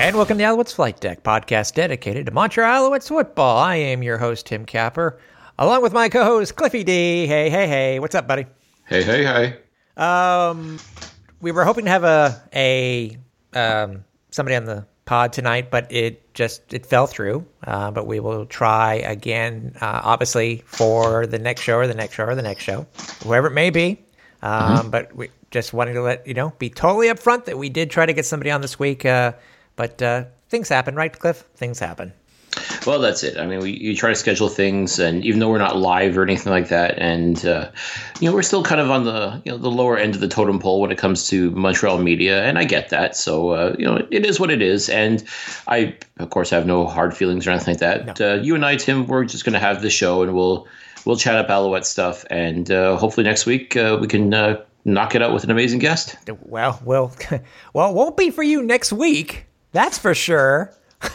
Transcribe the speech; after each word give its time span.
And 0.00 0.16
welcome 0.16 0.38
to 0.38 0.42
the 0.42 0.48
Alouettes 0.48 0.72
Flight 0.72 0.98
Deck, 0.98 1.22
podcast 1.22 1.74
dedicated 1.74 2.24
to 2.24 2.32
Montreal 2.32 2.90
Alouettes 2.90 3.08
football. 3.08 3.58
I 3.58 3.76
am 3.76 4.02
your 4.02 4.16
host, 4.16 4.46
Tim 4.46 4.64
Capper, 4.64 5.20
along 5.58 5.82
with 5.82 5.92
my 5.92 6.08
co-host, 6.08 6.56
Cliffy 6.56 6.82
D. 6.82 7.26
Hey, 7.26 7.50
hey, 7.50 7.68
hey. 7.68 7.98
What's 8.00 8.14
up, 8.14 8.26
buddy? 8.26 8.46
Hey, 8.86 9.02
hey, 9.02 9.24
hey. 9.24 9.58
Um, 10.02 10.78
we 11.42 11.52
were 11.52 11.64
hoping 11.66 11.84
to 11.84 11.90
have 11.90 12.04
a 12.04 12.42
a 12.54 13.18
um, 13.52 14.02
somebody 14.30 14.56
on 14.56 14.64
the 14.64 14.86
pod 15.04 15.34
tonight, 15.34 15.70
but 15.70 15.92
it 15.92 16.32
just 16.32 16.72
it 16.72 16.86
fell 16.86 17.06
through. 17.06 17.46
Uh, 17.64 17.90
but 17.90 18.06
we 18.06 18.20
will 18.20 18.46
try 18.46 18.94
again, 18.94 19.74
uh, 19.82 20.00
obviously 20.02 20.62
for 20.64 21.26
the 21.26 21.38
next 21.38 21.60
show 21.60 21.76
or 21.76 21.86
the 21.86 21.92
next 21.92 22.14
show 22.14 22.24
or 22.24 22.34
the 22.34 22.40
next 22.40 22.64
show, 22.64 22.86
whoever 23.22 23.48
it 23.48 23.52
may 23.52 23.68
be. 23.68 24.02
Um, 24.40 24.90
But 24.90 25.14
we 25.14 25.28
just 25.50 25.74
wanted 25.74 25.92
to 25.92 26.00
let 26.00 26.26
you 26.26 26.32
know, 26.32 26.54
be 26.58 26.70
totally 26.70 27.08
upfront 27.08 27.44
that 27.44 27.58
we 27.58 27.68
did 27.68 27.90
try 27.90 28.06
to 28.06 28.14
get 28.14 28.24
somebody 28.24 28.50
on 28.50 28.62
this 28.62 28.78
week. 28.78 29.04
Uh, 29.04 29.32
but 29.80 30.02
uh, 30.02 30.24
things 30.50 30.68
happen, 30.68 30.94
right, 30.94 31.18
Cliff? 31.18 31.42
Things 31.54 31.78
happen. 31.78 32.12
Well, 32.86 32.98
that's 32.98 33.22
it. 33.22 33.38
I 33.38 33.46
mean, 33.46 33.60
we 33.60 33.70
you 33.70 33.96
try 33.96 34.10
to 34.10 34.14
schedule 34.14 34.50
things, 34.50 34.98
and 34.98 35.24
even 35.24 35.40
though 35.40 35.48
we're 35.48 35.56
not 35.56 35.78
live 35.78 36.18
or 36.18 36.22
anything 36.22 36.52
like 36.52 36.68
that, 36.68 36.98
and 36.98 37.42
uh, 37.46 37.70
you 38.20 38.28
know, 38.28 38.34
we're 38.34 38.42
still 38.42 38.62
kind 38.62 38.78
of 38.78 38.90
on 38.90 39.04
the 39.04 39.40
you 39.46 39.52
know 39.52 39.56
the 39.56 39.70
lower 39.70 39.96
end 39.96 40.14
of 40.14 40.20
the 40.20 40.28
totem 40.28 40.58
pole 40.58 40.82
when 40.82 40.92
it 40.92 40.98
comes 40.98 41.28
to 41.28 41.50
Montreal 41.52 41.96
media, 41.96 42.44
and 42.44 42.58
I 42.58 42.64
get 42.64 42.90
that. 42.90 43.16
So 43.16 43.52
uh, 43.52 43.74
you 43.78 43.86
know, 43.86 44.06
it 44.10 44.26
is 44.26 44.38
what 44.38 44.50
it 44.50 44.60
is, 44.60 44.90
and 44.90 45.24
I 45.66 45.96
of 46.18 46.28
course 46.28 46.50
have 46.50 46.66
no 46.66 46.84
hard 46.86 47.16
feelings 47.16 47.46
or 47.46 47.52
anything 47.52 47.72
like 47.72 47.80
that. 47.80 48.20
Uh, 48.20 48.34
you 48.34 48.54
and 48.54 48.66
I, 48.66 48.76
Tim, 48.76 49.06
we're 49.06 49.24
just 49.24 49.46
going 49.46 49.54
to 49.54 49.60
have 49.60 49.80
the 49.80 49.88
show, 49.88 50.22
and 50.22 50.34
we'll 50.34 50.68
we'll 51.06 51.16
chat 51.16 51.36
up 51.36 51.48
Alouette 51.48 51.86
stuff, 51.86 52.26
and 52.28 52.70
uh, 52.70 52.98
hopefully 52.98 53.24
next 53.24 53.46
week 53.46 53.78
uh, 53.78 53.96
we 53.98 54.08
can 54.08 54.34
uh, 54.34 54.62
knock 54.84 55.14
it 55.14 55.22
out 55.22 55.32
with 55.32 55.44
an 55.44 55.50
amazing 55.50 55.78
guest. 55.78 56.16
Well, 56.42 56.78
well, 56.84 57.16
well, 57.72 57.90
it 57.90 57.94
won't 57.94 58.18
be 58.18 58.28
for 58.28 58.42
you 58.42 58.62
next 58.62 58.92
week. 58.92 59.46
That's 59.72 59.98
for 59.98 60.14
sure. 60.14 60.74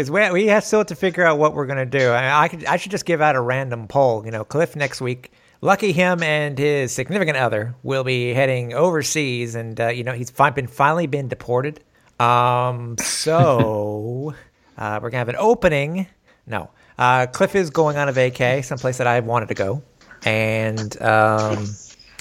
Because 0.00 0.10
we 0.10 0.30
we 0.30 0.46
have 0.46 0.64
still 0.64 0.82
to 0.84 0.94
figure 0.94 1.26
out 1.26 1.38
what 1.38 1.52
we're 1.54 1.66
gonna 1.66 1.84
do. 1.84 2.08
I, 2.10 2.44
I 2.44 2.48
could 2.48 2.64
I 2.64 2.76
should 2.76 2.90
just 2.90 3.04
give 3.04 3.20
out 3.20 3.36
a 3.36 3.40
random 3.40 3.86
poll. 3.86 4.24
You 4.24 4.30
know, 4.30 4.44
Cliff 4.44 4.74
next 4.74 5.02
week. 5.02 5.30
Lucky 5.60 5.92
him 5.92 6.22
and 6.22 6.56
his 6.56 6.90
significant 6.90 7.36
other 7.36 7.74
will 7.82 8.02
be 8.02 8.32
heading 8.32 8.72
overseas, 8.72 9.54
and 9.54 9.78
uh, 9.78 9.88
you 9.88 10.04
know 10.04 10.14
he's 10.14 10.30
fi- 10.30 10.48
been 10.48 10.68
finally 10.68 11.06
been 11.06 11.28
deported. 11.28 11.80
Um, 12.18 12.96
so 12.96 14.34
uh, 14.78 15.00
we're 15.02 15.10
gonna 15.10 15.18
have 15.18 15.28
an 15.28 15.36
opening. 15.38 16.06
No, 16.46 16.70
uh, 16.98 17.26
Cliff 17.26 17.54
is 17.54 17.68
going 17.68 17.98
on 17.98 18.08
a 18.08 18.12
vacay, 18.12 18.64
someplace 18.64 18.96
that 18.98 19.06
I 19.06 19.20
wanted 19.20 19.48
to 19.48 19.54
go, 19.54 19.82
and 20.24 21.02
um, 21.02 21.66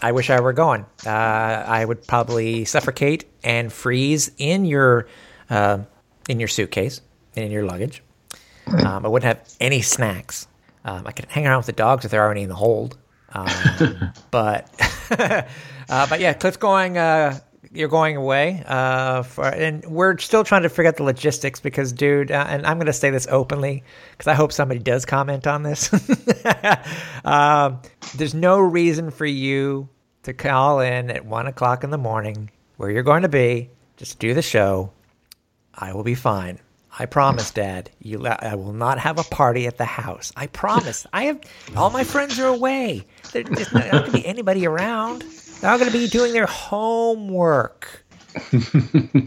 I 0.01 0.11
wish 0.11 0.29
I 0.29 0.41
were 0.41 0.51
going. 0.51 0.85
Uh, 1.05 1.09
I 1.09 1.85
would 1.85 2.05
probably 2.07 2.65
suffocate 2.65 3.23
and 3.43 3.71
freeze 3.71 4.31
in 4.37 4.65
your 4.65 5.07
uh, 5.49 5.79
in 6.27 6.39
your 6.39 6.47
suitcase 6.47 7.01
and 7.35 7.45
in 7.45 7.51
your 7.51 7.63
luggage. 7.63 8.03
Um, 8.67 9.05
I 9.05 9.09
wouldn't 9.09 9.27
have 9.27 9.55
any 9.59 9.81
snacks. 9.81 10.47
Um, 10.85 11.07
I 11.07 11.11
could 11.11 11.25
hang 11.25 11.47
around 11.47 11.57
with 11.57 11.65
the 11.65 11.73
dogs 11.73 12.05
if 12.05 12.11
they're 12.11 12.23
already 12.23 12.43
in 12.43 12.49
the 12.49 12.55
hold. 12.55 12.97
Um, 13.31 14.11
but 14.31 14.71
uh, 15.87 16.07
but 16.07 16.19
yeah, 16.19 16.33
Cliff's 16.33 16.57
going. 16.57 16.97
Uh, 16.97 17.39
you're 17.71 17.87
going 17.89 18.15
away, 18.17 18.63
uh, 18.65 19.21
for, 19.21 19.45
and 19.45 19.85
we're 19.85 20.17
still 20.17 20.43
trying 20.43 20.63
to 20.63 20.69
figure 20.69 20.87
out 20.87 20.97
the 20.97 21.03
logistics 21.03 21.59
because, 21.59 21.93
dude, 21.93 22.31
uh, 22.31 22.45
and 22.49 22.65
I'm 22.65 22.77
going 22.77 22.87
to 22.87 22.93
say 22.93 23.11
this 23.11 23.27
openly 23.29 23.83
because 24.11 24.27
I 24.27 24.33
hope 24.33 24.51
somebody 24.51 24.79
does 24.79 25.05
comment 25.05 25.45
on 25.45 25.61
this. 25.61 25.93
um, 27.25 27.79
there's 28.15 28.33
no 28.33 28.59
reason 28.59 29.11
for 29.11 29.27
you 29.27 29.87
to 30.23 30.33
call 30.33 30.79
in 30.79 31.11
at 31.11 31.25
one 31.25 31.47
o'clock 31.47 31.83
in 31.83 31.91
the 31.91 31.97
morning 31.97 32.49
where 32.79 32.89
you're 32.89 33.03
going 33.03 33.23
to 33.23 33.29
be 33.29 33.69
just 33.97 34.19
do 34.19 34.33
the 34.33 34.41
show. 34.41 34.89
I 35.75 35.91
will 35.93 36.03
be 36.03 36.15
fine. 36.15 36.59
I 36.97 37.05
promise, 37.07 37.51
Dad. 37.51 37.89
You, 38.01 38.25
I 38.25 38.55
will 38.55 38.71
not 38.71 38.99
have 38.99 39.19
a 39.19 39.23
party 39.23 39.67
at 39.67 39.77
the 39.77 39.83
house. 39.83 40.31
I 40.37 40.47
promise. 40.47 41.05
I 41.11 41.25
have 41.25 41.41
all 41.75 41.89
my 41.89 42.05
friends 42.05 42.39
are 42.39 42.47
away. 42.47 43.05
There- 43.33 43.43
There's 43.43 43.73
not 43.73 43.91
going 43.91 44.05
to 44.05 44.11
be 44.11 44.25
anybody 44.25 44.65
around. 44.65 45.23
They're 45.59 45.69
all 45.69 45.77
going 45.77 45.91
to 45.91 45.97
be 45.97 46.07
doing 46.07 46.31
their 46.31 46.45
homework. 46.45 48.05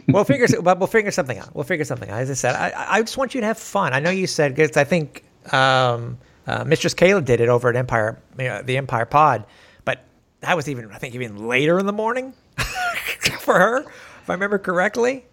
we'll 0.09 0.25
figure, 0.25 0.47
but 0.63 0.79
we'll 0.79 0.87
figure 0.87 1.11
something 1.11 1.37
out. 1.39 1.55
We'll 1.55 1.65
figure 1.65 1.85
something 1.85 2.09
out. 2.09 2.21
As 2.21 2.31
I 2.31 2.35
said, 2.35 2.55
I, 2.55 2.97
I 2.97 3.01
just 3.03 3.19
want 3.19 3.35
you 3.35 3.43
to 3.43 3.47
have 3.49 3.59
fun. 3.59 3.93
I 3.93 4.01
know 4.01 4.11
you 4.11 4.27
said 4.27 4.55
because 4.55 4.79
I 4.79 4.85
think 4.85 5.25
um, 5.53 6.17
uh, 6.47 6.65
Mistress 6.65 6.95
Kayla 6.95 7.23
did 7.23 7.43
it 7.43 7.51
over 7.51 7.69
at 7.69 7.77
Empire, 7.77 8.19
you 8.39 8.45
know, 8.47 8.63
the 8.63 8.79
Empire 8.79 9.05
Pod, 9.05 9.45
but 9.85 10.03
that 10.41 10.57
was 10.57 10.71
even 10.71 10.91
I 10.91 10.97
think 10.97 11.15
even 11.15 11.47
later 11.49 11.79
in 11.79 11.85
the 11.85 11.93
morning 11.93 12.33
for 13.41 13.59
her, 13.59 13.79
if 13.83 14.31
I 14.31 14.33
remember 14.35 14.59
correctly. 14.59 15.25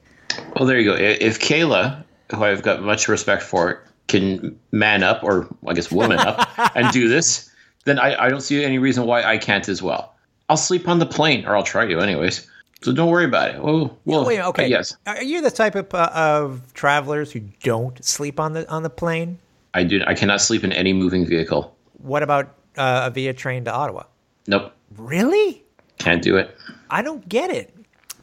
Well, 0.55 0.65
there 0.65 0.79
you 0.79 0.91
go. 0.91 0.95
If 0.97 1.39
Kayla, 1.39 2.03
who 2.33 2.43
I've 2.43 2.61
got 2.63 2.81
much 2.83 3.07
respect 3.07 3.43
for, 3.43 3.83
can 4.07 4.57
man 4.71 5.03
up, 5.03 5.23
or 5.23 5.47
I 5.67 5.73
guess 5.73 5.91
woman 5.91 6.19
up, 6.19 6.49
and 6.75 6.91
do 6.91 7.07
this, 7.07 7.49
then 7.85 7.99
I, 7.99 8.25
I 8.25 8.29
don't 8.29 8.41
see 8.41 8.63
any 8.63 8.77
reason 8.79 9.05
why 9.05 9.23
I 9.23 9.37
can't 9.37 9.67
as 9.69 9.81
well. 9.81 10.15
I'll 10.49 10.57
sleep 10.57 10.87
on 10.87 10.99
the 10.99 11.05
plane, 11.05 11.45
or 11.45 11.55
I'll 11.55 11.63
try 11.63 11.85
to, 11.85 11.99
anyways. 11.99 12.47
So 12.81 12.93
don't 12.93 13.09
worry 13.09 13.25
about 13.25 13.49
it. 13.49 13.55
Oh, 13.61 13.95
well, 14.05 14.25
Wait, 14.25 14.39
okay. 14.39 14.67
Yes, 14.67 14.95
Are 15.05 15.21
you 15.21 15.41
the 15.41 15.51
type 15.51 15.75
of 15.75 15.93
uh, 15.93 16.11
of 16.13 16.73
travelers 16.73 17.31
who 17.31 17.41
don't 17.61 18.03
sleep 18.03 18.39
on 18.39 18.53
the 18.53 18.69
on 18.69 18.83
the 18.83 18.89
plane? 18.89 19.37
I 19.73 19.83
do. 19.83 20.01
I 20.07 20.13
cannot 20.15 20.39
sleep 20.41 20.63
in 20.63 20.71
any 20.71 20.93
moving 20.93 21.25
vehicle. 21.25 21.75
What 21.97 22.23
about 22.23 22.55
uh, 22.77 23.03
a 23.07 23.09
via 23.11 23.33
train 23.33 23.65
to 23.65 23.71
Ottawa? 23.73 24.03
Nope, 24.47 24.71
Really? 24.97 25.63
can't 25.97 26.21
do 26.23 26.37
it. 26.37 26.55
I 26.89 27.01
don't 27.01 27.27
get 27.27 27.49
it. 27.51 27.75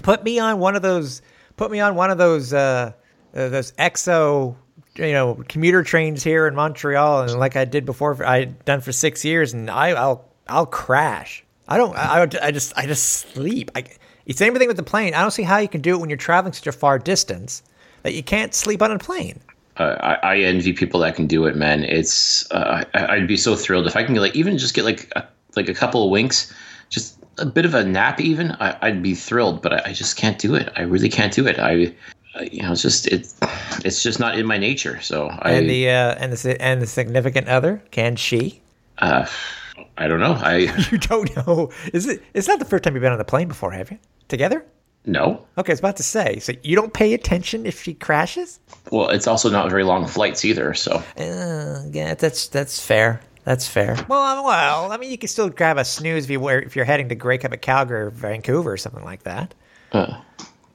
Put 0.07 0.23
me 0.23 0.39
on 0.39 0.61
one 0.61 0.77
of 0.77 0.83
those. 0.83 1.21
Put 1.57 1.73
me 1.73 1.81
on 1.81 1.97
one 1.97 2.13
of 2.13 2.19
those. 2.19 2.53
Uh, 2.53 2.93
uh, 3.35 3.49
those 3.49 3.73
exo, 3.73 4.55
you 4.95 5.11
know, 5.11 5.43
commuter 5.49 5.83
trains 5.83 6.23
here 6.23 6.47
in 6.47 6.55
Montreal, 6.55 7.23
and 7.23 7.33
like 7.41 7.57
I 7.57 7.65
did 7.65 7.85
before, 7.85 8.25
I 8.25 8.45
done 8.45 8.81
for 8.81 8.93
six 8.93 9.25
years, 9.25 9.53
and 9.53 9.69
I, 9.69 9.89
I'll 9.89 10.25
I'll 10.47 10.65
crash. 10.65 11.45
I 11.67 11.77
don't. 11.77 11.97
I, 11.97 12.23
I 12.41 12.53
just 12.53 12.73
I 12.79 12.87
just 12.87 13.33
sleep. 13.33 13.73
I, 13.75 13.81
it's 14.27 14.39
the 14.39 14.45
same 14.45 14.55
thing 14.55 14.69
with 14.69 14.77
the 14.77 14.85
plane. 14.85 15.13
I 15.13 15.23
don't 15.23 15.33
see 15.33 15.43
how 15.43 15.59
you 15.59 15.67
can 15.67 15.81
do 15.81 15.97
it 15.97 15.99
when 15.99 16.09
you're 16.09 16.17
traveling 16.17 16.53
such 16.53 16.69
a 16.69 16.73
far 16.73 17.01
distance 17.01 17.65
that 18.05 18.15
you 18.15 18.23
can't 18.23 18.55
sleep 18.55 18.83
on 18.83 18.93
a 18.93 19.01
plane. 19.01 19.41
Uh, 19.77 19.97
I, 19.99 20.35
I 20.35 20.39
envy 20.39 20.73
people 20.73 21.01
that 21.01 21.17
can 21.17 21.27
do 21.27 21.47
it, 21.47 21.57
man. 21.57 21.83
It's 21.83 22.49
uh, 22.53 22.85
I, 22.95 23.07
I'd 23.17 23.27
be 23.27 23.37
so 23.37 23.57
thrilled 23.57 23.89
if 23.89 23.97
I 23.97 24.05
can 24.05 24.15
get 24.15 24.21
like 24.21 24.37
even 24.37 24.57
just 24.57 24.73
get 24.73 24.85
like 24.85 25.11
a, 25.17 25.27
like 25.57 25.69
a 25.69 25.75
couple 25.75 26.05
of 26.05 26.13
winks, 26.13 26.55
just 26.91 27.16
a 27.39 27.47
bit 27.47 27.65
of 27.65 27.75
a 27.75 27.85
nap. 27.85 28.21
Even 28.21 28.53
I, 28.53 28.77
I'd 28.83 29.03
be 29.03 29.15
thrilled, 29.15 29.63
but 29.63 29.73
I, 29.73 29.91
I 29.91 29.93
just 29.93 30.17
can't 30.17 30.39
do 30.39 30.55
it. 30.55 30.71
I 30.77 30.83
really 30.83 31.09
can't 31.09 31.33
do 31.33 31.47
it. 31.47 31.59
I, 31.59 31.93
you 32.51 32.63
know, 32.63 32.73
it's 32.73 32.83
just 32.83 33.07
it, 33.07 33.33
it's 33.85 34.03
just 34.03 34.21
not 34.21 34.39
in 34.39 34.47
my 34.47 34.59
nature. 34.59 35.01
So 35.01 35.29
I 35.29 35.53
And 35.53 35.71
the 35.71 35.89
uh, 35.89 36.15
and 36.19 36.33
the 36.33 36.63
and 36.63 36.83
the 36.83 36.87
significant 36.87 37.49
other 37.49 37.83
can 37.91 38.17
she? 38.17 38.61
uh, 38.99 39.27
I 39.99 40.09
don't 40.09 40.21
know. 40.21 40.33
I 40.41 40.57
You 40.91 40.99
don't 40.99 41.35
know. 41.47 41.71
Is 41.93 42.07
it? 42.07 42.23
It's 42.35 42.49
not 42.49 42.59
the 42.59 42.65
first 42.65 42.85
time 42.85 42.95
you've 42.95 43.03
been 43.03 43.13
on 43.13 43.19
the 43.19 43.25
plane 43.25 43.49
before, 43.49 43.73
have 43.73 43.91
you? 43.91 43.99
Together? 44.29 44.65
no. 45.09 45.47
Okay, 45.57 45.71
I 45.71 45.75
was 45.75 45.79
about 45.79 45.97
to 45.99 46.03
say. 46.03 46.41
So 46.41 46.53
you 46.65 46.75
don't 46.75 46.93
pay 46.93 47.15
attention 47.15 47.65
if 47.65 47.81
she 47.83 47.95
crashes? 47.95 48.59
Well, 48.91 49.09
it's 49.11 49.29
also 49.29 49.49
not 49.49 49.71
very 49.71 49.85
long 49.85 50.07
flights 50.09 50.45
either. 50.45 50.75
So 50.75 51.01
Uh, 51.17 51.83
yeah, 51.93 52.15
that's 52.15 52.49
that's 52.49 52.85
fair. 52.85 53.21
That's 53.47 53.69
fair. 53.69 53.97
Well, 54.09 54.21
um, 54.39 54.45
well, 54.45 54.91
I 54.91 54.97
mean, 54.97 55.09
you 55.09 55.17
can 55.17 55.29
still 55.29 55.49
grab 55.49 55.79
a 55.79 55.85
snooze 55.85 56.25
if 56.25 56.31
you 56.31 56.41
were 56.41 56.59
if 56.59 56.75
you're 56.75 56.85
heading 56.85 57.09
to 57.11 57.15
Grey 57.15 57.39
Cup 57.39 57.53
at 57.53 57.63
Calgary 57.63 58.01
or 58.01 58.11
Vancouver 58.11 58.73
or 58.73 58.77
something 58.77 59.05
like 59.05 59.23
that. 59.23 59.55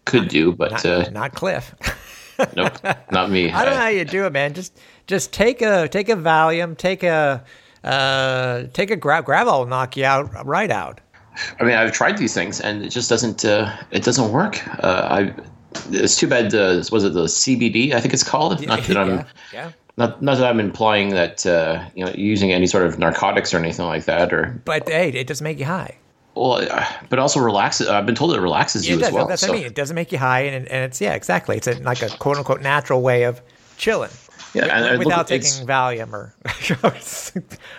could 0.06 0.30
do, 0.30 0.54
but 0.54 0.72
Not, 0.72 0.86
uh, 0.86 1.10
not 1.10 1.36
Cliff. 1.36 1.76
nope, 2.56 2.74
not 3.12 3.30
me. 3.30 3.52
I 3.52 3.66
don't 3.66 3.74
know 3.74 3.80
how 3.82 3.90
you 3.90 4.06
do 4.06 4.26
it, 4.26 4.32
man. 4.32 4.54
Just 4.54 4.80
just 5.06 5.34
take 5.34 5.62
a 5.62 5.90
take 5.90 6.08
a 6.08 6.16
Valium, 6.16 6.78
take 6.78 7.04
a 7.04 7.44
uh, 7.84 8.64
take 8.72 8.90
a 8.90 8.96
grab. 8.96 9.26
Gravol 9.26 9.60
will 9.60 9.66
knock 9.66 9.98
you 9.98 10.06
out 10.06 10.46
right 10.46 10.72
out. 10.72 11.02
I 11.60 11.66
mean, 11.66 11.76
I've 11.76 11.92
tried 11.92 12.18
these 12.18 12.34
things, 12.34 12.62
and 12.62 12.86
it 12.86 12.90
just 12.90 13.10
doesn't. 13.10 13.44
Uh, 13.44 13.76
it 13.92 14.06
doesn't 14.06 14.32
work. 14.32 14.66
Uh, 14.82 15.08
I. 15.12 15.34
It's 15.90 16.18
too 16.18 16.28
bad. 16.28 16.54
Uh, 16.54 16.84
was 16.90 17.04
it 17.04 17.14
the 17.14 17.26
CBD? 17.26 17.94
I 17.94 18.00
think 18.00 18.14
it's 18.14 18.24
called. 18.24 18.66
Not 18.66 18.84
that 18.84 18.96
I'm. 18.98 19.10
yeah, 19.10 19.26
yeah. 19.52 19.72
Not, 19.98 20.22
not 20.22 20.38
that 20.38 20.50
I'm 20.50 20.60
implying 20.60 21.10
that 21.10 21.46
uh, 21.46 21.84
you 21.96 22.06
know 22.06 22.12
using 22.14 22.52
any 22.52 22.68
sort 22.68 22.86
of 22.86 22.98
narcotics 22.98 23.54
or 23.54 23.58
anything 23.58 23.86
like 23.86 24.06
that, 24.06 24.34
or 24.34 24.60
But 24.66 24.88
hey, 24.88 25.10
it 25.10 25.28
does 25.28 25.42
make 25.42 25.60
you 25.60 25.66
high. 25.66 25.98
well, 26.36 26.66
uh, 26.70 26.86
but 27.10 27.20
also 27.20 27.40
relaxes. 27.40 27.88
I've 27.88 28.06
been 28.06 28.16
told 28.16 28.34
it 28.34 28.40
relaxes 28.40 28.88
you 28.88 28.98
it 28.98 29.04
as 29.04 29.12
well. 29.12 29.28
That's 29.28 29.42
so, 29.42 29.50
what 29.50 29.56
I 29.56 29.58
mean. 29.60 29.68
It 29.68 29.76
doesn't 29.76 29.96
make 29.96 30.12
you 30.12 30.18
high, 30.18 30.42
and, 30.42 30.68
and 30.68 30.86
it's 30.86 31.02
yeah, 31.02 31.14
exactly. 31.14 31.58
It's 31.58 31.68
a, 31.68 31.76
like 31.82 32.02
a 32.02 32.10
quote 32.10 32.38
unquote 32.38 32.62
natural 32.62 33.02
way 33.02 33.24
of 33.24 33.42
chilling. 33.78 34.12
Yeah, 34.54 34.98
without 34.98 35.18
look, 35.18 35.28
taking 35.28 35.66
Valium 35.66 36.14
or. 36.14 36.36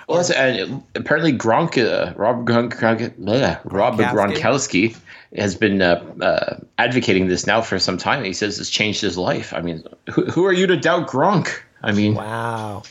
Well, 0.08 0.18
that's, 0.18 0.30
and 0.30 0.82
apparently 0.94 1.32
Gronk, 1.32 1.78
uh, 1.78 2.12
Rob 2.16 2.46
Gronk, 2.46 2.74
Gronk, 2.74 3.16
bleh, 3.18 3.60
Rob 3.64 3.98
Gronkowski. 3.98 4.92
Gronkowski 4.92 4.96
has 5.36 5.54
been 5.54 5.80
uh, 5.80 6.04
uh, 6.20 6.56
advocating 6.78 7.28
this 7.28 7.46
now 7.46 7.60
for 7.60 7.78
some 7.78 7.96
time. 7.96 8.24
He 8.24 8.32
says 8.32 8.58
it's 8.58 8.68
changed 8.68 9.00
his 9.00 9.16
life. 9.16 9.54
I 9.54 9.60
mean, 9.60 9.84
who, 10.10 10.26
who 10.26 10.44
are 10.44 10.52
you 10.52 10.66
to 10.66 10.76
doubt 10.76 11.08
Gronk? 11.08 11.62
I 11.82 11.92
mean, 11.92 12.14
wow, 12.14 12.82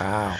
wow. 0.00 0.36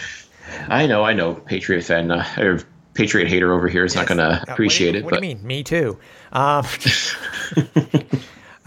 I 0.69 0.87
know, 0.87 1.05
I 1.05 1.13
know, 1.13 1.35
Patriot 1.35 1.83
fan 1.83 2.11
uh, 2.11 2.25
or 2.39 2.61
Patriot 2.95 3.29
hater 3.29 3.53
over 3.53 3.69
here 3.69 3.85
is 3.85 3.95
not 3.95 4.07
going 4.07 4.19
Uh, 4.21 4.43
to 4.45 4.53
appreciate 4.53 4.89
what 4.89 4.93
do 4.93 4.99
you, 4.99 5.01
it. 5.01 5.05
What 5.05 5.11
but 5.11 5.21
do 5.21 5.27
you 5.29 5.35
mean? 5.37 5.47
Me 5.47 5.63
too. 5.63 5.99
Um, 6.33 6.65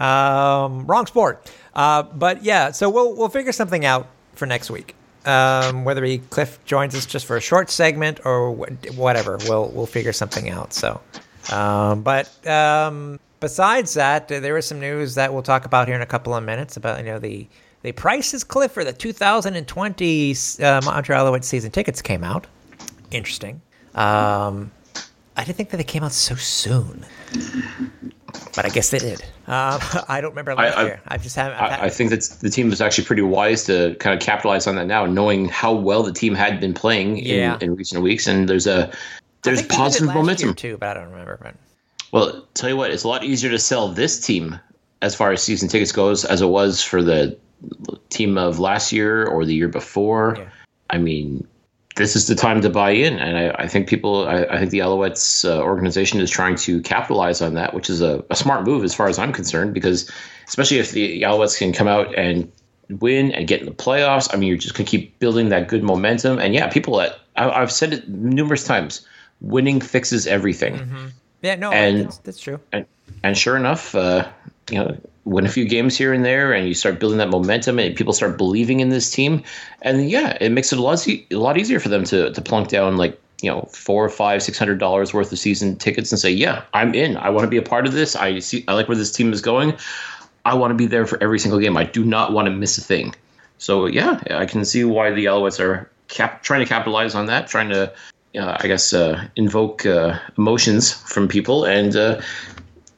um, 0.00 0.86
wrong 0.86 1.06
sport. 1.06 1.50
Uh, 1.74 2.02
but 2.02 2.42
yeah, 2.44 2.70
so 2.70 2.88
we'll 2.90 3.14
we'll 3.14 3.28
figure 3.28 3.52
something 3.52 3.84
out 3.84 4.08
for 4.34 4.46
next 4.46 4.70
week. 4.70 4.94
Um, 5.24 5.84
whether 5.84 6.04
he 6.04 6.18
Cliff 6.18 6.58
joins 6.64 6.94
us 6.94 7.06
just 7.06 7.26
for 7.26 7.36
a 7.36 7.40
short 7.40 7.70
segment 7.70 8.20
or 8.24 8.54
wh- 8.54 8.98
whatever, 8.98 9.38
we'll 9.48 9.68
we'll 9.70 9.86
figure 9.86 10.12
something 10.12 10.50
out. 10.50 10.72
So, 10.72 11.00
um, 11.50 12.02
but 12.02 12.44
um, 12.46 13.20
besides 13.40 13.94
that, 13.94 14.30
uh, 14.30 14.40
there 14.40 14.56
is 14.58 14.66
some 14.66 14.80
news 14.80 15.14
that 15.14 15.32
we'll 15.32 15.42
talk 15.42 15.64
about 15.64 15.86
here 15.86 15.96
in 15.96 16.02
a 16.02 16.06
couple 16.06 16.34
of 16.34 16.42
minutes 16.44 16.76
about 16.76 16.98
you 16.98 17.04
know 17.06 17.18
the 17.18 17.46
the 17.82 17.92
prices 17.92 18.44
Cliff 18.44 18.72
for 18.72 18.84
the 18.84 18.92
2020 18.92 20.34
uh, 20.62 20.80
Montreal 20.84 21.26
Alouettes 21.32 21.44
season 21.44 21.70
tickets 21.70 22.00
came 22.02 22.24
out. 22.24 22.46
Interesting. 23.10 23.60
Um, 23.94 24.70
I 25.36 25.44
didn't 25.44 25.56
think 25.56 25.70
that 25.70 25.76
they 25.78 25.84
came 25.84 26.02
out 26.04 26.12
so 26.12 26.34
soon, 26.34 27.04
but 28.54 28.64
I 28.64 28.68
guess 28.68 28.90
they 28.90 28.98
did. 28.98 29.20
Um, 29.46 29.80
I 30.08 30.20
don't 30.20 30.30
remember 30.30 30.54
last 30.54 30.76
I- 30.76 30.82
year. 30.84 31.00
I 31.08 31.18
just 31.18 31.36
haven't. 31.36 31.58
I've 31.60 31.80
I, 31.80 31.84
I 31.86 31.88
think 31.88 32.10
that 32.10 32.22
the 32.40 32.50
team 32.50 32.70
was 32.70 32.80
actually 32.80 33.04
pretty 33.04 33.22
wise 33.22 33.64
to 33.64 33.94
kind 33.96 34.14
of 34.18 34.24
capitalize 34.24 34.66
on 34.66 34.76
that 34.76 34.86
now, 34.86 35.04
knowing 35.06 35.48
how 35.48 35.72
well 35.72 36.02
the 36.02 36.12
team 36.12 36.34
had 36.34 36.60
been 36.60 36.74
playing 36.74 37.18
Yeah. 37.18 37.56
in, 37.56 37.62
in 37.70 37.76
recent 37.76 38.02
weeks, 38.02 38.26
and 38.26 38.48
there's 38.48 38.66
a 38.66 38.92
there's 39.42 39.58
think 39.60 39.70
they 39.70 39.74
did 39.74 39.74
it 39.74 39.76
positive 39.76 40.14
momentum. 40.14 40.54
too, 40.54 40.76
but 40.78 40.96
I 40.96 41.00
don't 41.00 41.10
remember. 41.10 41.38
But 41.42 41.54
Well, 42.12 42.46
tell 42.54 42.70
you 42.70 42.76
what, 42.76 42.90
it's 42.90 43.04
a 43.04 43.08
lot 43.08 43.24
easier 43.24 43.50
to 43.50 43.58
sell 43.58 43.88
this 43.88 44.20
team 44.20 44.58
as 45.02 45.14
far 45.14 45.32
as 45.32 45.42
season 45.42 45.68
tickets 45.68 45.90
goes 45.92 46.24
as 46.24 46.40
it 46.42 46.46
was 46.46 46.82
for 46.82 47.02
the 47.02 47.36
team 48.10 48.38
of 48.38 48.58
last 48.58 48.92
year 48.92 49.26
or 49.26 49.44
the 49.44 49.54
year 49.54 49.68
before. 49.68 50.36
Yeah. 50.38 50.48
I 50.90 50.98
mean, 50.98 51.46
this 51.96 52.16
is 52.16 52.26
the 52.26 52.34
time 52.34 52.60
to 52.62 52.70
buy 52.70 52.90
in, 52.90 53.18
and 53.18 53.36
I, 53.36 53.64
I 53.64 53.68
think 53.68 53.86
people, 53.88 54.26
I, 54.26 54.44
I 54.44 54.58
think 54.58 54.70
the 54.70 54.78
Alouettes 54.78 55.44
uh, 55.48 55.60
organization 55.62 56.20
is 56.20 56.30
trying 56.30 56.56
to 56.56 56.80
capitalize 56.80 57.42
on 57.42 57.54
that, 57.54 57.74
which 57.74 57.90
is 57.90 58.00
a, 58.00 58.24
a 58.30 58.36
smart 58.36 58.66
move 58.66 58.82
as 58.84 58.94
far 58.94 59.08
as 59.08 59.18
I'm 59.18 59.32
concerned, 59.32 59.74
because 59.74 60.10
especially 60.48 60.78
if 60.78 60.92
the 60.92 61.22
Alouettes 61.22 61.58
can 61.58 61.72
come 61.72 61.88
out 61.88 62.14
and 62.18 62.50
win 63.00 63.32
and 63.32 63.46
get 63.46 63.60
in 63.60 63.66
the 63.66 63.72
playoffs, 63.72 64.32
I 64.32 64.36
mean, 64.38 64.48
you're 64.48 64.58
just 64.58 64.74
going 64.74 64.86
to 64.86 64.90
keep 64.90 65.18
building 65.18 65.50
that 65.50 65.68
good 65.68 65.82
momentum. 65.82 66.38
And 66.38 66.54
yeah, 66.54 66.68
people 66.68 66.96
that 66.96 67.18
I, 67.36 67.50
I've 67.50 67.72
said 67.72 67.92
it 67.92 68.08
numerous 68.08 68.64
times, 68.64 69.06
winning 69.40 69.80
fixes 69.80 70.26
everything 70.26 71.12
yeah, 71.42 71.56
no, 71.56 71.72
And- 71.72 72.04
that's, 72.06 72.18
that's 72.18 72.40
true. 72.40 72.60
and 72.72 72.86
and 73.24 73.36
sure 73.36 73.56
enough, 73.56 73.94
uh, 73.94 74.28
you 74.70 74.78
know, 74.78 74.96
win 75.24 75.46
a 75.46 75.48
few 75.48 75.68
games 75.68 75.96
here 75.96 76.12
and 76.12 76.24
there, 76.24 76.52
and 76.52 76.66
you 76.66 76.74
start 76.74 76.98
building 76.98 77.18
that 77.18 77.30
momentum, 77.30 77.78
and 77.78 77.94
people 77.94 78.12
start 78.12 78.36
believing 78.36 78.80
in 78.80 78.88
this 78.88 79.10
team, 79.10 79.42
and 79.82 80.10
yeah, 80.10 80.36
it 80.40 80.50
makes 80.50 80.72
it 80.72 80.78
a 80.78 80.82
lot 80.82 81.06
a 81.06 81.26
lot 81.32 81.58
easier 81.58 81.80
for 81.80 81.88
them 81.88 82.04
to 82.04 82.32
to 82.32 82.40
plunk 82.40 82.68
down 82.68 82.96
like 82.96 83.20
you 83.42 83.50
know 83.50 83.68
four, 83.72 84.08
five, 84.08 84.42
six 84.42 84.58
hundred 84.58 84.78
dollars 84.78 85.12
worth 85.12 85.30
of 85.32 85.38
season 85.38 85.76
tickets 85.76 86.10
and 86.12 86.18
say, 86.18 86.30
yeah, 86.30 86.64
I'm 86.72 86.94
in. 86.94 87.16
I 87.16 87.30
want 87.30 87.44
to 87.44 87.50
be 87.50 87.56
a 87.56 87.62
part 87.62 87.86
of 87.86 87.92
this. 87.92 88.16
I 88.16 88.38
see. 88.38 88.64
I 88.68 88.74
like 88.74 88.88
where 88.88 88.96
this 88.96 89.12
team 89.12 89.32
is 89.32 89.40
going. 89.40 89.76
I 90.44 90.54
want 90.54 90.72
to 90.72 90.74
be 90.74 90.86
there 90.86 91.06
for 91.06 91.22
every 91.22 91.38
single 91.38 91.60
game. 91.60 91.76
I 91.76 91.84
do 91.84 92.04
not 92.04 92.32
want 92.32 92.46
to 92.46 92.52
miss 92.52 92.78
a 92.78 92.80
thing. 92.80 93.14
So 93.58 93.86
yeah, 93.86 94.20
I 94.30 94.46
can 94.46 94.64
see 94.64 94.84
why 94.84 95.10
the 95.12 95.26
Alouettes 95.26 95.60
are 95.60 95.88
cap- 96.08 96.42
trying 96.42 96.60
to 96.60 96.66
capitalize 96.66 97.14
on 97.14 97.26
that, 97.26 97.46
trying 97.46 97.68
to, 97.68 97.92
uh, 98.36 98.56
I 98.58 98.66
guess, 98.66 98.92
uh, 98.92 99.28
invoke 99.36 99.86
uh, 99.86 100.18
emotions 100.36 100.92
from 100.92 101.28
people 101.28 101.64
and 101.64 101.94
uh, 101.94 102.20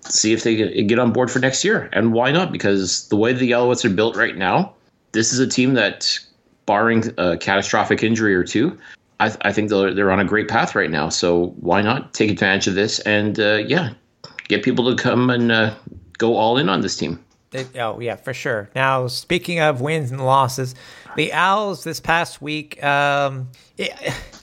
see 0.08 0.32
if 0.32 0.42
they 0.42 0.82
get 0.84 0.98
on 0.98 1.12
board 1.12 1.30
for 1.30 1.38
next 1.38 1.64
year. 1.64 1.88
And 1.92 2.12
why 2.12 2.30
not? 2.30 2.52
Because 2.52 3.08
the 3.08 3.16
way 3.16 3.32
the 3.32 3.52
Alouettes 3.52 3.84
are 3.84 3.90
built 3.90 4.16
right 4.16 4.36
now, 4.36 4.74
this 5.12 5.32
is 5.32 5.38
a 5.38 5.46
team 5.46 5.74
that, 5.74 6.18
barring 6.66 7.04
a 7.18 7.36
catastrophic 7.36 8.02
injury 8.02 8.34
or 8.34 8.42
two, 8.42 8.78
I, 9.20 9.34
I 9.42 9.52
think 9.52 9.70
they're 9.70 9.94
they're 9.94 10.10
on 10.10 10.20
a 10.20 10.24
great 10.24 10.48
path 10.48 10.74
right 10.74 10.90
now. 10.90 11.08
So 11.08 11.48
why 11.60 11.82
not 11.82 12.14
take 12.14 12.30
advantage 12.30 12.66
of 12.66 12.74
this 12.74 13.00
and 13.00 13.38
uh, 13.38 13.56
yeah, 13.66 13.92
get 14.48 14.62
people 14.62 14.94
to 14.94 15.00
come 15.00 15.30
and 15.30 15.52
uh, 15.52 15.74
go 16.18 16.36
all 16.36 16.56
in 16.58 16.68
on 16.68 16.80
this 16.80 16.96
team. 16.96 17.22
Oh 17.76 18.00
yeah, 18.00 18.16
for 18.16 18.34
sure. 18.34 18.70
Now 18.74 19.06
speaking 19.06 19.60
of 19.60 19.80
wins 19.80 20.10
and 20.10 20.24
losses, 20.24 20.74
the 21.16 21.32
Owls 21.32 21.84
this 21.84 22.00
past 22.00 22.42
week, 22.42 22.82
um, 22.82 23.50
it, 23.76 23.92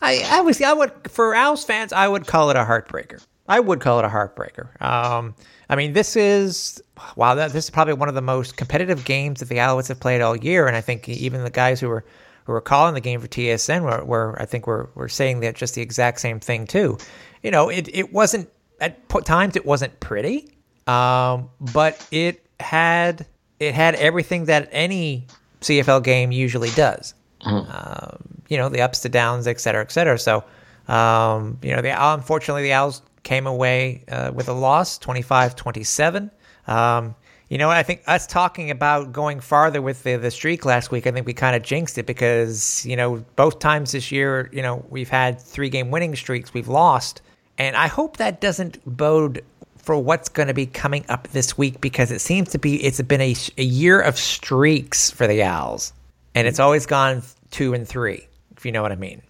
I 0.02 0.24
I 0.26 0.42
was 0.42 0.62
I 0.62 0.74
would 0.74 1.12
for 1.12 1.36
Owls 1.36 1.66
fans 1.66 1.92
I 1.92 2.08
would 2.08 2.26
call 2.26 2.50
it 2.50 2.56
a 2.56 2.64
heartbreaker. 2.64 3.22
I 3.52 3.60
would 3.60 3.82
call 3.82 4.00
it 4.00 4.06
a 4.06 4.08
heartbreaker. 4.08 4.82
Um, 4.82 5.36
I 5.70 5.76
mean 5.76 5.94
this 5.94 6.16
is 6.16 6.82
wow 7.18 7.36
that 7.36 7.52
this 7.52 7.66
is 7.66 7.70
probably 7.70 7.94
one 7.94 8.08
of 8.08 8.16
the 8.16 8.22
most 8.22 8.56
competitive 8.56 9.04
games 9.04 9.42
that 9.42 9.50
the 9.50 9.56
Alouettes 9.56 9.90
have 9.90 10.00
played 10.00 10.22
all 10.22 10.38
year, 10.38 10.68
and 10.68 10.76
I 10.78 10.82
think 10.82 11.10
even 11.10 11.44
the 11.44 11.50
guys 11.50 11.80
who 11.82 11.90
were 11.90 12.06
who 12.46 12.54
were 12.54 12.62
calling 12.62 12.94
the 12.94 13.02
game 13.02 13.20
for 13.20 13.28
TSN 13.28 13.84
were, 13.84 14.04
were 14.06 14.42
I 14.42 14.46
think 14.46 14.68
were 14.68 14.90
were 14.96 15.10
saying 15.10 15.42
that 15.42 15.56
just 15.56 15.76
the 15.76 15.82
exact 15.82 16.22
same 16.22 16.40
thing 16.40 16.66
too. 16.66 16.98
You 17.44 17.52
know, 17.52 17.70
it 17.70 17.90
it 17.94 18.14
wasn't 18.14 18.50
at 18.80 19.10
times 19.26 19.56
it 19.58 19.66
wasn't 19.66 20.00
pretty, 20.00 20.50
um, 20.88 21.50
but 21.74 22.08
it 22.12 22.46
had 22.60 23.26
it 23.60 23.74
had 23.76 23.96
everything 23.96 24.46
that 24.46 24.70
any 24.72 25.28
CFL 25.60 26.04
game 26.04 26.32
usually 26.32 26.72
does. 26.72 27.14
Um, 27.44 28.18
you 28.48 28.58
know, 28.58 28.70
the 28.70 28.82
ups, 28.82 29.02
the 29.02 29.10
downs, 29.10 29.46
et 29.48 29.60
cetera, 29.60 29.82
et 29.82 29.92
cetera. 29.92 30.18
So, 30.18 30.44
um, 30.88 31.58
you 31.62 31.76
know, 31.76 31.82
the 31.82 31.92
unfortunately 31.92 32.64
the 32.64 32.74
Owls 32.74 33.02
came 33.24 33.48
away 33.48 34.04
uh, 34.10 34.32
with 34.34 34.50
a 34.50 34.54
loss, 34.54 34.98
25-27. 35.00 36.32
Um, 36.68 37.16
you 37.50 37.58
know, 37.58 37.70
I 37.70 37.84
think 37.84 38.02
us 38.08 38.26
talking 38.26 38.72
about 38.72 39.12
going 39.12 39.42
farther 39.42 39.82
with 39.82 40.04
the, 40.04 40.16
the 40.16 40.32
streak 40.32 40.64
last 40.64 40.90
week, 40.90 41.06
I 41.06 41.12
think 41.12 41.28
we 41.28 41.34
kind 41.34 41.56
of 41.56 41.64
jinxed 41.64 41.98
it 41.98 42.06
because, 42.06 42.86
you 42.86 42.96
know, 42.96 43.26
both 43.36 43.60
times 43.60 43.92
this 43.92 44.10
year, 44.10 44.50
you 44.54 44.62
know, 44.62 44.86
we've 44.90 45.10
had 45.10 45.40
three 45.42 45.70
game 45.70 45.92
winning 45.92 46.16
streaks, 46.16 46.54
we've 46.54 46.70
lost. 46.70 47.22
And 47.58 47.76
I 47.76 47.88
hope 47.88 48.18
that 48.18 48.40
doesn't 48.40 48.80
bode 48.86 49.44
for 49.78 49.98
what's 49.98 50.30
going 50.30 50.48
to 50.48 50.54
be 50.54 50.66
coming 50.66 51.04
up 51.10 51.28
this 51.30 51.58
week 51.58 51.82
because 51.82 52.12
it 52.12 52.22
seems 52.22 52.50
to 52.52 52.58
be 52.58 52.82
it's 52.84 53.02
been 53.02 53.22
a, 53.22 53.36
a 53.58 53.64
year 53.64 54.00
of 54.00 54.18
streaks 54.18 55.10
for 55.12 55.28
the 55.28 55.44
Owls, 55.44 55.92
and 56.36 56.48
it's 56.48 56.60
always 56.60 56.86
gone 56.86 57.24
two 57.50 57.74
and 57.74 57.88
three, 57.88 58.28
if 58.56 58.66
you 58.66 58.72
know 58.72 58.82
what 58.82 58.92
I 58.92 58.96
mean. 58.96 59.22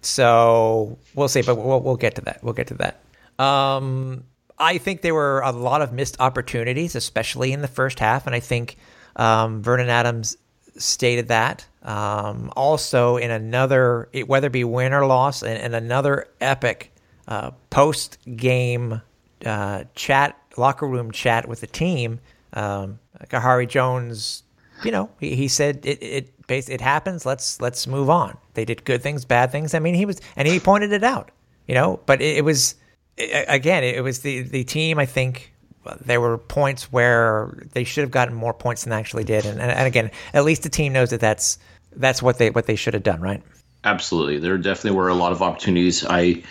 So 0.00 0.98
we'll 1.14 1.28
see, 1.28 1.42
but 1.42 1.56
we'll, 1.56 1.80
we'll 1.80 1.96
get 1.96 2.14
to 2.16 2.22
that. 2.22 2.42
We'll 2.42 2.54
get 2.54 2.66
to 2.68 2.74
that. 2.74 3.00
Um, 3.38 4.24
I 4.58 4.78
think 4.78 5.02
there 5.02 5.14
were 5.14 5.40
a 5.40 5.52
lot 5.52 5.82
of 5.82 5.92
missed 5.92 6.16
opportunities, 6.20 6.94
especially 6.94 7.52
in 7.52 7.60
the 7.60 7.68
first 7.68 7.98
half, 7.98 8.26
and 8.26 8.34
I 8.34 8.40
think 8.40 8.76
um, 9.16 9.62
Vernon 9.62 9.88
Adams 9.88 10.36
stated 10.76 11.28
that. 11.28 11.66
Um, 11.82 12.52
also, 12.56 13.16
in 13.16 13.30
another, 13.30 14.08
it, 14.12 14.28
whether 14.28 14.46
it 14.46 14.52
be 14.52 14.64
win 14.64 14.92
or 14.92 15.06
loss, 15.06 15.42
in, 15.42 15.56
in 15.56 15.74
another 15.74 16.28
epic 16.40 16.92
uh, 17.28 17.50
post 17.70 18.18
game 18.36 19.00
uh, 19.44 19.84
chat, 19.94 20.38
locker 20.56 20.86
room 20.86 21.10
chat 21.10 21.48
with 21.48 21.60
the 21.60 21.66
team, 21.66 22.20
um, 22.54 22.98
Khari 23.28 23.68
Jones, 23.68 24.44
you 24.84 24.90
know, 24.90 25.10
he, 25.20 25.34
he 25.34 25.48
said 25.48 25.84
it 25.84 26.02
it 26.02 26.30
it 26.48 26.80
happens. 26.80 27.26
Let's 27.26 27.60
let's 27.60 27.86
move 27.86 28.10
on. 28.10 28.36
They 28.54 28.64
did 28.64 28.84
good 28.84 29.02
things, 29.02 29.24
bad 29.24 29.50
things. 29.50 29.74
I 29.74 29.78
mean, 29.78 29.94
he 29.94 30.06
was 30.06 30.20
and 30.36 30.46
he 30.48 30.60
pointed 30.60 30.92
it 30.92 31.04
out, 31.04 31.30
you 31.66 31.74
know. 31.74 32.00
But 32.06 32.20
it, 32.20 32.38
it 32.38 32.44
was 32.44 32.74
again, 33.18 33.84
it 33.84 34.02
was 34.02 34.20
the 34.20 34.42
the 34.42 34.64
team. 34.64 34.98
I 34.98 35.06
think 35.06 35.52
there 36.00 36.20
were 36.20 36.38
points 36.38 36.92
where 36.92 37.66
they 37.72 37.84
should 37.84 38.02
have 38.02 38.10
gotten 38.10 38.34
more 38.34 38.54
points 38.54 38.84
than 38.84 38.90
they 38.90 38.96
actually 38.96 39.24
did, 39.24 39.46
and, 39.46 39.60
and, 39.60 39.70
and 39.70 39.86
again, 39.86 40.10
at 40.32 40.44
least 40.44 40.62
the 40.62 40.68
team 40.68 40.92
knows 40.92 41.10
that 41.10 41.20
that's 41.20 41.58
that's 41.96 42.22
what 42.22 42.38
they 42.38 42.50
what 42.50 42.66
they 42.66 42.76
should 42.76 42.94
have 42.94 43.02
done, 43.02 43.20
right? 43.20 43.42
Absolutely. 43.84 44.38
There 44.38 44.56
definitely 44.56 44.96
were 44.96 45.08
a 45.08 45.14
lot 45.14 45.32
of 45.32 45.42
opportunities. 45.42 46.06
I 46.08 46.42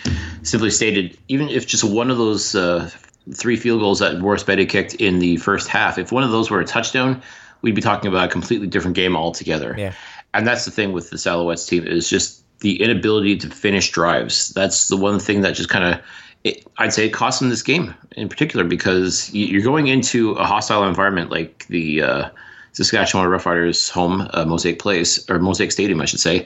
simply 0.42 0.70
stated, 0.70 1.18
even 1.26 1.48
if 1.48 1.66
just 1.66 1.82
one 1.82 2.08
of 2.10 2.16
those 2.16 2.54
uh, 2.54 2.88
three 3.34 3.56
field 3.56 3.80
goals 3.80 3.98
that 3.98 4.20
Boris 4.20 4.44
Bede 4.44 4.68
kicked 4.68 4.94
in 4.94 5.18
the 5.18 5.36
first 5.38 5.66
half, 5.66 5.98
if 5.98 6.12
one 6.12 6.22
of 6.22 6.30
those 6.30 6.48
were 6.48 6.60
a 6.60 6.64
touchdown, 6.64 7.20
we'd 7.62 7.74
be 7.74 7.80
talking 7.80 8.08
about 8.08 8.28
a 8.28 8.30
completely 8.30 8.68
different 8.68 8.94
game 8.94 9.16
altogether. 9.16 9.74
Yeah. 9.76 9.94
And 10.32 10.46
that's 10.46 10.64
the 10.64 10.70
thing 10.70 10.92
with 10.92 11.10
the 11.10 11.16
Alouettes 11.16 11.66
team 11.66 11.84
is 11.84 12.08
just 12.08 12.44
the 12.60 12.80
inability 12.80 13.36
to 13.38 13.50
finish 13.50 13.90
drives. 13.90 14.50
That's 14.50 14.86
the 14.86 14.96
one 14.96 15.18
thing 15.18 15.40
that 15.40 15.56
just 15.56 15.68
kind 15.68 15.84
of, 15.92 16.00
it, 16.44 16.64
I'd 16.78 16.92
say, 16.92 17.06
it 17.06 17.10
cost 17.12 17.40
them 17.40 17.48
this 17.48 17.62
game 17.62 17.94
in 18.16 18.28
particular 18.28 18.64
because 18.64 19.32
you- 19.32 19.46
you're 19.46 19.62
going 19.62 19.86
into 19.88 20.32
a 20.32 20.44
hostile 20.44 20.84
environment 20.86 21.30
like 21.30 21.66
the 21.68 22.02
uh, 22.02 22.28
Saskatchewan 22.72 23.26
Roughriders 23.26 23.90
home, 23.90 24.28
uh, 24.34 24.44
Mosaic 24.44 24.78
Place, 24.78 25.28
or 25.30 25.38
Mosaic 25.38 25.72
Stadium, 25.72 26.00
I 26.00 26.04
should 26.04 26.20
say. 26.20 26.44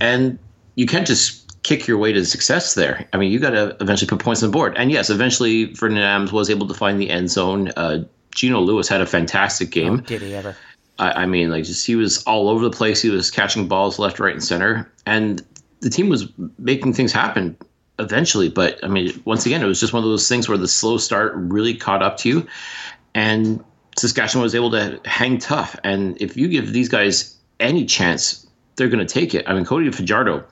And 0.00 0.38
you 0.74 0.86
can't 0.86 1.06
just 1.06 1.62
kick 1.62 1.86
your 1.86 1.98
way 1.98 2.12
to 2.12 2.24
success 2.24 2.74
there. 2.74 3.06
I 3.12 3.16
mean, 3.18 3.30
you 3.32 3.38
got 3.38 3.50
to 3.50 3.76
eventually 3.80 4.08
put 4.08 4.18
points 4.18 4.42
on 4.42 4.50
the 4.50 4.52
board. 4.52 4.74
And 4.76 4.90
yes, 4.90 5.10
eventually 5.10 5.72
Vernon 5.74 5.98
Adams 5.98 6.32
was 6.32 6.50
able 6.50 6.66
to 6.68 6.74
find 6.74 7.00
the 7.00 7.10
end 7.10 7.30
zone. 7.30 7.70
Uh, 7.76 8.04
Eugene 8.34 8.56
Lewis 8.58 8.88
had 8.88 9.00
a 9.00 9.06
fantastic 9.06 9.70
game. 9.70 9.98
Did 10.02 10.22
he 10.22 10.34
ever? 10.34 10.56
I, 10.98 11.22
I 11.22 11.26
mean, 11.26 11.50
like 11.50 11.64
just 11.64 11.86
he 11.86 11.96
was 11.96 12.22
all 12.24 12.48
over 12.48 12.62
the 12.64 12.70
place. 12.70 13.00
He 13.02 13.10
was 13.10 13.30
catching 13.30 13.68
balls 13.68 13.98
left, 13.98 14.20
right, 14.20 14.32
and 14.34 14.42
center, 14.44 14.90
and 15.06 15.42
the 15.80 15.90
team 15.90 16.08
was 16.08 16.28
making 16.58 16.92
things 16.94 17.12
happen 17.12 17.56
eventually. 18.00 18.48
But 18.48 18.82
I 18.82 18.88
mean, 18.88 19.22
once 19.24 19.46
again, 19.46 19.62
it 19.62 19.66
was 19.66 19.80
just 19.80 19.92
one 19.92 20.02
of 20.02 20.08
those 20.08 20.28
things 20.28 20.48
where 20.48 20.58
the 20.58 20.68
slow 20.68 20.96
start 20.98 21.32
really 21.36 21.74
caught 21.74 22.02
up 22.02 22.16
to 22.18 22.28
you, 22.28 22.46
and 23.14 23.62
Saskatchewan 23.96 24.42
was 24.42 24.54
able 24.54 24.70
to 24.72 25.00
hang 25.04 25.38
tough. 25.38 25.76
And 25.84 26.20
if 26.20 26.36
you 26.36 26.48
give 26.48 26.72
these 26.72 26.88
guys 26.88 27.36
any 27.60 27.84
chance, 27.84 28.46
they're 28.76 28.88
going 28.88 29.06
to 29.06 29.12
take 29.12 29.34
it. 29.34 29.44
I 29.48 29.54
mean, 29.54 29.64
Cody 29.64 29.90
Fajardo, 29.90 30.44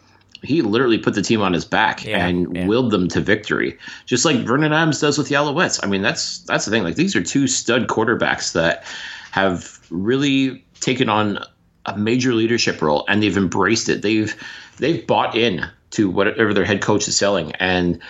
he 0.42 0.62
literally 0.62 0.98
put 0.98 1.14
the 1.14 1.22
team 1.22 1.40
on 1.40 1.52
his 1.52 1.64
back 1.64 2.04
Yeah, 2.04 2.26
and 2.26 2.54
yeah. 2.54 2.66
willed 2.66 2.90
them 2.90 3.08
to 3.08 3.20
victory, 3.20 3.78
just 4.06 4.24
like 4.24 4.36
Vernon 4.38 4.72
Adams 4.72 5.00
does 5.00 5.18
with 5.18 5.28
the 5.28 5.34
Alouettes. 5.34 5.80
I 5.82 5.86
mean, 5.86 6.02
that's 6.02 6.40
that's 6.40 6.64
the 6.64 6.70
thing. 6.70 6.84
Like 6.84 6.96
these 6.96 7.16
are 7.16 7.22
two 7.22 7.46
stud 7.46 7.88
quarterbacks 7.88 8.52
that 8.52 8.84
have 9.30 9.80
really 9.90 10.64
taken 10.80 11.08
on 11.08 11.38
a 11.86 11.96
major 11.96 12.34
leadership 12.34 12.82
role, 12.82 13.04
and 13.08 13.22
they've 13.22 13.36
embraced 13.36 13.88
it. 13.88 14.02
They've 14.02 14.34
they've 14.78 15.06
bought 15.06 15.34
in 15.36 15.66
to 15.90 16.10
whatever 16.10 16.52
their 16.52 16.64
head 16.64 16.82
coach 16.82 17.08
is 17.08 17.16
selling, 17.16 17.52
and 17.56 18.00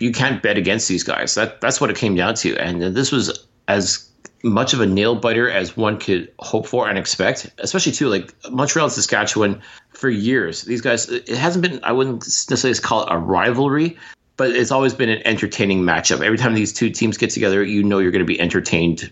you 0.00 0.12
can't 0.12 0.42
bet 0.42 0.58
against 0.58 0.88
these 0.88 1.02
guys. 1.02 1.34
That 1.34 1.60
that's 1.60 1.80
what 1.80 1.90
it 1.90 1.96
came 1.96 2.14
down 2.14 2.34
to. 2.36 2.56
And 2.56 2.82
this 2.82 3.12
was 3.12 3.46
as 3.68 4.08
much 4.42 4.74
of 4.74 4.80
a 4.80 4.86
nail 4.86 5.14
biter 5.14 5.48
as 5.48 5.76
one 5.76 5.98
could 5.98 6.32
hope 6.40 6.66
for 6.66 6.88
and 6.88 6.98
expect, 6.98 7.50
especially 7.58 7.92
too 7.92 8.08
like 8.08 8.34
Montreal 8.50 8.86
and 8.86 8.92
Saskatchewan 8.92 9.62
for 9.90 10.10
years. 10.10 10.62
These 10.62 10.80
guys, 10.80 11.08
it 11.08 11.28
hasn't 11.28 11.62
been. 11.62 11.80
I 11.84 11.92
wouldn't 11.92 12.24
necessarily 12.24 12.78
call 12.80 13.04
it 13.04 13.08
a 13.12 13.18
rivalry, 13.18 13.96
but 14.36 14.50
it's 14.50 14.70
always 14.70 14.94
been 14.94 15.08
an 15.08 15.22
entertaining 15.24 15.82
matchup. 15.82 16.24
Every 16.24 16.38
time 16.38 16.54
these 16.54 16.72
two 16.72 16.90
teams 16.90 17.16
get 17.16 17.30
together, 17.30 17.62
you 17.62 17.82
know 17.82 17.98
you're 17.98 18.10
going 18.10 18.24
to 18.24 18.26
be 18.26 18.40
entertained 18.40 19.10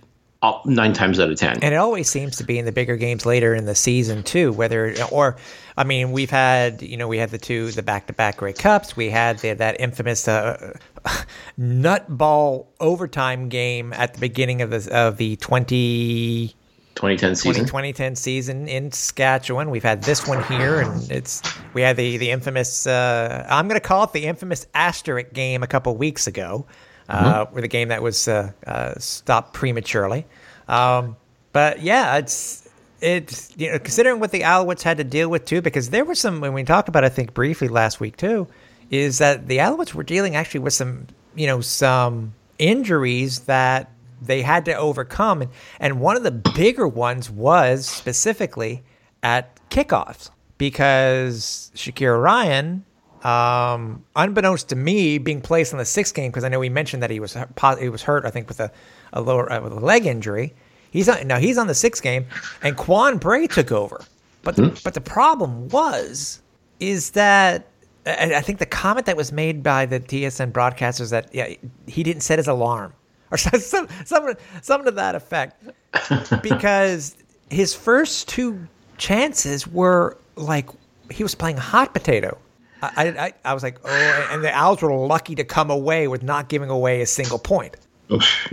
nine 0.64 0.92
times 0.92 1.20
out 1.20 1.30
of 1.30 1.38
ten. 1.38 1.58
And 1.62 1.74
it 1.74 1.76
always 1.76 2.08
seems 2.08 2.36
to 2.36 2.44
be 2.44 2.58
in 2.58 2.64
the 2.64 2.72
bigger 2.72 2.96
games 2.96 3.26
later 3.26 3.54
in 3.54 3.66
the 3.66 3.74
season 3.74 4.22
too. 4.22 4.52
Whether 4.52 4.94
or, 5.12 5.36
I 5.76 5.84
mean, 5.84 6.12
we've 6.12 6.30
had 6.30 6.82
you 6.82 6.96
know 6.96 7.08
we 7.08 7.18
had 7.18 7.30
the 7.30 7.38
two 7.38 7.70
the 7.72 7.82
back 7.82 8.06
to 8.06 8.12
back 8.12 8.38
Grey 8.38 8.52
Cups. 8.52 8.96
We 8.96 9.10
had 9.10 9.38
the, 9.40 9.54
that 9.54 9.80
infamous 9.80 10.26
uh, 10.26 10.76
nutball 11.58 12.66
overtime 12.80 13.48
game 13.48 13.92
at 13.92 14.14
the 14.14 14.20
beginning 14.20 14.62
of 14.62 14.70
the 14.70 14.88
of 14.94 15.18
the 15.18 15.36
20, 15.36 16.54
2010 16.94 17.34
season. 17.34 17.64
2010 17.64 18.16
season 18.16 18.68
in 18.68 18.92
Saskatchewan. 18.92 19.70
We've 19.70 19.82
had 19.82 20.02
this 20.02 20.26
one 20.26 20.42
here, 20.44 20.80
and 20.80 21.10
it's 21.10 21.42
we 21.74 21.82
had 21.82 21.96
the 21.96 22.16
the 22.16 22.30
infamous. 22.30 22.86
Uh, 22.86 23.46
I'm 23.48 23.68
going 23.68 23.80
to 23.80 23.86
call 23.86 24.04
it 24.04 24.12
the 24.12 24.24
infamous 24.24 24.66
asterisk 24.74 25.32
game 25.32 25.62
a 25.62 25.66
couple 25.66 25.94
weeks 25.96 26.26
ago, 26.26 26.66
Mm-hmm. 27.10 27.54
with 27.54 27.64
a 27.64 27.68
game 27.68 27.88
that 27.88 28.02
was 28.02 28.28
uh, 28.28 28.52
uh, 28.66 28.94
stopped 28.98 29.52
prematurely. 29.52 30.26
Um, 30.68 31.16
but 31.52 31.82
yeah, 31.82 32.16
it's 32.18 32.68
it's 33.00 33.52
you 33.56 33.70
know 33.70 33.78
considering 33.78 34.20
what 34.20 34.30
the 34.30 34.40
Alouettes 34.40 34.82
had 34.82 34.98
to 34.98 35.04
deal 35.04 35.28
with 35.28 35.44
too, 35.44 35.62
because 35.62 35.90
there 35.90 36.04
were 36.04 36.14
some 36.14 36.40
when 36.40 36.52
we 36.52 36.62
talked 36.64 36.88
about 36.88 37.04
I 37.04 37.08
think 37.08 37.34
briefly 37.34 37.68
last 37.68 38.00
week 38.00 38.16
too, 38.16 38.46
is 38.90 39.18
that 39.18 39.48
the 39.48 39.58
Alouettes 39.58 39.94
were 39.94 40.02
dealing 40.02 40.36
actually 40.36 40.60
with 40.60 40.72
some 40.72 41.06
you 41.34 41.46
know 41.46 41.60
some 41.60 42.34
injuries 42.58 43.40
that 43.40 43.90
they 44.22 44.42
had 44.42 44.64
to 44.66 44.74
overcome, 44.74 45.42
and 45.42 45.50
and 45.80 46.00
one 46.00 46.16
of 46.16 46.22
the 46.22 46.30
bigger 46.30 46.86
ones 46.86 47.30
was 47.30 47.86
specifically 47.86 48.82
at 49.22 49.58
kickoffs 49.70 50.30
because 50.58 51.72
Shakir 51.74 52.22
Ryan. 52.22 52.84
Um, 53.24 54.04
unbeknownst 54.16 54.70
to 54.70 54.76
me, 54.76 55.18
being 55.18 55.40
placed 55.40 55.72
in 55.72 55.78
the 55.78 55.84
sixth 55.84 56.14
game 56.14 56.30
because 56.30 56.44
I 56.44 56.48
know 56.48 56.58
we 56.58 56.70
mentioned 56.70 57.02
that 57.02 57.10
he 57.10 57.20
was 57.20 57.36
he 57.78 57.88
was 57.88 58.02
hurt. 58.02 58.24
I 58.24 58.30
think 58.30 58.48
with 58.48 58.60
a, 58.60 58.72
a 59.12 59.20
lower 59.20 59.50
uh, 59.52 59.60
with 59.60 59.72
a 59.72 59.80
leg 59.80 60.06
injury. 60.06 60.54
He's 60.90 61.08
on 61.08 61.26
now. 61.26 61.38
He's 61.38 61.58
on 61.58 61.66
the 61.66 61.74
sixth 61.74 62.02
game, 62.02 62.26
and 62.62 62.76
Quan 62.76 63.18
Bray 63.18 63.46
took 63.46 63.70
over. 63.70 64.02
But 64.42 64.56
the, 64.56 64.80
but 64.82 64.94
the 64.94 65.00
problem 65.00 65.68
was 65.68 66.40
is 66.80 67.10
that 67.10 67.66
I, 68.06 68.36
I 68.36 68.40
think 68.40 68.58
the 68.58 68.66
comment 68.66 69.06
that 69.06 69.16
was 69.16 69.32
made 69.32 69.62
by 69.62 69.86
the 69.86 70.00
TSN 70.00 70.52
broadcasters 70.52 71.10
that 71.10 71.34
yeah 71.34 71.54
he 71.86 72.02
didn't 72.02 72.22
set 72.22 72.38
his 72.38 72.48
alarm 72.48 72.92
or 73.30 73.36
some 73.36 73.60
some 73.60 73.88
some, 74.04 74.34
some 74.62 74.84
to 74.84 74.90
that 74.92 75.14
effect 75.14 75.62
because 76.42 77.16
his 77.50 77.74
first 77.74 78.28
two 78.28 78.66
chances 78.98 79.66
were 79.66 80.16
like 80.36 80.70
he 81.10 81.22
was 81.22 81.34
playing 81.34 81.56
hot 81.56 81.92
potato. 81.92 82.38
I, 82.82 83.08
I, 83.08 83.32
I 83.44 83.54
was 83.54 83.62
like, 83.62 83.78
oh, 83.84 84.28
and 84.30 84.42
the 84.42 84.52
Owls 84.52 84.82
were 84.82 84.94
lucky 84.94 85.34
to 85.34 85.44
come 85.44 85.70
away 85.70 86.08
with 86.08 86.22
not 86.22 86.48
giving 86.48 86.70
away 86.70 87.02
a 87.02 87.06
single 87.06 87.38
point. 87.38 87.76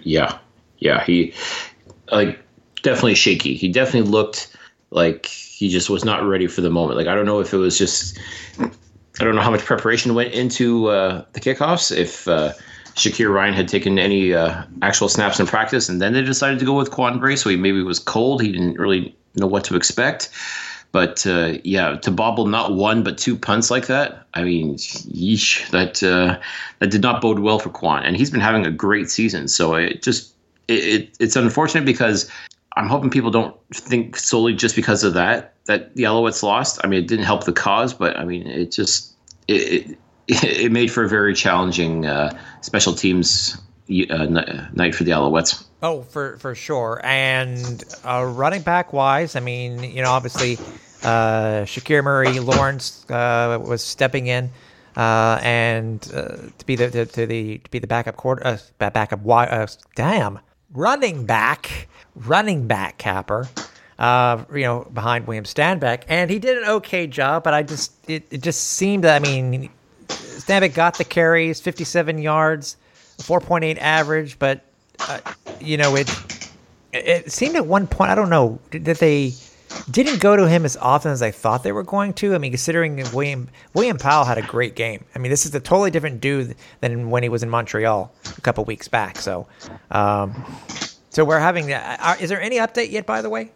Yeah, 0.04 0.38
yeah. 0.80 1.04
He 1.04 1.34
like 2.12 2.40
definitely 2.84 3.16
shaky. 3.16 3.56
He 3.56 3.70
definitely 3.70 4.10
looked 4.10 4.56
like 4.92 5.26
he 5.26 5.70
just 5.70 5.90
was 5.90 6.06
not 6.06 6.24
ready 6.24 6.48
for 6.48 6.62
the 6.62 6.70
moment. 6.70 6.98
Like 6.98 7.08
I 7.08 7.16
don't 7.16 7.26
know 7.26 7.40
if 7.40 7.54
it 7.54 7.58
was 7.58 7.78
just 7.78 8.18
I 8.60 9.24
don't 9.24 9.36
know 9.36 9.42
how 9.42 9.52
much 9.52 9.66
preparation 9.66 10.14
went 10.14 10.34
into 10.34 10.88
uh, 10.88 11.26
the 11.34 11.40
kickoffs. 11.40 11.96
If 11.96 12.28
uh, 12.28 12.54
Shakir 12.96 13.34
Ryan 13.34 13.54
had 13.54 13.68
taken 13.68 13.98
any 13.98 14.34
uh, 14.34 14.64
actual 14.82 15.10
snaps 15.10 15.40
in 15.40 15.48
practice, 15.48 15.90
and 15.90 16.02
then 16.02 16.14
they 16.14 16.22
decided 16.22 16.60
to 16.60 16.66
go 16.66 16.74
with 16.74 16.92
Quan 16.92 17.20
Bray, 17.20 17.36
so 17.36 17.50
he 17.50 17.56
maybe 17.56 17.82
was 17.82 18.00
cold. 18.00 18.42
He 18.42 18.52
didn't 18.52 18.78
really 18.78 19.16
know 19.36 19.48
what 19.48 19.64
to 19.66 19.76
expect. 19.76 20.30
But 20.92 21.28
uh, 21.28 21.58
yeah, 21.64 21.98
to 21.98 22.12
bobble 22.12 22.48
not 22.48 22.74
one 22.74 23.04
but 23.04 23.18
two 23.18 23.38
punts 23.38 23.70
like 23.70 23.88
that, 23.88 24.26
I 24.34 24.44
mean, 24.44 24.76
yeesh, 24.76 25.70
that 25.72 26.02
uh, 26.02 26.40
that 26.80 26.92
did 26.92 27.02
not 27.02 27.22
bode 27.22 27.40
well 27.40 27.60
for 27.60 27.70
Quan. 27.70 28.04
And 28.04 28.16
he's 28.16 28.32
been 28.32 28.42
having 28.42 28.66
a 28.66 28.72
great 28.72 29.10
season, 29.10 29.48
so 29.48 29.76
it 29.76 30.02
just 30.02 30.34
it, 30.68 30.74
it, 30.74 31.18
it's 31.20 31.36
unfortunate 31.36 31.86
because 31.86 32.30
I'm 32.76 32.88
hoping 32.88 33.10
people 33.10 33.32
don't 33.32 33.56
think 33.74 34.18
solely 34.18 34.54
just 34.54 34.76
because 34.76 35.04
of 35.04 35.14
that 35.16 35.56
that 35.66 35.96
the 35.96 36.04
Alouettes 36.04 36.42
lost. 36.44 36.80
I 36.84 36.88
mean, 36.88 37.04
it 37.04 37.08
didn't 37.08 37.26
help 37.26 37.44
the 37.44 37.54
cause, 37.54 37.94
but 37.94 38.18
I 38.18 38.24
mean, 38.24 38.48
it 38.48 38.72
just 38.72 39.14
it 39.48 39.92
it, 39.92 39.98
it 40.44 40.72
made 40.72 40.92
for 40.92 41.04
a 41.04 41.10
very 41.10 41.34
challenging 41.34 42.06
uh, 42.06 42.38
special 42.62 42.94
teams 42.94 43.58
uh, 44.10 44.26
night 44.74 44.96
for 44.96 45.04
the 45.04 45.12
Alouettes. 45.12 45.67
Oh, 45.82 46.02
for 46.02 46.38
for 46.38 46.56
sure. 46.56 47.00
And 47.04 47.84
uh, 48.04 48.26
running 48.26 48.64
back 48.64 48.94
wise, 48.94 49.36
I 49.36 49.42
mean, 49.42 49.84
you 49.84 50.02
know, 50.02 50.10
obviously, 50.10 50.58
uh, 51.04 51.66
Shakir 51.66 52.04
Murray 52.04 52.40
Lawrence 52.40 53.06
uh, 53.12 53.60
was 53.64 53.84
stepping 53.84 54.26
in, 54.28 54.50
uh, 54.96 55.40
and 55.44 56.02
uh, 56.14 56.38
to 56.58 56.66
be 56.66 56.76
the 56.76 57.06
to, 57.06 57.26
the 57.28 57.60
to 57.60 57.70
be 57.70 57.80
the 57.80 57.88
backup 57.88 58.16
quarter 58.16 58.46
uh, 58.46 58.58
backup 58.80 59.20
wi- 59.20 59.48
uh, 59.48 59.68
damn 59.96 60.40
running 60.74 61.26
back 61.26 61.88
running 62.16 62.68
back 62.68 62.98
capper. 62.98 63.48
Uh, 64.00 64.44
you 64.54 64.62
know, 64.62 64.88
behind 64.94 65.26
William 65.26 65.44
Stanback, 65.44 66.04
and 66.08 66.30
he 66.30 66.38
did 66.38 66.56
an 66.60 66.70
okay 66.70 67.08
job, 67.08 67.44
but 67.44 67.56
I 67.56 67.64
just 67.64 67.94
it, 68.08 68.28
it 68.30 68.44
just 68.44 68.64
seemed 68.64 69.04
that 69.06 69.16
I 69.16 69.20
mean, 69.20 69.72
Stanback 70.08 70.76
got 70.76 71.00
the 71.00 71.04
carries, 71.04 71.60
fifty-seven 71.62 72.20
yards, 72.20 72.78
four 73.20 73.42
point 73.42 73.64
eight 73.64 73.80
average, 73.80 74.38
but 74.38 74.64
uh, 75.00 75.20
you 75.60 75.78
know 75.78 75.96
it 75.96 76.10
it 76.94 77.32
seemed 77.32 77.56
at 77.56 77.66
one 77.66 77.88
point 77.88 78.12
I 78.12 78.16
don't 78.16 78.30
know 78.30 78.60
that 78.72 79.00
they 79.00 79.34
didn't 79.92 80.20
go 80.20 80.36
to 80.36 80.48
him 80.48 80.66
as 80.66 80.78
often 80.78 81.12
as 81.12 81.22
I 81.22 81.32
thought 81.32 81.64
they 81.64 81.72
were 81.72 81.84
going 81.84 82.14
to. 82.14 82.34
I 82.34 82.38
mean, 82.38 82.52
considering 82.52 82.98
William 83.14 83.50
William 83.74 83.98
Powell 83.98 84.26
had 84.26 84.38
a 84.38 84.42
great 84.42 84.76
game. 84.76 85.06
I 85.16 85.20
mean, 85.20 85.30
this 85.30 85.46
is 85.46 85.54
a 85.56 85.60
totally 85.60 85.92
different 85.92 86.22
dude 86.22 86.56
than 86.82 87.10
when 87.10 87.24
he 87.24 87.30
was 87.30 87.44
in 87.44 87.50
Montreal 87.50 88.12
a 88.38 88.42
couple 88.42 88.64
weeks 88.66 88.88
back. 88.88 89.18
So, 89.18 89.48
um, 89.92 90.46
so 91.10 91.26
we're 91.26 91.40
having. 91.40 91.72
Uh, 91.72 92.16
is 92.20 92.30
there 92.30 92.42
any 92.42 92.58
update 92.58 92.92
yet? 92.92 93.06
By 93.06 93.22
the 93.22 93.30
way, 93.30 93.52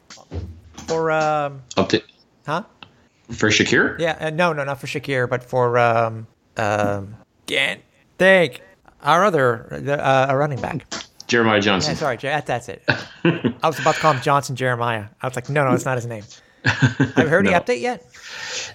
for 0.88 1.12
um, 1.12 1.64
Update 1.76 2.04
huh? 2.46 2.64
for 3.32 3.50
Shakir. 3.50 3.98
Yeah, 4.00 4.18
uh, 4.20 4.30
no, 4.30 4.54
no, 4.54 4.64
not 4.64 4.80
for 4.80 4.88
Shakir, 4.88 5.30
but 5.30 5.44
for 5.44 5.78
um, 5.78 6.28
um, 6.58 7.16
Gant. 7.46 7.82
Think 8.18 8.62
our 9.02 9.24
other 9.24 9.68
uh, 9.90 10.28
a 10.30 10.38
running 10.38 10.62
back. 10.62 10.86
Jeremiah 11.32 11.56
Yeah, 11.58 11.62
Johnson. 11.62 11.96
sorry, 11.96 12.18
that, 12.18 12.46
that's 12.46 12.68
it. 12.68 12.84
I 13.24 13.54
was 13.64 13.80
about 13.80 13.96
to 13.96 14.02
call 14.02 14.14
him 14.14 14.22
Johnson 14.22 14.58
Jeremiah. 14.58 15.06
I 15.22 15.28
was 15.28 15.36
like, 15.38 15.48
no, 15.50 15.64
no, 15.64 15.74
it's 15.74 15.86
not 15.86 15.96
his 15.96 16.06
name. 16.06 16.24
Have 16.66 17.18
you 17.18 17.28
heard 17.28 17.48
any 17.48 17.54
No. 17.54 17.60
update 17.62 17.80
yet? 17.80 18.06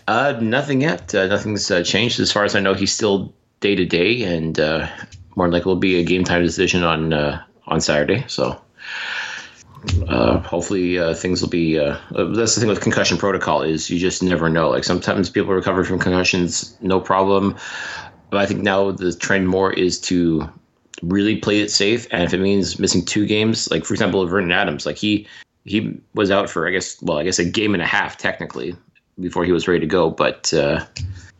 Uh, 0.09 0.39
nothing 0.41 0.81
yet. 0.81 1.15
Uh, 1.15 1.27
nothing's 1.27 1.71
uh, 1.71 1.83
changed 1.85 2.19
as 2.19 2.33
far 2.33 2.45
as 2.45 2.57
I 2.57 2.61
know. 2.61 2.73
He's 2.73 2.93
still 2.93 3.35
day 3.61 3.75
to 3.75 3.85
day, 3.85 4.23
and 4.23 4.59
uh, 4.59 4.89
more 5.37 5.47
than 5.47 5.53
likely 5.53 5.69
will 5.69 5.77
be 5.77 6.01
a 6.01 6.03
game 6.03 6.25
time 6.25 6.43
decision 6.43 6.83
on 6.83 7.13
uh, 7.13 7.43
on 7.67 7.83
Saturday. 7.83 8.25
So 8.27 8.59
uh, 10.09 10.39
hopefully 10.41 10.99
uh, 10.99 11.13
things 11.15 11.43
will 11.43 11.51
be. 11.51 11.77
That's 11.77 12.55
the 12.55 12.61
thing 12.61 12.69
with 12.71 12.81
concussion 12.81 13.19
protocol 13.19 13.61
is 13.63 13.91
you 13.91 13.99
just 13.99 14.23
never 14.23 14.49
know. 14.49 14.71
Like 14.71 14.85
sometimes 14.85 15.29
people 15.29 15.53
recover 15.53 15.85
from 15.85 15.99
concussions, 15.99 16.75
no 16.81 17.01
problem. 17.01 17.55
But 18.31 18.39
I 18.41 18.47
think 18.47 18.63
now 18.63 18.91
the 18.93 19.13
trend 19.15 19.47
more 19.49 19.73
is 19.73 20.01
to 20.03 20.49
really 21.03 21.37
play 21.37 21.61
it 21.61 21.71
safe, 21.71 22.07
and 22.11 22.23
if 22.23 22.33
it 22.33 22.41
means 22.41 22.79
missing 22.79 23.05
two 23.05 23.27
games, 23.27 23.71
like 23.71 23.85
for 23.85 23.95
example, 23.95 24.25
Vernon 24.27 24.53
Adams, 24.53 24.87
like 24.87 24.97
he 24.97 25.27
he 25.65 25.99
was 26.15 26.31
out 26.31 26.49
for 26.49 26.67
I 26.69 26.71
guess 26.71 27.01
well 27.03 27.19
I 27.19 27.25
guess 27.25 27.39
a 27.39 27.45
game 27.45 27.75
and 27.75 27.83
a 27.83 27.87
half 27.87 28.17
technically 28.17 28.77
before 29.21 29.45
he 29.45 29.53
was 29.53 29.67
ready 29.67 29.81
to 29.81 29.87
go. 29.87 30.11
But 30.11 30.53
uh, 30.55 30.85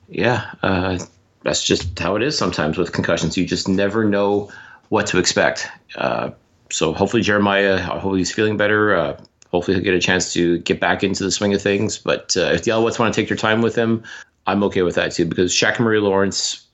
yeah, 0.09 0.51
uh, 0.63 0.99
that's 1.43 1.65
just 1.65 1.99
how 1.99 2.17
it 2.17 2.23
is 2.23 2.37
sometimes 2.37 2.79
with 2.79 2.93
concussions. 2.93 3.37
You 3.37 3.47
just 3.47 3.69
never 3.69 4.05
know 4.05 4.51
what 4.89 5.07
to 5.09 5.19
expect. 5.19 5.69
Uh, 5.97 6.31
so 6.71 6.93
hopefully 6.93 7.23
Jeremiah, 7.23 7.79
hopefully 7.79 8.19
he's 8.19 8.33
feeling 8.33 8.57
better. 8.57 8.97
Uh, 8.97 9.21
Hopefully, 9.53 9.77
he'll 9.77 9.85
get 9.85 9.95
a 9.95 10.01
chance 10.01 10.33
to 10.33 10.59
get 10.59 10.81
back 10.81 11.03
into 11.03 11.25
the 11.25 11.31
swing 11.31 11.55
of 11.55 11.63
things. 11.63 11.97
But 11.97 12.37
uh, 12.37 12.53
if 12.53 12.65
the 12.65 12.73
Alouettes 12.73 12.99
want 12.99 13.15
to 13.15 13.21
take 13.21 13.29
their 13.29 13.37
time 13.37 13.63
with 13.63 13.75
him, 13.75 14.03
I'm 14.47 14.63
okay 14.65 14.83
with 14.83 14.95
that 14.97 15.13
too 15.13 15.25
because 15.25 15.53
Shaq 15.53 15.79
Lawrence, 15.79 16.66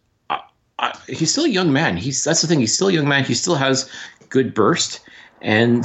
He's 1.08 1.30
still 1.30 1.44
a 1.44 1.48
young 1.48 1.72
man. 1.72 1.96
He's 1.96 2.22
that's 2.24 2.42
the 2.42 2.48
thing. 2.48 2.60
He's 2.60 2.74
still 2.74 2.88
a 2.88 2.92
young 2.92 3.08
man. 3.08 3.24
He 3.24 3.34
still 3.34 3.54
has 3.54 3.90
good 4.28 4.54
burst, 4.54 5.00
and 5.40 5.84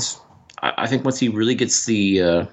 I, 0.62 0.74
I 0.80 0.88
think 0.88 1.06
once 1.06 1.20
he 1.20 1.30
really 1.30 1.56
gets 1.56 1.86
the 1.86 2.22
uh, 2.22 2.46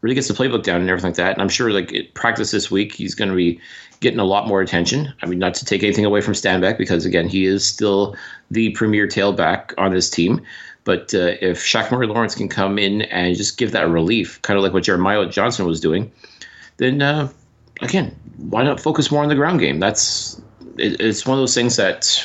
really 0.00 0.14
gets 0.14 0.28
the 0.28 0.34
playbook 0.34 0.62
down 0.62 0.80
and 0.80 0.90
everything 0.90 1.10
like 1.10 1.16
that, 1.16 1.32
and 1.32 1.42
I'm 1.42 1.48
sure 1.48 1.70
like 1.70 2.12
practice 2.14 2.50
this 2.50 2.70
week, 2.70 2.92
he's 2.92 3.14
going 3.14 3.30
to 3.30 3.34
be 3.34 3.60
getting 4.00 4.20
a 4.20 4.24
lot 4.24 4.46
more 4.46 4.60
attention. 4.60 5.12
I 5.22 5.26
mean, 5.26 5.38
not 5.38 5.54
to 5.54 5.64
take 5.64 5.82
anything 5.82 6.04
away 6.04 6.20
from 6.20 6.34
Stanback 6.34 6.76
because 6.78 7.06
again, 7.06 7.28
he 7.28 7.46
is 7.46 7.66
still 7.66 8.14
the 8.50 8.70
premier 8.70 9.08
tailback 9.08 9.72
on 9.78 9.92
this 9.92 10.10
team. 10.10 10.42
But 10.84 11.14
uh, 11.14 11.36
if 11.40 11.60
Shaq 11.60 11.90
Murray 11.90 12.06
Lawrence 12.06 12.34
can 12.34 12.48
come 12.48 12.78
in 12.78 13.02
and 13.02 13.34
just 13.34 13.56
give 13.56 13.72
that 13.72 13.88
relief, 13.88 14.40
kind 14.42 14.58
of 14.58 14.62
like 14.62 14.74
what 14.74 14.82
Jeremiah 14.82 15.26
Johnson 15.26 15.66
was 15.66 15.80
doing, 15.80 16.12
then 16.76 17.00
uh, 17.00 17.30
again, 17.80 18.14
why 18.36 18.62
not 18.62 18.78
focus 18.80 19.10
more 19.10 19.22
on 19.22 19.30
the 19.30 19.34
ground 19.34 19.60
game? 19.60 19.80
That's 19.80 20.40
it, 20.78 21.00
it's 21.00 21.26
one 21.26 21.38
of 21.38 21.42
those 21.42 21.54
things 21.54 21.76
that 21.76 22.22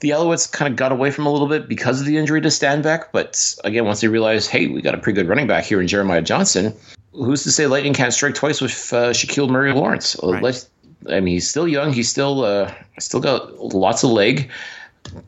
the 0.00 0.10
Alouettes 0.10 0.50
kind 0.50 0.70
of 0.70 0.76
got 0.76 0.92
away 0.92 1.10
from 1.10 1.26
a 1.26 1.32
little 1.32 1.48
bit 1.48 1.68
because 1.68 2.00
of 2.00 2.06
the 2.06 2.16
injury 2.16 2.40
to 2.40 2.48
Stanback. 2.48 3.06
But 3.12 3.56
again, 3.64 3.84
once 3.84 4.00
they 4.00 4.08
realized, 4.08 4.50
hey, 4.50 4.66
we 4.66 4.80
got 4.80 4.94
a 4.94 4.98
pretty 4.98 5.20
good 5.20 5.28
running 5.28 5.46
back 5.46 5.64
here 5.64 5.80
in 5.80 5.88
Jeremiah 5.88 6.22
Johnson, 6.22 6.74
who's 7.12 7.42
to 7.44 7.50
say 7.50 7.66
Lightning 7.66 7.94
can't 7.94 8.12
strike 8.12 8.34
twice 8.34 8.60
with 8.60 8.92
uh, 8.92 9.10
Shaquille 9.10 9.48
Murray 9.48 9.72
Lawrence? 9.72 10.16
Right. 10.22 10.68
I 11.08 11.20
mean, 11.20 11.34
he's 11.34 11.48
still 11.48 11.68
young. 11.68 11.92
He's 11.92 12.08
still 12.08 12.44
uh, 12.44 12.72
still 12.98 13.20
got 13.20 13.56
lots 13.58 14.02
of 14.02 14.10
leg 14.10 14.50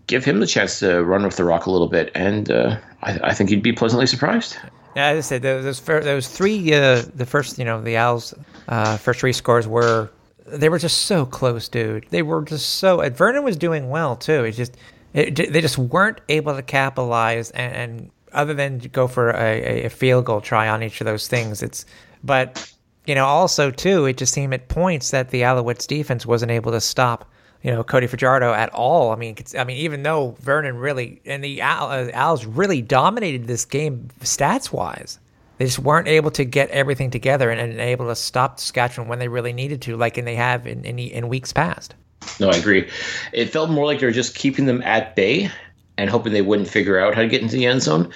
give 0.07 0.25
him 0.25 0.41
the 0.41 0.47
chance 0.47 0.79
to 0.81 1.03
run 1.05 1.25
with 1.25 1.37
the 1.37 1.45
rock 1.45 1.67
a 1.67 1.71
little 1.71 1.89
bit, 1.89 2.11
and 2.15 2.51
uh, 2.51 2.79
I, 3.03 3.19
I, 3.25 3.35
think 3.35 3.51
he'd 3.51 3.63
be 3.63 3.73
pleasantly 3.73 4.07
surprised. 4.07 4.57
Yeah, 4.97 5.09
as 5.09 5.27
I 5.27 5.29
said, 5.29 5.43
those 5.43 5.81
those 5.81 6.29
three, 6.29 6.75
uh, 6.75 7.03
the 7.15 7.27
first, 7.27 7.59
you 7.59 7.65
know, 7.65 7.81
the 7.81 7.97
Owls' 7.97 8.35
uh, 8.69 8.97
first 8.97 9.21
three 9.21 9.33
scores 9.33 9.67
were 9.67 10.11
they 10.53 10.69
were 10.69 10.79
just 10.79 11.03
so 11.03 11.27
close, 11.27 11.69
dude. 11.69 12.07
They 12.11 12.23
were 12.23 12.43
just 12.43 12.77
so. 12.77 13.01
And 13.01 13.17
Vernon 13.17 13.45
was 13.45 13.57
doing 13.57 13.91
well 13.91 14.17
too. 14.17 14.45
It's 14.45 14.57
just 14.57 14.77
it, 15.13 15.35
they 15.53 15.61
just 15.61 15.79
weren't 15.79 16.21
able 16.29 16.55
to 16.55 16.63
capitalize, 16.63 17.51
and, 17.51 17.75
and 17.75 18.11
other 18.33 18.55
than 18.55 18.79
go 18.79 19.09
for 19.09 19.31
a, 19.31 19.85
a 19.85 19.91
field 19.91 20.25
goal 20.25 20.41
try 20.41 20.69
on 20.69 20.83
each 20.83 21.01
of 21.01 21.05
those 21.05 21.27
things, 21.29 21.63
it's 21.63 21.85
but 22.23 22.73
you 23.07 23.15
know 23.15 23.27
also 23.27 23.71
too, 23.71 24.07
it 24.07 24.17
just 24.17 24.33
seemed 24.33 24.55
at 24.55 24.69
points 24.69 25.11
that 25.11 25.31
the 25.31 25.43
Alouettes 25.43 25.87
defense 25.87 26.27
wasn't 26.27 26.53
able 26.53 26.73
to 26.73 26.81
stop 26.81 27.31
you 27.63 27.71
know 27.71 27.85
Cody 27.85 28.07
Fajardo 28.07 28.53
at 28.53 28.71
all. 28.71 29.13
I 29.13 29.17
mean, 29.17 29.37
I 29.59 29.65
mean, 29.65 29.79
even 29.79 30.03
though 30.03 30.37
Vernon 30.41 30.77
really 30.77 31.21
and 31.25 31.43
the 31.43 31.63
uh, 31.63 32.11
Owls 32.15 32.47
really 32.47 32.83
dominated 32.83 33.47
this 33.47 33.65
game 33.65 34.09
stats 34.21 34.73
wise, 34.73 35.19
they 35.61 35.67
just 35.67 35.79
weren't 35.79 36.09
able 36.09 36.31
to 36.31 36.45
get 36.47 36.71
everything 36.71 37.11
together 37.11 37.51
and, 37.51 37.61
and 37.61 37.79
able 37.81 38.07
to 38.07 38.17
stop 38.17 38.59
Saskatchewan 38.59 39.09
when 39.09 39.19
they 39.19 39.29
really 39.29 39.53
needed 39.53 39.83
to, 39.83 39.95
like 39.95 40.17
in 40.17 40.25
they 40.25 40.35
have 40.35 40.67
in, 40.67 40.87
in 40.87 40.99
in 40.99 41.29
weeks 41.29 41.53
past. 41.53 41.95
No, 42.41 42.49
I 42.49 42.57
agree. 42.57 42.89
It 43.35 43.51
felt 43.51 43.69
more 43.69 43.85
like 43.85 44.01
they're 44.01 44.11
just 44.11 44.35
keeping 44.35 44.65
them 44.65 44.81
at 44.85 45.15
bay 45.15 45.51
and 45.99 46.09
hoping 46.09 46.33
they 46.33 46.41
wouldn't 46.41 46.67
figure 46.67 46.99
out 46.99 47.15
how 47.15 47.21
to 47.21 47.29
get 47.29 47.43
into 47.43 47.57
the 47.57 47.67
end 47.67 47.83
zone. 47.83 48.11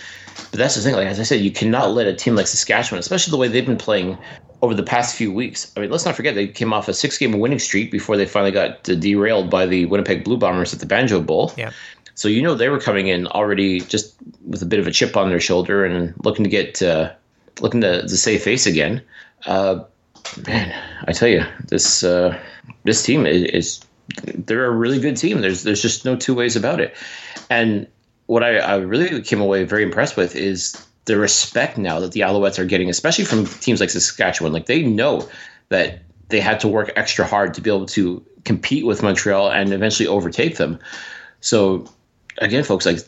But 0.52 0.58
that's 0.58 0.74
the 0.74 0.80
thing. 0.80 0.94
Like 0.94 1.06
as 1.06 1.20
I 1.20 1.22
said, 1.22 1.40
you 1.40 1.50
cannot 1.50 1.90
let 1.90 2.06
a 2.06 2.14
team 2.14 2.34
like 2.34 2.46
Saskatchewan, 2.46 2.98
especially 2.98 3.30
the 3.30 3.36
way 3.36 3.48
they've 3.48 3.66
been 3.66 3.76
playing 3.76 4.16
over 4.62 4.72
the 4.72 4.82
past 4.82 5.14
few 5.14 5.30
weeks. 5.30 5.70
I 5.76 5.80
mean, 5.80 5.90
let's 5.90 6.06
not 6.06 6.16
forget 6.16 6.34
they 6.34 6.48
came 6.48 6.72
off 6.72 6.88
a 6.88 6.94
six-game 6.94 7.38
winning 7.38 7.58
streak 7.58 7.90
before 7.90 8.16
they 8.16 8.24
finally 8.24 8.52
got 8.52 8.84
derailed 8.84 9.50
by 9.50 9.66
the 9.66 9.84
Winnipeg 9.84 10.24
Blue 10.24 10.38
Bombers 10.38 10.72
at 10.72 10.80
the 10.80 10.86
Banjo 10.86 11.20
Bowl. 11.20 11.52
Yeah. 11.58 11.72
So 12.14 12.26
you 12.26 12.40
know 12.40 12.54
they 12.54 12.70
were 12.70 12.80
coming 12.80 13.08
in 13.08 13.26
already 13.26 13.80
just 13.80 14.14
with 14.46 14.62
a 14.62 14.66
bit 14.66 14.80
of 14.80 14.86
a 14.86 14.90
chip 14.90 15.14
on 15.14 15.28
their 15.28 15.40
shoulder 15.40 15.84
and 15.84 16.14
looking 16.24 16.44
to 16.44 16.48
get 16.48 16.80
uh, 16.80 17.12
looking 17.60 17.80
to, 17.80 18.02
to 18.02 18.16
save 18.16 18.42
face 18.42 18.66
again. 18.66 19.02
Uh, 19.46 19.84
man, 20.46 20.74
I 21.06 21.12
tell 21.12 21.28
you, 21.28 21.44
this 21.68 22.02
uh, 22.02 22.38
this 22.84 23.02
team 23.02 23.26
is, 23.26 23.42
is, 23.42 23.84
they're 24.24 24.66
a 24.66 24.70
really 24.70 25.00
good 25.00 25.16
team. 25.16 25.40
There's 25.40 25.62
there's 25.62 25.82
just 25.82 26.04
no 26.04 26.16
two 26.16 26.34
ways 26.34 26.56
about 26.56 26.80
it. 26.80 26.96
And 27.50 27.86
what 28.26 28.42
I, 28.42 28.58
I 28.58 28.76
really 28.76 29.20
came 29.22 29.40
away 29.40 29.64
very 29.64 29.82
impressed 29.82 30.16
with 30.16 30.34
is 30.34 30.86
the 31.04 31.16
respect 31.18 31.76
now 31.76 32.00
that 32.00 32.12
the 32.12 32.20
Alouettes 32.20 32.58
are 32.58 32.64
getting, 32.64 32.88
especially 32.88 33.24
from 33.24 33.46
teams 33.46 33.80
like 33.80 33.90
Saskatchewan. 33.90 34.52
Like 34.52 34.66
they 34.66 34.82
know 34.82 35.28
that 35.68 36.02
they 36.28 36.40
had 36.40 36.60
to 36.60 36.68
work 36.68 36.90
extra 36.96 37.26
hard 37.26 37.54
to 37.54 37.60
be 37.60 37.70
able 37.70 37.86
to 37.86 38.24
compete 38.44 38.86
with 38.86 39.02
Montreal 39.02 39.50
and 39.50 39.72
eventually 39.72 40.06
overtake 40.06 40.56
them. 40.56 40.78
So 41.40 41.86
again, 42.38 42.64
folks, 42.64 42.86
like 42.86 43.00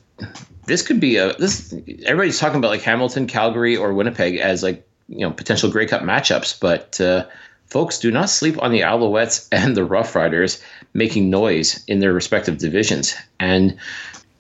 this 0.66 0.82
could 0.82 1.00
be 1.00 1.16
a 1.16 1.34
this 1.34 1.72
everybody's 2.04 2.38
talking 2.38 2.58
about 2.58 2.70
like 2.70 2.82
Hamilton, 2.82 3.26
Calgary, 3.26 3.76
or 3.76 3.94
Winnipeg 3.94 4.36
as 4.36 4.62
like 4.62 4.86
you 5.08 5.20
know 5.20 5.30
potential 5.30 5.70
Grey 5.70 5.86
Cup 5.86 6.02
matchups, 6.02 6.58
but 6.58 7.00
uh, 7.00 7.26
folks, 7.66 7.98
do 7.98 8.10
not 8.10 8.30
sleep 8.30 8.60
on 8.62 8.72
the 8.72 8.80
Alouettes 8.80 9.48
and 9.52 9.76
the 9.76 9.84
Rough 9.84 10.14
Riders 10.14 10.62
making 10.94 11.30
noise 11.30 11.84
in 11.86 12.00
their 12.00 12.12
respective 12.12 12.58
divisions. 12.58 13.14
And 13.38 13.76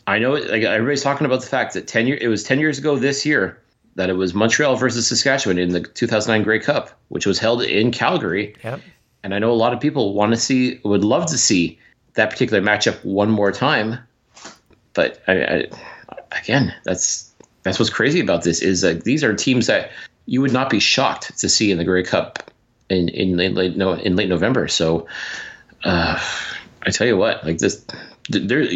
I 0.06 0.18
know 0.18 0.32
like 0.32 0.62
everybody's 0.62 1.02
talking 1.02 1.26
about 1.26 1.40
the 1.40 1.48
fact 1.48 1.74
that 1.74 1.86
ten 1.86 2.06
year 2.06 2.18
it 2.20 2.28
was 2.28 2.42
ten 2.42 2.58
years 2.58 2.78
ago 2.78 2.96
this 2.96 3.26
year 3.26 3.60
that 3.96 4.10
it 4.10 4.14
was 4.14 4.34
Montreal 4.34 4.76
versus 4.76 5.06
Saskatchewan 5.06 5.58
in 5.58 5.70
the 5.70 5.80
2009 5.80 6.44
Grey 6.44 6.60
Cup, 6.60 6.90
which 7.08 7.26
was 7.26 7.38
held 7.38 7.62
in 7.62 7.90
Calgary. 7.90 8.54
Yep. 8.62 8.80
And 9.22 9.34
I 9.34 9.38
know 9.38 9.50
a 9.50 9.54
lot 9.54 9.72
of 9.72 9.80
people 9.80 10.14
want 10.14 10.32
to 10.32 10.36
see, 10.38 10.78
would 10.84 11.02
love 11.02 11.26
to 11.30 11.38
see 11.38 11.78
that 12.14 12.30
particular 12.30 12.62
matchup 12.62 13.02
one 13.04 13.30
more 13.30 13.50
time. 13.50 13.98
But 14.96 15.22
I, 15.28 15.32
I, 15.32 15.66
again, 16.32 16.74
that's 16.84 17.32
that's 17.62 17.78
what's 17.78 17.90
crazy 17.90 18.18
about 18.18 18.42
this 18.42 18.62
is 18.62 18.80
that 18.80 19.04
these 19.04 19.22
are 19.22 19.34
teams 19.34 19.66
that 19.66 19.90
you 20.24 20.40
would 20.40 20.52
not 20.52 20.70
be 20.70 20.80
shocked 20.80 21.38
to 21.38 21.48
see 21.48 21.70
in 21.70 21.78
the 21.78 21.84
Grey 21.84 22.02
Cup 22.02 22.50
in 22.88 23.08
in 23.10 23.36
late, 23.36 23.54
late 23.54 23.76
no 23.76 23.92
in 23.92 24.16
late 24.16 24.28
November. 24.28 24.66
So 24.68 25.06
uh, 25.84 26.18
I 26.82 26.90
tell 26.90 27.06
you 27.06 27.16
what, 27.16 27.44
like 27.44 27.58
this, 27.58 27.84
there. 28.30 28.66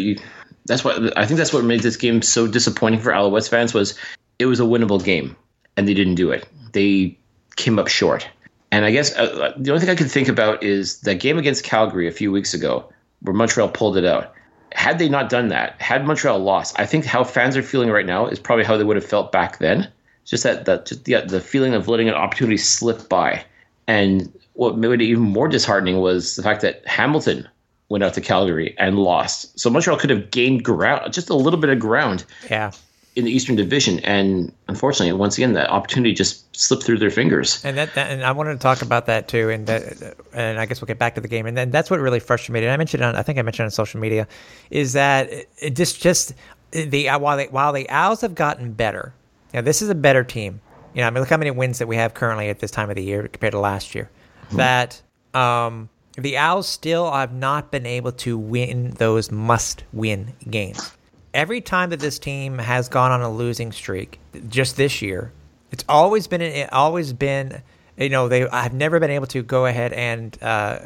That's 0.65 0.83
what 0.83 1.17
I 1.17 1.25
think. 1.25 1.39
That's 1.39 1.51
what 1.51 1.65
made 1.65 1.81
this 1.81 1.97
game 1.97 2.21
so 2.21 2.47
disappointing 2.47 2.99
for 2.99 3.11
Alouettes 3.11 3.49
fans 3.49 3.73
was 3.73 3.97
it 4.37 4.45
was 4.45 4.59
a 4.59 4.63
winnable 4.63 5.03
game, 5.03 5.35
and 5.75 5.87
they 5.87 5.93
didn't 5.93 6.15
do 6.15 6.31
it. 6.31 6.47
They 6.71 7.17
came 7.55 7.79
up 7.79 7.87
short. 7.87 8.27
And 8.73 8.85
I 8.85 8.91
guess 8.91 9.13
uh, 9.17 9.53
the 9.57 9.71
only 9.71 9.81
thing 9.81 9.89
I 9.89 9.95
can 9.95 10.07
think 10.07 10.29
about 10.29 10.63
is 10.63 11.01
that 11.01 11.15
game 11.15 11.37
against 11.37 11.65
Calgary 11.65 12.07
a 12.07 12.11
few 12.11 12.31
weeks 12.31 12.53
ago, 12.53 12.89
where 13.21 13.33
Montreal 13.33 13.67
pulled 13.69 13.97
it 13.97 14.05
out. 14.05 14.33
Had 14.73 14.99
they 14.99 15.09
not 15.09 15.29
done 15.29 15.49
that, 15.49 15.81
had 15.81 16.05
Montreal 16.05 16.39
lost, 16.39 16.79
I 16.79 16.85
think 16.85 17.05
how 17.05 17.23
fans 17.23 17.57
are 17.57 17.63
feeling 17.63 17.89
right 17.89 18.05
now 18.05 18.27
is 18.27 18.39
probably 18.39 18.65
how 18.65 18.77
they 18.77 18.83
would 18.83 18.95
have 18.95 19.05
felt 19.05 19.31
back 19.31 19.59
then. 19.59 19.91
Just 20.25 20.43
that, 20.43 20.65
that 20.65 20.85
just 20.85 21.05
the, 21.05 21.21
the 21.21 21.41
feeling 21.41 21.73
of 21.73 21.87
letting 21.87 22.07
an 22.07 22.15
opportunity 22.15 22.57
slip 22.57 23.09
by. 23.09 23.43
And 23.87 24.31
what 24.53 24.77
made 24.77 24.91
it 24.91 25.01
even 25.01 25.23
more 25.23 25.47
disheartening 25.47 25.99
was 25.99 26.35
the 26.35 26.43
fact 26.43 26.61
that 26.61 26.85
Hamilton 26.87 27.47
went 27.89 28.03
out 28.03 28.13
to 28.13 28.21
Calgary 28.21 28.75
and 28.77 28.97
lost. 28.97 29.59
So 29.59 29.69
Montreal 29.69 29.99
could 29.99 30.09
have 30.09 30.31
gained 30.31 30.63
ground, 30.63 31.11
just 31.11 31.29
a 31.29 31.35
little 31.35 31.59
bit 31.59 31.69
of 31.69 31.79
ground. 31.79 32.23
Yeah. 32.49 32.71
In 33.13 33.25
the 33.25 33.31
Eastern 33.31 33.57
Division, 33.57 33.99
and 33.99 34.53
unfortunately, 34.69 35.11
once 35.11 35.37
again, 35.37 35.51
that 35.53 35.69
opportunity 35.69 36.13
just 36.13 36.55
slipped 36.55 36.83
through 36.83 36.97
their 36.97 37.09
fingers. 37.09 37.63
And 37.65 37.77
that, 37.77 37.93
that, 37.95 38.09
and 38.09 38.23
I 38.23 38.31
wanted 38.31 38.53
to 38.53 38.59
talk 38.59 38.81
about 38.81 39.07
that 39.07 39.27
too, 39.27 39.49
and 39.49 39.67
that, 39.67 40.15
and 40.31 40.57
I 40.57 40.65
guess 40.65 40.79
we'll 40.79 40.87
get 40.87 40.97
back 40.97 41.15
to 41.15 41.21
the 41.21 41.27
game. 41.27 41.45
And 41.45 41.57
then 41.57 41.71
that's 41.71 41.91
what 41.91 41.99
really 41.99 42.21
frustrated 42.21 42.53
me. 42.53 42.65
And 42.65 42.71
I 42.71 42.77
mentioned 42.77 43.03
on, 43.03 43.17
I 43.17 43.21
think 43.23 43.37
I 43.37 43.41
mentioned 43.41 43.65
on 43.65 43.71
social 43.71 43.99
media, 43.99 44.29
is 44.69 44.93
that 44.93 45.29
it 45.57 45.75
just 45.75 46.01
just 46.01 46.33
the 46.71 47.09
while 47.09 47.35
they, 47.35 47.47
while 47.47 47.73
the 47.73 47.89
Owls 47.89 48.21
have 48.21 48.33
gotten 48.33 48.71
better. 48.71 49.13
Now 49.53 49.59
this 49.59 49.81
is 49.81 49.89
a 49.89 49.95
better 49.95 50.23
team. 50.23 50.61
You 50.93 51.01
know, 51.01 51.07
I 51.07 51.09
mean, 51.09 51.19
look 51.19 51.29
how 51.29 51.35
many 51.37 51.51
wins 51.51 51.79
that 51.79 51.89
we 51.89 51.97
have 51.97 52.13
currently 52.13 52.47
at 52.47 52.59
this 52.59 52.71
time 52.71 52.89
of 52.89 52.95
the 52.95 53.03
year 53.03 53.27
compared 53.27 53.51
to 53.51 53.59
last 53.59 53.93
year. 53.93 54.09
Mm-hmm. 54.45 54.55
That 54.55 55.01
um, 55.33 55.89
the 56.13 56.37
Owls 56.37 56.69
still 56.69 57.11
have 57.11 57.33
not 57.33 57.71
been 57.71 57.85
able 57.85 58.13
to 58.13 58.37
win 58.37 58.91
those 58.91 59.31
must 59.31 59.83
win 59.91 60.33
games. 60.49 60.93
Every 61.33 61.61
time 61.61 61.91
that 61.91 61.99
this 61.99 62.19
team 62.19 62.57
has 62.57 62.89
gone 62.89 63.11
on 63.11 63.21
a 63.21 63.31
losing 63.31 63.71
streak, 63.71 64.19
just 64.49 64.75
this 64.75 65.01
year, 65.01 65.31
it's 65.71 65.85
always 65.87 66.27
been 66.27 66.41
it 66.41 66.71
always 66.73 67.13
been 67.13 67.61
you 67.97 68.09
know 68.09 68.27
they 68.27 68.47
I've 68.47 68.73
never 68.73 68.99
been 68.99 69.11
able 69.11 69.27
to 69.27 69.41
go 69.41 69.65
ahead 69.65 69.93
and 69.93 70.37
uh, 70.41 70.79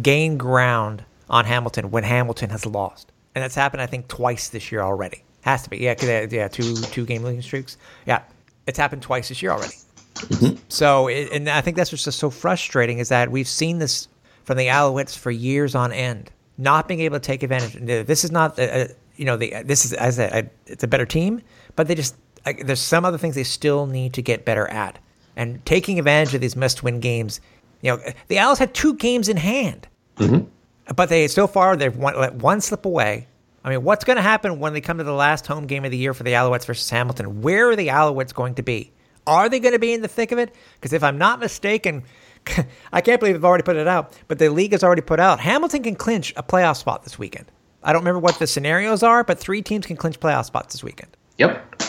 gain 0.00 0.38
ground 0.38 1.04
on 1.28 1.44
Hamilton 1.44 1.90
when 1.90 2.04
Hamilton 2.04 2.50
has 2.50 2.64
lost, 2.64 3.12
and 3.34 3.42
that's 3.42 3.54
happened 3.54 3.82
I 3.82 3.86
think 3.86 4.08
twice 4.08 4.48
this 4.48 4.72
year 4.72 4.80
already. 4.80 5.22
Has 5.42 5.62
to 5.62 5.70
be 5.70 5.78
yeah, 5.78 5.94
yeah, 6.30 6.48
two 6.48 6.74
two 6.76 7.04
game 7.04 7.22
losing 7.22 7.42
streaks. 7.42 7.76
Yeah, 8.06 8.22
it's 8.66 8.78
happened 8.78 9.02
twice 9.02 9.28
this 9.28 9.42
year 9.42 9.52
already. 9.52 9.74
Mm-hmm. 10.14 10.56
So, 10.68 11.08
it, 11.08 11.30
and 11.32 11.48
I 11.48 11.60
think 11.60 11.76
that's 11.76 11.92
what's 11.92 12.04
just 12.04 12.18
so 12.18 12.30
frustrating 12.30 12.98
is 12.98 13.08
that 13.08 13.30
we've 13.30 13.48
seen 13.48 13.78
this 13.78 14.08
from 14.44 14.56
the 14.56 14.66
Alouettes 14.66 15.16
for 15.16 15.30
years 15.30 15.74
on 15.74 15.92
end, 15.92 16.30
not 16.58 16.88
being 16.88 17.00
able 17.00 17.18
to 17.18 17.24
take 17.24 17.42
advantage. 17.42 17.74
This 18.06 18.24
is 18.24 18.30
not, 18.30 18.58
a, 18.58 18.82
a, 18.82 18.88
you 19.20 19.26
know, 19.26 19.36
the, 19.36 19.52
this 19.64 19.84
is 19.84 19.92
as 19.92 20.18
a, 20.18 20.38
a, 20.38 20.50
it's 20.66 20.82
a 20.82 20.88
better 20.88 21.04
team, 21.04 21.42
but 21.76 21.86
they 21.86 21.94
just 21.94 22.16
there's 22.64 22.80
some 22.80 23.04
other 23.04 23.18
things 23.18 23.34
they 23.34 23.44
still 23.44 23.86
need 23.86 24.14
to 24.14 24.22
get 24.22 24.46
better 24.46 24.66
at, 24.66 24.98
and 25.36 25.62
taking 25.66 25.98
advantage 25.98 26.34
of 26.34 26.40
these 26.40 26.56
must-win 26.56 27.00
games. 27.00 27.42
You 27.82 27.92
know, 27.92 28.02
the 28.28 28.38
Owls 28.38 28.58
had 28.58 28.72
two 28.72 28.94
games 28.94 29.28
in 29.28 29.36
hand, 29.36 29.86
mm-hmm. 30.16 30.48
but 30.96 31.10
they 31.10 31.28
so 31.28 31.46
far 31.46 31.76
they've 31.76 31.94
one, 31.94 32.18
let 32.18 32.36
one 32.36 32.62
slip 32.62 32.86
away. 32.86 33.28
I 33.62 33.68
mean, 33.68 33.84
what's 33.84 34.04
going 34.04 34.16
to 34.16 34.22
happen 34.22 34.58
when 34.58 34.72
they 34.72 34.80
come 34.80 34.96
to 34.96 35.04
the 35.04 35.12
last 35.12 35.46
home 35.46 35.66
game 35.66 35.84
of 35.84 35.90
the 35.90 35.98
year 35.98 36.14
for 36.14 36.22
the 36.22 36.32
Alouettes 36.32 36.64
versus 36.64 36.88
Hamilton? 36.88 37.42
Where 37.42 37.68
are 37.68 37.76
the 37.76 37.88
Alouettes 37.88 38.32
going 38.32 38.54
to 38.54 38.62
be? 38.62 38.90
Are 39.26 39.50
they 39.50 39.60
going 39.60 39.74
to 39.74 39.78
be 39.78 39.92
in 39.92 40.00
the 40.00 40.08
thick 40.08 40.32
of 40.32 40.38
it? 40.38 40.54
Because 40.76 40.94
if 40.94 41.04
I'm 41.04 41.18
not 41.18 41.40
mistaken, 41.40 42.04
I 42.92 43.02
can't 43.02 43.20
believe 43.20 43.34
they've 43.34 43.44
already 43.44 43.64
put 43.64 43.76
it 43.76 43.86
out, 43.86 44.18
but 44.28 44.38
the 44.38 44.48
league 44.48 44.72
has 44.72 44.82
already 44.82 45.02
put 45.02 45.20
out 45.20 45.40
Hamilton 45.40 45.82
can 45.82 45.94
clinch 45.94 46.32
a 46.38 46.42
playoff 46.42 46.78
spot 46.78 47.04
this 47.04 47.18
weekend. 47.18 47.52
I 47.82 47.92
don't 47.92 48.02
remember 48.02 48.20
what 48.20 48.38
the 48.38 48.46
scenarios 48.46 49.02
are, 49.02 49.24
but 49.24 49.38
three 49.38 49.62
teams 49.62 49.86
can 49.86 49.96
clinch 49.96 50.20
playoff 50.20 50.44
spots 50.44 50.74
this 50.74 50.84
weekend. 50.84 51.16
Yep. 51.38 51.82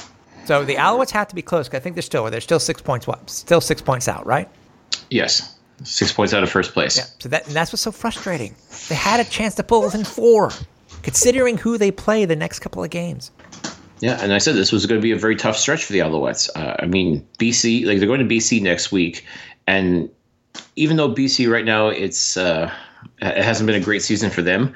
So 0.45 0.63
the 0.65 0.75
Alouettes 0.75 1.11
have 1.11 1.27
to 1.27 1.35
be 1.35 1.41
close. 1.41 1.69
I 1.73 1.79
think 1.79 1.95
they're 1.95 2.01
still 2.01 2.29
they're 2.29 2.41
still 2.41 2.59
six 2.59 2.81
points 2.81 3.07
what 3.07 3.29
still 3.29 3.61
six 3.61 3.81
points 3.81 4.07
out, 4.07 4.25
right? 4.25 4.49
Yes. 5.09 5.57
Six 5.83 6.11
points 6.11 6.33
out 6.33 6.43
of 6.43 6.49
first 6.49 6.73
place. 6.73 6.97
Yeah. 6.97 7.03
So 7.19 7.29
that 7.29 7.47
and 7.47 7.55
that's 7.55 7.71
what's 7.71 7.81
so 7.81 7.91
frustrating. 7.91 8.55
They 8.89 8.95
had 8.95 9.19
a 9.19 9.29
chance 9.29 9.55
to 9.55 9.63
pull 9.63 9.83
within 9.83 10.03
four, 10.03 10.51
considering 11.03 11.57
who 11.57 11.77
they 11.77 11.91
play 11.91 12.25
the 12.25 12.35
next 12.35 12.59
couple 12.59 12.83
of 12.83 12.89
games. 12.89 13.31
Yeah, 13.99 14.17
and 14.21 14.33
I 14.33 14.39
said 14.39 14.55
this 14.55 14.71
was 14.71 14.87
going 14.87 14.99
to 14.99 15.03
be 15.03 15.11
a 15.11 15.17
very 15.17 15.35
tough 15.35 15.55
stretch 15.55 15.85
for 15.85 15.93
the 15.93 15.99
Alouettes. 15.99 16.49
Uh, 16.55 16.75
I 16.79 16.87
mean, 16.87 17.25
BC, 17.37 17.85
like 17.85 17.99
they're 17.99 18.07
going 18.07 18.27
to 18.27 18.35
BC 18.35 18.59
next 18.61 18.91
week, 18.91 19.25
and 19.67 20.09
even 20.75 20.97
though 20.97 21.13
BC 21.13 21.51
right 21.51 21.65
now 21.65 21.87
it's 21.87 22.35
uh, 22.35 22.71
it 23.21 23.43
hasn't 23.43 23.67
been 23.67 23.79
a 23.79 23.83
great 23.83 24.01
season 24.01 24.31
for 24.31 24.41
them, 24.41 24.73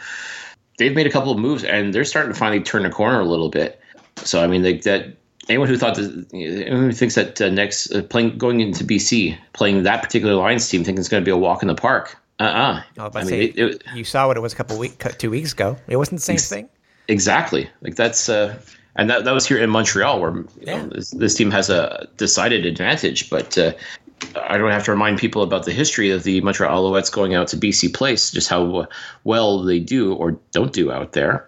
they've 0.77 0.95
made 0.95 1.07
a 1.07 1.11
couple 1.11 1.31
of 1.31 1.37
moves 1.39 1.63
and 1.63 1.93
they're 1.93 2.05
starting 2.05 2.31
to 2.33 2.37
finally 2.37 2.61
turn 2.61 2.83
the 2.83 2.89
corner 2.89 3.19
a 3.19 3.25
little 3.25 3.49
bit. 3.49 3.79
So 4.17 4.43
I 4.43 4.47
mean, 4.47 4.63
like 4.63 4.83
that. 4.83 5.17
Anyone 5.47 5.67
who 5.67 5.77
thought 5.77 5.93
that, 5.93 6.25
anyone 6.33 6.85
who 6.85 6.91
thinks 6.91 7.13
that 7.13 7.39
uh, 7.39 7.49
next 7.49 7.91
uh, 7.91 8.01
playing 8.01 8.39
going 8.39 8.61
into 8.61 8.83
BC, 8.83 9.37
playing 9.53 9.83
that 9.83 10.01
particular 10.01 10.33
Lions 10.33 10.67
team, 10.67 10.83
thinking 10.83 10.99
it's 10.99 11.07
going 11.07 11.21
to 11.21 11.25
be 11.25 11.29
a 11.29 11.37
walk 11.37 11.61
in 11.61 11.67
the 11.67 11.75
park. 11.75 12.17
Uh 12.39 12.43
uh 12.43 12.83
Oh, 12.97 13.09
but 13.11 13.27
say, 13.27 13.41
it, 13.43 13.59
it, 13.59 13.83
you 13.93 14.03
saw 14.03 14.25
what 14.25 14.37
it 14.37 14.39
was 14.39 14.53
a 14.53 14.55
couple 14.55 14.79
week, 14.79 14.97
two 15.19 15.29
weeks 15.29 15.53
ago. 15.53 15.77
It 15.87 15.97
wasn't 15.97 16.17
the 16.21 16.23
same 16.25 16.33
ex- 16.33 16.49
thing. 16.49 16.67
Exactly. 17.07 17.69
Like 17.81 17.93
that's 17.95 18.27
uh, 18.27 18.57
and 18.95 19.07
that, 19.11 19.25
that 19.25 19.33
was 19.35 19.47
here 19.47 19.59
in 19.59 19.69
Montreal, 19.69 20.19
where 20.19 20.35
you 20.35 20.47
Yeah. 20.61 20.81
know, 20.81 20.89
this, 20.89 21.11
this 21.11 21.35
team 21.35 21.51
has 21.51 21.69
a 21.69 22.07
decided 22.17 22.65
advantage. 22.65 23.29
But 23.29 23.55
uh, 23.55 23.73
I 24.35 24.57
don't 24.57 24.71
have 24.71 24.85
to 24.85 24.91
remind 24.91 25.19
people 25.19 25.43
about 25.43 25.65
the 25.65 25.71
history 25.71 26.11
of 26.11 26.23
the 26.23 26.41
Montreal 26.41 26.91
Alouettes 26.91 27.11
going 27.11 27.33
out 27.33 27.47
to 27.49 27.57
BC 27.57 27.93
Place, 27.93 28.31
just 28.31 28.49
how 28.49 28.87
well 29.23 29.63
they 29.63 29.79
do 29.79 30.13
or 30.13 30.39
don't 30.51 30.73
do 30.73 30.91
out 30.91 31.13
there. 31.13 31.47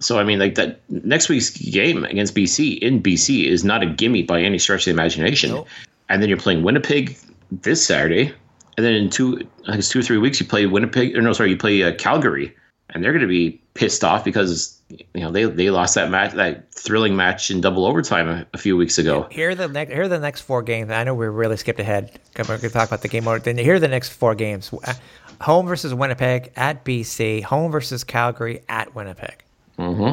So 0.00 0.18
I 0.18 0.24
mean, 0.24 0.38
like 0.38 0.54
that 0.54 0.80
next 0.88 1.28
week's 1.28 1.50
game 1.50 2.04
against 2.04 2.34
BC 2.34 2.78
in 2.78 3.02
BC 3.02 3.44
is 3.46 3.64
not 3.64 3.82
a 3.82 3.86
gimme 3.86 4.22
by 4.22 4.40
any 4.40 4.58
stretch 4.58 4.82
of 4.82 4.84
the 4.86 4.90
imagination. 4.92 5.50
Nope. 5.50 5.68
And 6.08 6.22
then 6.22 6.28
you're 6.28 6.38
playing 6.38 6.62
Winnipeg 6.62 7.16
this 7.52 7.86
Saturday, 7.86 8.32
and 8.76 8.86
then 8.86 8.94
in 8.94 9.10
two, 9.10 9.46
I 9.64 9.66
think 9.66 9.78
it's 9.78 9.90
two 9.90 10.00
or 10.00 10.02
three 10.02 10.18
weeks, 10.18 10.40
you 10.40 10.46
play 10.46 10.66
Winnipeg. 10.66 11.16
Or 11.16 11.20
no, 11.20 11.32
sorry, 11.32 11.50
you 11.50 11.56
play 11.56 11.82
uh, 11.82 11.94
Calgary, 11.94 12.56
and 12.90 13.04
they're 13.04 13.12
going 13.12 13.22
to 13.22 13.28
be 13.28 13.60
pissed 13.74 14.02
off 14.02 14.24
because 14.24 14.79
you 14.90 15.20
know 15.20 15.30
they 15.30 15.44
they 15.44 15.70
lost 15.70 15.94
that 15.94 16.10
match, 16.10 16.32
that 16.32 16.72
thrilling 16.72 17.16
match 17.16 17.50
in 17.50 17.60
double 17.60 17.86
overtime 17.86 18.28
a, 18.28 18.46
a 18.52 18.58
few 18.58 18.76
weeks 18.76 18.98
ago. 18.98 19.28
Here 19.30 19.50
are 19.50 19.54
the 19.54 19.68
next. 19.68 19.92
Here 19.92 20.02
are 20.02 20.08
the 20.08 20.18
next 20.18 20.40
four 20.40 20.62
games. 20.62 20.90
I 20.90 21.04
know 21.04 21.14
we 21.14 21.26
really 21.26 21.56
skipped 21.56 21.80
ahead. 21.80 22.18
We're 22.36 22.44
going 22.44 22.60
to 22.60 22.70
talk 22.70 22.88
about 22.88 23.02
the 23.02 23.08
game 23.08 23.26
order. 23.26 23.42
Then 23.42 23.58
here 23.58 23.74
are 23.74 23.80
the 23.80 23.88
next 23.88 24.10
four 24.10 24.34
games: 24.34 24.72
Uh, 24.84 24.94
home 25.40 25.66
versus 25.66 25.94
Winnipeg 25.94 26.52
at 26.56 26.84
BC, 26.84 27.42
home 27.42 27.70
versus 27.70 28.04
Calgary 28.04 28.62
at 28.68 28.94
Winnipeg. 28.94 29.42
Hmm. 29.76 30.04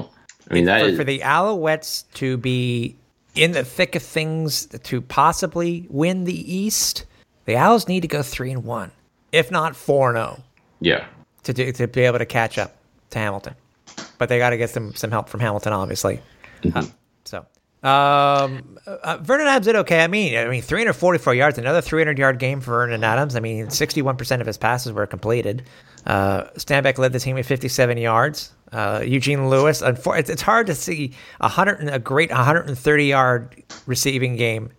I 0.50 0.54
mean 0.54 0.66
that 0.66 0.82
for, 0.82 0.88
is 0.88 0.98
for 0.98 1.04
the 1.04 1.20
Alouettes 1.20 2.06
to 2.16 2.38
be 2.38 2.96
in 3.36 3.52
the 3.52 3.64
thick 3.64 3.96
of 3.96 4.04
things 4.04 4.66
to 4.66 5.02
possibly 5.02 5.86
win 5.90 6.24
the 6.24 6.54
East, 6.54 7.06
the 7.46 7.56
Owls 7.56 7.88
need 7.88 8.02
to 8.02 8.08
go 8.08 8.22
three 8.22 8.52
and 8.52 8.64
one, 8.64 8.92
if 9.32 9.52
not 9.52 9.76
four 9.76 10.10
and 10.10 10.18
zero, 10.18 10.44
yeah. 10.80 11.06
to 11.44 11.54
do, 11.54 11.72
to 11.72 11.88
be 11.88 12.02
able 12.02 12.20
to 12.20 12.26
catch 12.26 12.58
up 12.58 12.76
to 13.12 13.20
Hamilton. 13.20 13.56
But 14.18 14.30
they 14.30 14.38
got 14.38 14.52
to 14.52 14.58
get 14.58 14.70
some 14.70 14.94
some 14.96 15.12
help 15.12 15.30
from 15.30 15.40
Hamilton, 15.40 15.74
obviously. 15.74 16.22
Uh, 16.74 16.86
so. 17.26 17.46
Um, 17.84 18.80
uh, 18.88 19.18
Vernon 19.22 19.48
Adams 19.48 19.68
did 19.68 19.76
okay. 19.78 20.04
I 20.04 20.08
mean, 20.08 20.36
I 20.36 20.48
mean, 20.48 20.64
344 20.64 21.36
yards, 21.36 21.58
another 21.60 21.80
300 21.80 22.18
yard 22.18 22.40
game 22.40 22.60
for 22.60 22.72
Vernon 22.72 23.04
Adams. 23.04 23.36
I 23.36 23.40
mean, 23.40 23.68
61% 23.68 24.42
of 24.42 24.48
his 24.48 24.58
passes 24.58 24.92
were 24.92 25.06
completed. 25.06 25.64
Uh, 26.06 26.46
Stanback 26.56 26.98
led 26.98 27.14
the 27.14 27.20
team 27.20 27.36
with 27.36 27.46
57 27.46 27.98
yards. 27.98 28.52
Uh, 28.72 29.04
Eugene 29.06 29.50
Lewis, 29.50 29.82
it's, 29.82 30.30
it's 30.30 30.42
hard 30.42 30.68
to 30.68 30.76
see 30.76 31.14
a 31.40 31.48
hundred 31.48 31.88
a 31.88 32.00
great 32.00 32.30
130 32.32 33.06
yard 33.06 33.64
receiving 33.86 34.36
game 34.36 34.72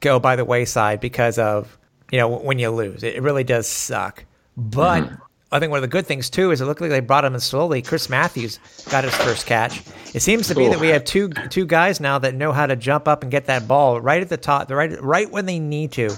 go 0.00 0.18
by 0.18 0.36
the 0.36 0.44
wayside 0.44 1.00
because 1.00 1.38
of 1.38 1.78
you 2.10 2.18
know 2.18 2.28
when 2.28 2.58
you 2.58 2.70
lose. 2.70 3.02
It 3.02 3.22
really 3.22 3.44
does 3.44 3.66
suck. 3.66 4.24
But 4.56 5.10
I 5.52 5.58
think 5.58 5.70
one 5.70 5.78
of 5.78 5.82
the 5.82 5.88
good 5.88 6.06
things 6.06 6.30
too 6.30 6.52
is 6.52 6.60
it 6.60 6.66
looked 6.66 6.80
like 6.80 6.90
they 6.90 7.00
brought 7.00 7.24
him 7.24 7.34
in 7.34 7.40
slowly. 7.40 7.82
Chris 7.82 8.08
Matthews 8.08 8.60
got 8.88 9.02
his 9.02 9.14
first 9.14 9.46
catch. 9.46 9.82
It 10.14 10.20
seems 10.20 10.46
to 10.48 10.54
be 10.54 10.68
that 10.68 10.78
we 10.78 10.88
have 10.88 11.04
two 11.04 11.28
two 11.28 11.66
guys 11.66 12.00
now 12.00 12.18
that 12.20 12.34
know 12.34 12.52
how 12.52 12.66
to 12.66 12.76
jump 12.76 13.08
up 13.08 13.22
and 13.22 13.32
get 13.32 13.46
that 13.46 13.66
ball 13.66 14.00
right 14.00 14.22
at 14.22 14.28
the 14.28 14.36
top, 14.36 14.70
right 14.70 15.00
right 15.02 15.30
when 15.30 15.46
they 15.46 15.58
need 15.58 15.92
to, 15.92 16.16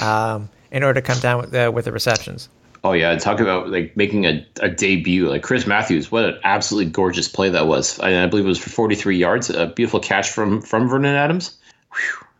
um, 0.00 0.48
in 0.72 0.82
order 0.82 1.00
to 1.00 1.06
come 1.06 1.20
down 1.20 1.40
with 1.40 1.52
the, 1.52 1.70
with 1.70 1.84
the 1.84 1.92
receptions. 1.92 2.48
Oh 2.82 2.92
yeah, 2.92 3.16
talk 3.16 3.38
about 3.38 3.70
like 3.70 3.96
making 3.96 4.26
a, 4.26 4.44
a 4.60 4.68
debut. 4.68 5.28
Like 5.28 5.42
Chris 5.42 5.66
Matthews, 5.66 6.10
what 6.10 6.24
an 6.24 6.38
absolutely 6.42 6.90
gorgeous 6.90 7.28
play 7.28 7.48
that 7.50 7.68
was. 7.68 8.00
I, 8.00 8.24
I 8.24 8.26
believe 8.26 8.44
it 8.44 8.48
was 8.48 8.58
for 8.58 8.70
43 8.70 9.16
yards. 9.16 9.50
A 9.50 9.68
beautiful 9.68 10.00
catch 10.00 10.28
from 10.28 10.60
from 10.60 10.88
Vernon 10.88 11.14
Adams. 11.14 11.56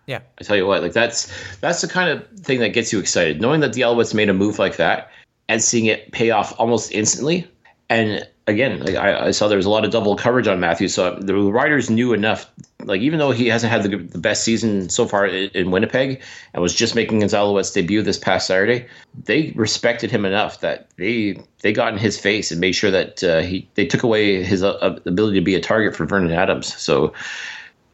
Yeah, 0.06 0.20
I 0.38 0.44
tell 0.44 0.56
you 0.56 0.66
what, 0.66 0.82
like 0.82 0.92
that's 0.92 1.32
that's 1.60 1.80
the 1.80 1.88
kind 1.88 2.10
of 2.10 2.28
thing 2.40 2.58
that 2.58 2.70
gets 2.70 2.92
you 2.92 2.98
excited, 2.98 3.40
knowing 3.40 3.60
that 3.60 3.72
the 3.72 3.82
Alouettes 3.82 4.12
made 4.12 4.28
a 4.28 4.34
move 4.34 4.58
like 4.58 4.76
that 4.76 5.10
and 5.48 5.62
seeing 5.62 5.86
it 5.86 6.12
pay 6.12 6.30
off 6.30 6.58
almost 6.58 6.92
instantly. 6.92 7.48
And 7.90 8.26
again, 8.46 8.80
like 8.80 8.94
I, 8.94 9.26
I 9.26 9.30
saw 9.30 9.48
there 9.48 9.56
was 9.56 9.66
a 9.66 9.70
lot 9.70 9.84
of 9.84 9.90
double 9.90 10.16
coverage 10.16 10.48
on 10.48 10.60
Matthews, 10.60 10.94
so 10.94 11.16
the 11.16 11.34
Riders 11.34 11.90
knew 11.90 12.12
enough. 12.12 12.50
Like 12.82 13.00
even 13.00 13.18
though 13.18 13.30
he 13.30 13.48
hasn't 13.48 13.70
had 13.72 13.82
the, 13.82 13.96
the 13.96 14.18
best 14.18 14.44
season 14.44 14.90
so 14.90 15.06
far 15.06 15.26
in, 15.26 15.50
in 15.54 15.70
Winnipeg 15.70 16.22
and 16.52 16.62
was 16.62 16.74
just 16.74 16.94
making 16.94 17.20
Alouettes 17.22 17.72
debut 17.72 18.02
this 18.02 18.18
past 18.18 18.46
Saturday, 18.46 18.86
they 19.24 19.52
respected 19.56 20.10
him 20.10 20.24
enough 20.24 20.60
that 20.60 20.88
they 20.96 21.42
they 21.60 21.72
got 21.72 21.92
in 21.92 21.98
his 21.98 22.18
face 22.18 22.50
and 22.50 22.60
made 22.60 22.72
sure 22.72 22.90
that 22.90 23.24
uh, 23.24 23.40
he 23.40 23.68
they 23.74 23.86
took 23.86 24.02
away 24.02 24.42
his 24.42 24.62
uh, 24.62 24.98
ability 25.06 25.38
to 25.38 25.44
be 25.44 25.54
a 25.54 25.60
target 25.60 25.96
for 25.96 26.04
Vernon 26.04 26.32
Adams. 26.32 26.74
So 26.74 27.12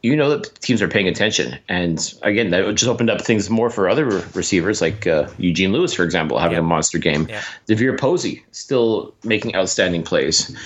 you 0.03 0.17
know 0.17 0.31
that 0.31 0.55
teams 0.61 0.81
are 0.81 0.89
paying 0.89 1.09
attention. 1.09 1.59
And 1.69 2.15
again, 2.23 2.51
that 2.51 2.75
just 2.75 2.89
opened 2.91 3.11
up 3.11 3.21
things 3.21 3.51
more 3.51 3.71
for 3.71 3.89
other 3.89 4.07
receivers, 4.35 4.81
like 4.81 5.07
uh, 5.07 5.29
Eugene 5.39 5.73
Lewis, 5.73 5.93
for 5.93 6.05
example, 6.05 6.39
having 6.39 6.59
a 6.59 6.63
monster 6.63 6.99
game. 6.99 7.27
Yeah. 7.29 7.43
DeVier 7.69 7.99
Posey 7.99 8.45
still 8.53 9.15
making 9.25 9.55
outstanding 9.55 10.03
plays. 10.03 10.57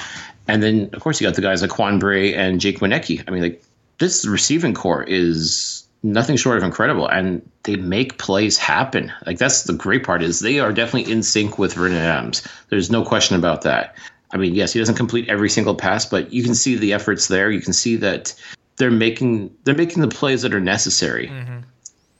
And 0.46 0.62
then, 0.62 0.90
of 0.92 1.02
course, 1.02 1.20
you 1.20 1.26
got 1.26 1.34
the 1.34 1.42
guys 1.42 1.62
like 1.62 1.70
Quan 1.70 1.98
Bray 1.98 2.34
and 2.34 2.60
Jake 2.60 2.78
Wieneke. 2.78 3.24
I 3.26 3.30
mean, 3.30 3.42
like 3.42 3.62
this 3.98 4.26
receiving 4.26 4.74
core 4.74 5.02
is 5.02 5.84
nothing 6.02 6.36
short 6.36 6.58
of 6.58 6.62
incredible, 6.62 7.08
and 7.08 7.48
they 7.64 7.76
make 7.76 8.18
plays 8.18 8.58
happen. 8.58 9.12
Like 9.26 9.38
that's 9.38 9.64
the 9.64 9.72
great 9.72 10.04
part 10.04 10.22
is 10.22 10.40
they 10.40 10.60
are 10.60 10.72
definitely 10.72 11.10
in 11.10 11.22
sync 11.22 11.58
with 11.58 11.74
Vernon 11.74 11.98
Adams. 11.98 12.46
There's 12.68 12.90
no 12.90 13.02
question 13.04 13.36
about 13.36 13.62
that. 13.62 13.96
I 14.30 14.36
mean, 14.36 14.54
yes, 14.54 14.72
he 14.72 14.80
doesn't 14.80 14.96
complete 14.96 15.28
every 15.28 15.48
single 15.48 15.74
pass, 15.74 16.04
but 16.04 16.32
you 16.32 16.42
can 16.42 16.54
see 16.54 16.76
the 16.76 16.92
efforts 16.92 17.28
there. 17.28 17.50
You 17.50 17.60
can 17.60 17.72
see 17.72 17.96
that 17.96 18.34
they're 18.76 18.90
making 18.90 19.54
they're 19.64 19.74
making 19.74 20.02
the 20.02 20.08
plays 20.08 20.42
that 20.42 20.52
are 20.54 20.60
necessary 20.60 21.30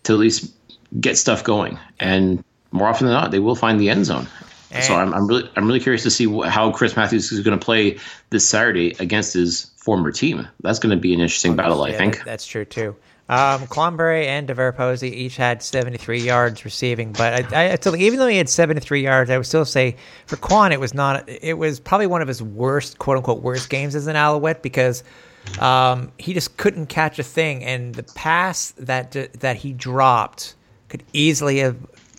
to 0.05 0.13
at 0.13 0.19
least 0.19 0.53
get 1.01 1.17
stuff 1.19 1.43
going. 1.45 1.79
And 2.01 2.45
more 2.73 2.89
often 2.89 3.07
than 3.07 3.15
not, 3.15 3.31
they 3.31 3.39
will 3.41 3.57
find 3.57 3.81
the 3.81 3.91
end 3.91 4.07
zone. 4.07 4.27
so 4.83 4.95
I'm, 4.95 5.13
I'm 5.15 5.27
really 5.27 5.49
I'm 5.57 5.67
really 5.67 5.81
curious 5.81 6.03
to 6.05 6.11
see 6.11 6.27
how 6.49 6.71
Chris 6.73 6.97
Matthews 6.97 7.33
is 7.33 7.41
going 7.41 7.59
to 7.59 7.65
play 7.65 7.99
this 8.31 8.49
Saturday 8.49 8.95
against 9.01 9.35
his 9.35 9.71
former 9.77 10.11
team. 10.11 10.49
That's 10.63 10.79
going 10.79 10.97
to 10.97 11.01
be 11.01 11.13
an 11.15 11.21
interesting 11.21 11.57
battle, 11.57 11.83
I 11.83 11.93
think. 11.93 12.25
that's 12.25 12.47
true 12.47 12.65
too. 12.65 12.97
Um, 13.27 13.67
Quan 13.69 13.97
Bray 13.97 14.29
and 14.29 14.47
DeVier 14.47 14.77
Posey 14.77 15.09
each 15.09 15.39
had 15.39 15.63
73 15.63 16.21
yards 16.21 16.63
receiving, 16.67 17.13
but 17.13 17.55
I, 17.55 17.73
I 17.73 17.75
still, 17.77 17.97
even 17.97 18.19
though 18.19 18.27
he 18.27 18.37
had 18.37 18.51
73 18.51 19.03
yards, 19.03 19.31
I 19.31 19.39
would 19.39 19.47
still 19.47 19.65
say 19.65 19.97
for 20.27 20.37
Quan, 20.37 20.73
it 20.73 20.81
was 20.81 20.93
not. 20.93 21.27
It 21.27 21.57
was 21.57 21.81
probably 21.81 22.07
one 22.07 22.21
of 22.21 22.29
his 22.29 22.43
worst, 22.43 22.99
quote 22.99 23.17
unquote, 23.17 23.41
worst 23.41 23.71
games 23.71 23.95
as 23.95 24.09
an 24.09 24.17
Alouette 24.17 24.63
because 24.63 25.03
um, 25.59 26.13
he 26.19 26.35
just 26.35 26.57
couldn't 26.57 26.87
catch 26.87 27.19
a 27.19 27.23
thing, 27.23 27.65
and 27.65 27.95
the 27.95 28.03
pass 28.03 28.73
that 28.73 29.13
that 29.41 29.57
he 29.57 29.73
dropped 29.73 30.55
could 30.89 31.03
easily 31.13 31.59
have 31.59 31.77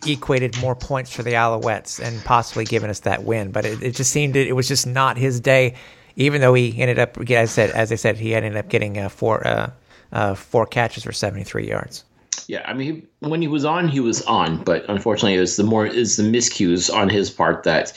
equated 0.08 0.58
more 0.60 0.76
points 0.76 1.12
for 1.12 1.24
the 1.24 1.34
Alouettes 1.34 2.00
and 2.00 2.24
possibly 2.24 2.66
given 2.66 2.90
us 2.90 3.02
that 3.02 3.24
win. 3.24 3.52
But 3.52 3.66
it, 3.66 3.82
it 3.84 3.96
just 3.96 4.12
seemed 4.12 4.36
it, 4.36 4.48
it 4.48 4.54
was 4.54 4.68
just 4.68 4.88
not 4.88 5.18
his 5.18 5.40
day. 5.40 5.76
Even 6.18 6.40
though 6.40 6.54
he 6.54 6.80
ended 6.80 6.98
up, 6.98 7.18
as 7.20 7.30
I 7.30 7.46
said, 7.46 7.72
as 7.72 7.92
I 7.92 7.96
said, 7.96 8.18
he 8.18 8.34
ended 8.34 8.56
up 8.56 8.70
getting 8.70 8.98
uh, 8.98 9.10
four 9.10 9.46
uh, 9.46 9.72
uh, 10.14 10.34
four 10.34 10.66
catches 10.66 11.04
for 11.04 11.12
seventy 11.12 11.44
three 11.44 11.68
yards. 11.68 12.05
Yeah, 12.48 12.64
I 12.66 12.74
mean, 12.74 12.96
he, 12.96 13.28
when 13.28 13.42
he 13.42 13.48
was 13.48 13.66
on, 13.66 13.88
he 13.88 14.00
was 14.00 14.22
on, 14.24 14.64
but 14.64 14.86
unfortunately, 14.90 15.36
it 15.36 15.40
was 15.40 15.58
the 15.58 15.64
more 15.64 15.86
is 15.86 16.18
the 16.18 16.24
miscues 16.24 16.94
on 16.94 17.10
his 17.10 17.30
part 17.30 17.64
that 17.64 17.92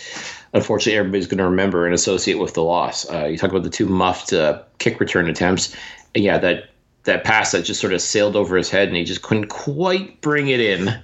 unfortunately 0.55 0.99
everybody's 0.99 1.27
going 1.27 1.39
to 1.39 1.45
remember 1.45 1.85
and 1.85 1.95
associate 1.95 2.39
with 2.39 2.55
the 2.55 2.63
loss. 2.63 3.11
Uh, 3.11 3.27
you 3.27 3.37
talk 3.37 3.51
about 3.51 3.63
the 3.63 3.71
two 3.71 3.87
muffed 3.87 4.33
uh, 4.33 4.63
kick 4.79 5.01
return 5.01 5.29
attempts, 5.29 5.75
and 6.15 6.25
yeah, 6.25 6.39
that 6.39 6.71
that 7.05 7.25
pass 7.25 7.53
that 7.53 7.63
just 7.63 7.81
sort 7.81 7.93
of 7.93 8.01
sailed 8.01 8.37
over 8.37 8.57
his 8.57 8.71
head, 8.71 8.89
and 8.89 8.97
he 8.97 9.05
just 9.05 9.23
couldn't 9.23 9.49
quite 9.49 10.21
bring 10.21 10.49
it 10.49 10.61
in, 10.61 10.99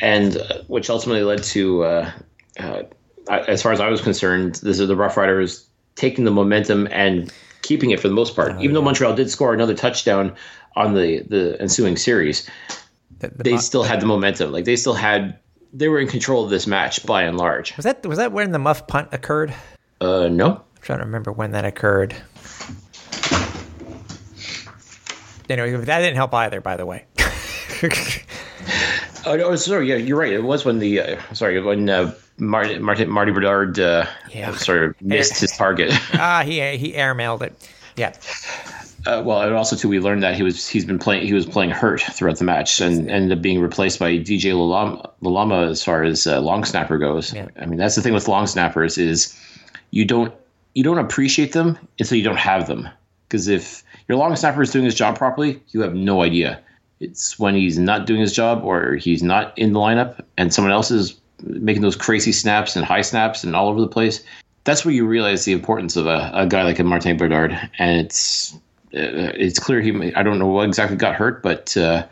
and 0.00 0.36
uh, 0.36 0.62
which 0.66 0.90
ultimately 0.90 1.22
led 1.22 1.42
to, 1.42 1.84
uh, 1.84 2.10
uh, 2.58 2.82
as 3.28 3.62
far 3.62 3.72
as 3.72 3.80
I 3.80 3.88
was 3.88 4.00
concerned, 4.00 4.56
this 4.56 4.80
is 4.80 4.88
the 4.88 4.96
Rough 4.96 5.16
Riders 5.16 5.68
taking 5.94 6.24
the 6.24 6.30
momentum 6.30 6.88
and 6.90 7.32
keeping 7.62 7.90
it 7.90 7.98
for 7.98 8.08
the 8.08 8.14
most 8.14 8.36
part. 8.36 8.60
Even 8.60 8.74
though 8.74 8.82
Montreal 8.82 9.14
did 9.14 9.30
score 9.30 9.52
another 9.52 9.74
touchdown 9.74 10.36
on 10.76 10.94
the 10.94 11.20
the 11.28 11.56
ensuing 11.60 11.96
series, 11.96 12.48
The- 13.20 13.28
the 13.28 13.42
they 13.42 13.56
still 13.56 13.82
had 13.82 14.00
the 14.00 14.06
momentum. 14.06 14.52
Like 14.52 14.64
they 14.66 14.76
still 14.76 14.94
had, 14.94 15.38
they 15.72 15.88
were 15.88 15.98
in 15.98 16.08
control 16.08 16.44
of 16.44 16.50
this 16.50 16.66
match 16.66 17.04
by 17.06 17.22
and 17.22 17.36
large. 17.38 17.76
was 17.76 17.84
that 17.84 18.04
was 18.06 18.18
that 18.18 18.32
when 18.32 18.52
the 18.52 18.58
muff 18.58 18.86
punt 18.86 19.08
occurred? 19.12 19.52
Uh, 20.00 20.28
no, 20.28 20.46
I'm 20.56 20.82
trying 20.82 20.98
to 21.00 21.04
remember 21.06 21.32
when 21.32 21.52
that 21.52 21.64
occurred. 21.64 22.14
Anyway, 25.48 25.76
that 25.76 25.98
didn't 26.00 26.16
help 26.16 26.34
either, 26.34 26.60
by 26.60 26.76
the 26.76 26.86
way. 26.86 27.04
Oh, 29.28 29.34
no, 29.34 29.56
sorry. 29.56 29.88
Yeah, 29.88 29.96
you're 29.96 30.16
right. 30.16 30.32
It 30.32 30.44
was 30.44 30.64
when 30.64 30.78
the 30.78 31.00
uh, 31.00 31.20
sorry 31.32 31.60
when 31.60 31.90
uh, 31.90 32.14
Marty 32.38 32.78
Marty, 32.78 33.06
Marty 33.06 33.32
Bernard 33.32 33.76
uh, 33.76 34.06
Yeah. 34.32 34.52
sort 34.54 34.84
of 34.84 35.02
missed 35.02 35.40
his 35.40 35.50
target. 35.50 35.90
ah, 36.14 36.44
he 36.46 36.60
he 36.76 36.92
airmailed 36.92 37.42
it. 37.42 37.68
Yeah, 37.96 38.12
Uh, 39.06 39.22
well, 39.24 39.40
and 39.42 39.54
also 39.54 39.76
too, 39.76 39.88
we 39.88 40.00
learned 40.00 40.22
that 40.22 40.34
he 40.34 40.42
was 40.42 40.68
he's 40.68 40.84
been 40.84 40.98
playing 40.98 41.26
he 41.26 41.32
was 41.32 41.46
playing 41.46 41.70
hurt 41.70 42.00
throughout 42.00 42.38
the 42.38 42.44
match 42.44 42.80
and 42.80 43.08
ended 43.08 43.38
up 43.38 43.42
being 43.42 43.60
replaced 43.60 43.98
by 43.98 44.12
DJ 44.12 44.52
Lalama, 44.52 45.10
Lalama 45.22 45.70
as 45.70 45.82
far 45.82 46.02
as 46.02 46.26
uh, 46.26 46.40
long 46.40 46.64
snapper 46.64 46.98
goes. 46.98 47.32
Yeah. 47.32 47.48
I 47.60 47.66
mean, 47.66 47.78
that's 47.78 47.94
the 47.94 48.02
thing 48.02 48.14
with 48.14 48.26
long 48.26 48.46
snappers 48.46 48.98
is 48.98 49.38
you 49.90 50.04
don't 50.04 50.34
you 50.74 50.82
don't 50.82 50.98
appreciate 50.98 51.52
them 51.52 51.78
until 51.98 52.18
you 52.18 52.24
don't 52.24 52.38
have 52.38 52.66
them. 52.66 52.88
Because 53.28 53.48
if 53.48 53.82
your 54.08 54.18
long 54.18 54.34
snapper 54.36 54.62
is 54.62 54.70
doing 54.70 54.84
his 54.84 54.94
job 54.94 55.16
properly, 55.16 55.62
you 55.70 55.80
have 55.80 55.94
no 55.94 56.22
idea. 56.22 56.60
It's 57.00 57.38
when 57.38 57.54
he's 57.54 57.78
not 57.78 58.06
doing 58.06 58.20
his 58.20 58.32
job 58.32 58.64
or 58.64 58.96
he's 58.96 59.22
not 59.22 59.56
in 59.56 59.72
the 59.72 59.80
lineup 59.80 60.20
and 60.36 60.52
someone 60.52 60.72
else 60.72 60.90
is 60.90 61.20
making 61.42 61.82
those 61.82 61.96
crazy 61.96 62.32
snaps 62.32 62.76
and 62.76 62.84
high 62.84 63.02
snaps 63.02 63.44
and 63.44 63.54
all 63.54 63.68
over 63.68 63.80
the 63.80 63.88
place. 63.88 64.24
That's 64.64 64.84
where 64.84 64.94
you 64.94 65.06
realize 65.06 65.44
the 65.44 65.52
importance 65.52 65.96
of 65.96 66.06
a, 66.06 66.30
a 66.34 66.46
guy 66.46 66.62
like 66.62 66.78
a 66.78 66.84
Martin 66.84 67.16
Bernard. 67.16 67.52
And 67.78 68.00
it's 68.00 68.56
it's 68.92 69.58
clear 69.58 69.80
he 69.80 70.14
I 70.14 70.22
don't 70.22 70.38
know 70.38 70.46
what 70.46 70.68
exactly 70.68 70.96
got 70.96 71.14
hurt, 71.14 71.42
but 71.42 71.76
uh, 71.76 72.06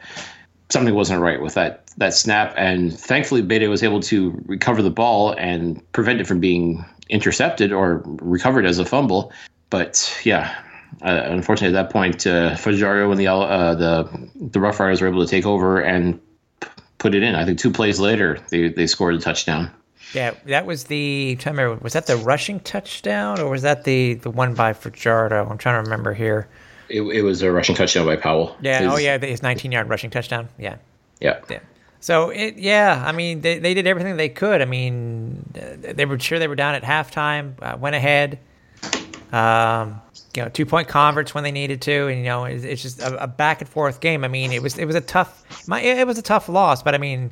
something 0.70 0.94
wasn't 0.94 1.20
right 1.20 1.40
with 1.40 1.54
that 1.54 1.86
that 1.98 2.14
snap. 2.14 2.54
And 2.56 2.92
thankfully, 2.98 3.42
Bede 3.42 3.68
was 3.68 3.82
able 3.82 4.00
to 4.00 4.42
recover 4.46 4.82
the 4.82 4.90
ball 4.90 5.34
and 5.38 5.80
prevent 5.92 6.20
it 6.20 6.26
from 6.26 6.40
being 6.40 6.84
intercepted 7.08 7.72
or 7.72 8.02
recovered 8.04 8.66
as 8.66 8.78
a 8.78 8.84
fumble. 8.84 9.32
But 9.70 10.20
yeah, 10.24 10.54
uh, 11.02 11.22
unfortunately, 11.26 11.76
at 11.76 11.82
that 11.84 11.92
point, 11.92 12.26
uh, 12.26 12.56
Fajardo 12.56 13.10
and 13.10 13.20
the 13.20 13.28
uh, 13.28 13.74
the 13.74 14.30
the 14.36 14.60
Rough 14.60 14.80
Riders 14.80 15.00
were 15.00 15.08
able 15.08 15.24
to 15.24 15.30
take 15.30 15.46
over 15.46 15.80
and 15.80 16.20
put 16.98 17.14
it 17.14 17.22
in. 17.22 17.34
I 17.34 17.44
think 17.44 17.58
two 17.58 17.70
plays 17.70 18.00
later, 18.00 18.38
they 18.50 18.68
they 18.68 18.86
scored 18.86 19.14
a 19.14 19.18
touchdown. 19.18 19.70
yeah. 20.14 20.34
That 20.46 20.66
was 20.66 20.84
the. 20.84 21.32
I'm 21.32 21.38
trying 21.38 21.56
to 21.56 21.62
remember. 21.62 21.84
Was 21.84 21.92
that 21.94 22.06
the 22.06 22.16
rushing 22.16 22.60
touchdown 22.60 23.40
or 23.40 23.50
was 23.50 23.62
that 23.62 23.84
the 23.84 24.14
the 24.14 24.30
one 24.30 24.54
by 24.54 24.72
Fajardo? 24.72 25.46
I'm 25.48 25.58
trying 25.58 25.82
to 25.82 25.90
remember 25.90 26.14
here. 26.14 26.48
It, 26.88 27.02
it 27.02 27.22
was 27.22 27.42
a 27.42 27.50
rushing 27.50 27.74
touchdown 27.74 28.06
by 28.06 28.16
Powell. 28.16 28.56
Yeah. 28.60 28.80
His- 28.80 28.92
oh 28.92 28.96
yeah, 28.96 29.18
his 29.18 29.42
19 29.42 29.72
yard 29.72 29.88
rushing 29.88 30.10
touchdown. 30.10 30.48
Yeah. 30.58 30.76
yeah. 31.20 31.40
Yeah. 31.48 31.60
So 32.00 32.28
it, 32.28 32.58
yeah, 32.58 33.02
I 33.04 33.12
mean, 33.12 33.40
they, 33.40 33.58
they 33.58 33.72
did 33.72 33.86
everything 33.86 34.16
they 34.18 34.28
could. 34.28 34.60
I 34.60 34.66
mean, 34.66 35.42
they 35.52 36.04
were 36.04 36.18
sure 36.18 36.38
they 36.38 36.48
were 36.48 36.54
down 36.54 36.74
at 36.74 36.82
halftime, 36.82 37.54
uh, 37.62 37.78
went 37.78 37.96
ahead, 37.96 38.38
um, 39.32 40.02
you 40.36 40.42
know, 40.42 40.48
two 40.50 40.66
point 40.66 40.86
converts 40.86 41.34
when 41.34 41.44
they 41.44 41.50
needed 41.50 41.80
to, 41.82 42.08
and 42.08 42.18
you 42.18 42.24
know, 42.24 42.44
it's, 42.44 42.62
it's 42.62 42.82
just 42.82 43.00
a, 43.00 43.22
a 43.24 43.26
back 43.26 43.62
and 43.62 43.70
forth 43.70 44.00
game. 44.00 44.22
I 44.22 44.28
mean, 44.28 44.52
it 44.52 44.62
was 44.62 44.76
it 44.78 44.84
was 44.84 44.96
a 44.96 45.00
tough, 45.00 45.44
my, 45.66 45.80
it 45.80 46.06
was 46.06 46.18
a 46.18 46.22
tough 46.22 46.48
loss, 46.48 46.82
but 46.82 46.94
I 46.94 46.98
mean, 46.98 47.30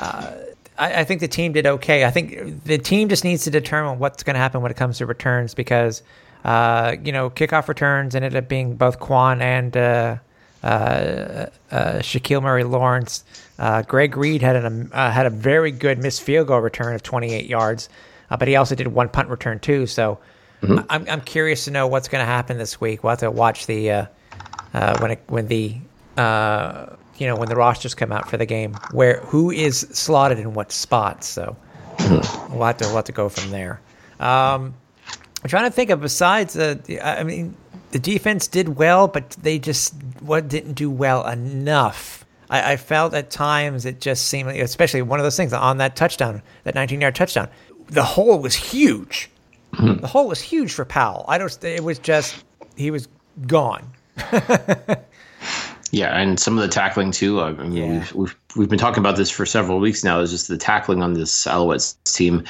uh, 0.00 0.34
I, 0.76 1.00
I 1.00 1.04
think 1.04 1.20
the 1.20 1.28
team 1.28 1.52
did 1.52 1.66
okay. 1.66 2.04
I 2.04 2.10
think 2.10 2.64
the 2.64 2.78
team 2.78 3.08
just 3.08 3.22
needs 3.22 3.44
to 3.44 3.50
determine 3.50 3.98
what's 4.00 4.22
going 4.22 4.34
to 4.34 4.40
happen 4.40 4.60
when 4.60 4.70
it 4.70 4.76
comes 4.76 4.98
to 4.98 5.06
returns 5.06 5.54
because, 5.54 6.02
uh, 6.44 6.96
you 7.02 7.12
know, 7.12 7.30
kickoff 7.30 7.68
returns 7.68 8.14
ended 8.14 8.36
up 8.36 8.48
being 8.48 8.76
both 8.76 8.98
Quan 8.98 9.42
and. 9.42 9.76
Uh, 9.76 10.16
uh, 10.62 11.46
Shaquille 11.70 12.42
Murray 12.42 12.64
Lawrence. 12.64 13.24
Uh, 13.58 13.80
Greg 13.80 14.14
Reed 14.14 14.42
had 14.42 14.56
an, 14.56 14.90
uh, 14.92 15.10
had 15.10 15.24
a 15.24 15.30
very 15.30 15.70
good 15.70 15.98
missed 15.98 16.20
field 16.20 16.48
goal 16.48 16.60
return 16.60 16.94
of 16.94 17.02
28 17.02 17.46
yards, 17.46 17.88
uh, 18.30 18.36
but 18.36 18.46
he 18.46 18.56
also 18.56 18.74
did 18.74 18.88
one 18.88 19.08
punt 19.08 19.30
return 19.30 19.58
too. 19.58 19.86
So 19.86 20.18
I'm, 20.62 21.06
I'm 21.08 21.20
curious 21.20 21.64
to 21.64 21.70
know 21.70 21.86
what's 21.86 22.08
going 22.08 22.22
to 22.22 22.26
happen 22.26 22.58
this 22.58 22.80
week. 22.80 23.02
We'll 23.02 23.10
have 23.10 23.20
to 23.20 23.30
watch 23.30 23.66
the 23.66 23.90
uh, 23.90 24.06
uh, 24.74 24.98
when 24.98 25.12
it, 25.12 25.22
when 25.28 25.46
the 25.48 25.76
uh, 26.16 26.86
you 27.16 27.26
know 27.26 27.36
when 27.36 27.48
the 27.48 27.56
rosters 27.56 27.94
come 27.94 28.12
out 28.12 28.28
for 28.28 28.36
the 28.36 28.46
game 28.46 28.74
where 28.92 29.20
who 29.20 29.50
is 29.50 29.80
slotted 29.80 30.38
in 30.38 30.54
what 30.54 30.72
spots. 30.72 31.26
So 31.26 31.56
we'll 31.98 32.64
have 32.64 32.76
to 32.78 32.84
we'll 32.86 32.96
have 32.96 33.04
to 33.04 33.12
go 33.12 33.28
from 33.28 33.50
there. 33.50 33.80
Um, 34.18 34.74
I'm 35.42 35.48
trying 35.50 35.64
to 35.64 35.70
think 35.70 35.90
of 35.90 36.00
besides 36.00 36.56
uh, 36.56 36.74
the- 36.84 37.00
I 37.00 37.22
mean 37.24 37.56
the 37.92 37.98
defense 37.98 38.46
did 38.46 38.76
well, 38.76 39.08
but 39.08 39.30
they 39.42 39.58
just 39.58 39.94
what 40.20 40.48
didn't 40.48 40.74
do 40.74 40.90
well 40.90 41.26
enough. 41.26 42.24
I, 42.48 42.72
I 42.72 42.76
felt 42.76 43.14
at 43.14 43.30
times 43.30 43.84
it 43.86 44.00
just 44.00 44.26
seemed, 44.28 44.48
like, 44.48 44.60
especially 44.60 45.02
one 45.02 45.18
of 45.18 45.24
those 45.24 45.36
things 45.36 45.52
on 45.52 45.78
that 45.78 45.96
touchdown, 45.96 46.42
that 46.64 46.74
19 46.74 47.00
yard 47.00 47.14
touchdown, 47.14 47.48
the 47.88 48.02
hole 48.04 48.38
was 48.40 48.54
huge. 48.54 49.30
The 49.78 50.06
hole 50.06 50.26
was 50.28 50.40
huge 50.40 50.72
for 50.72 50.84
Powell. 50.84 51.24
I 51.28 51.38
don't. 51.38 51.64
It 51.64 51.82
was 51.84 51.98
just 52.00 52.44
he 52.76 52.90
was 52.90 53.08
gone. 53.46 53.84
Yeah, 55.92 56.16
and 56.16 56.38
some 56.38 56.56
of 56.56 56.62
the 56.62 56.68
tackling 56.68 57.10
too. 57.10 57.40
I 57.40 57.50
mean, 57.52 57.72
Yeah. 57.72 57.88
we've, 57.98 58.14
we've 58.14 58.36
we've 58.56 58.68
been 58.68 58.78
talking 58.78 59.00
about 59.00 59.16
this 59.16 59.28
for 59.28 59.44
several 59.44 59.80
weeks 59.80 60.04
now. 60.04 60.20
Is 60.20 60.30
just 60.30 60.46
the 60.46 60.56
tackling 60.56 61.02
on 61.02 61.14
this 61.14 61.46
Alouettes 61.46 61.96
team. 62.04 62.44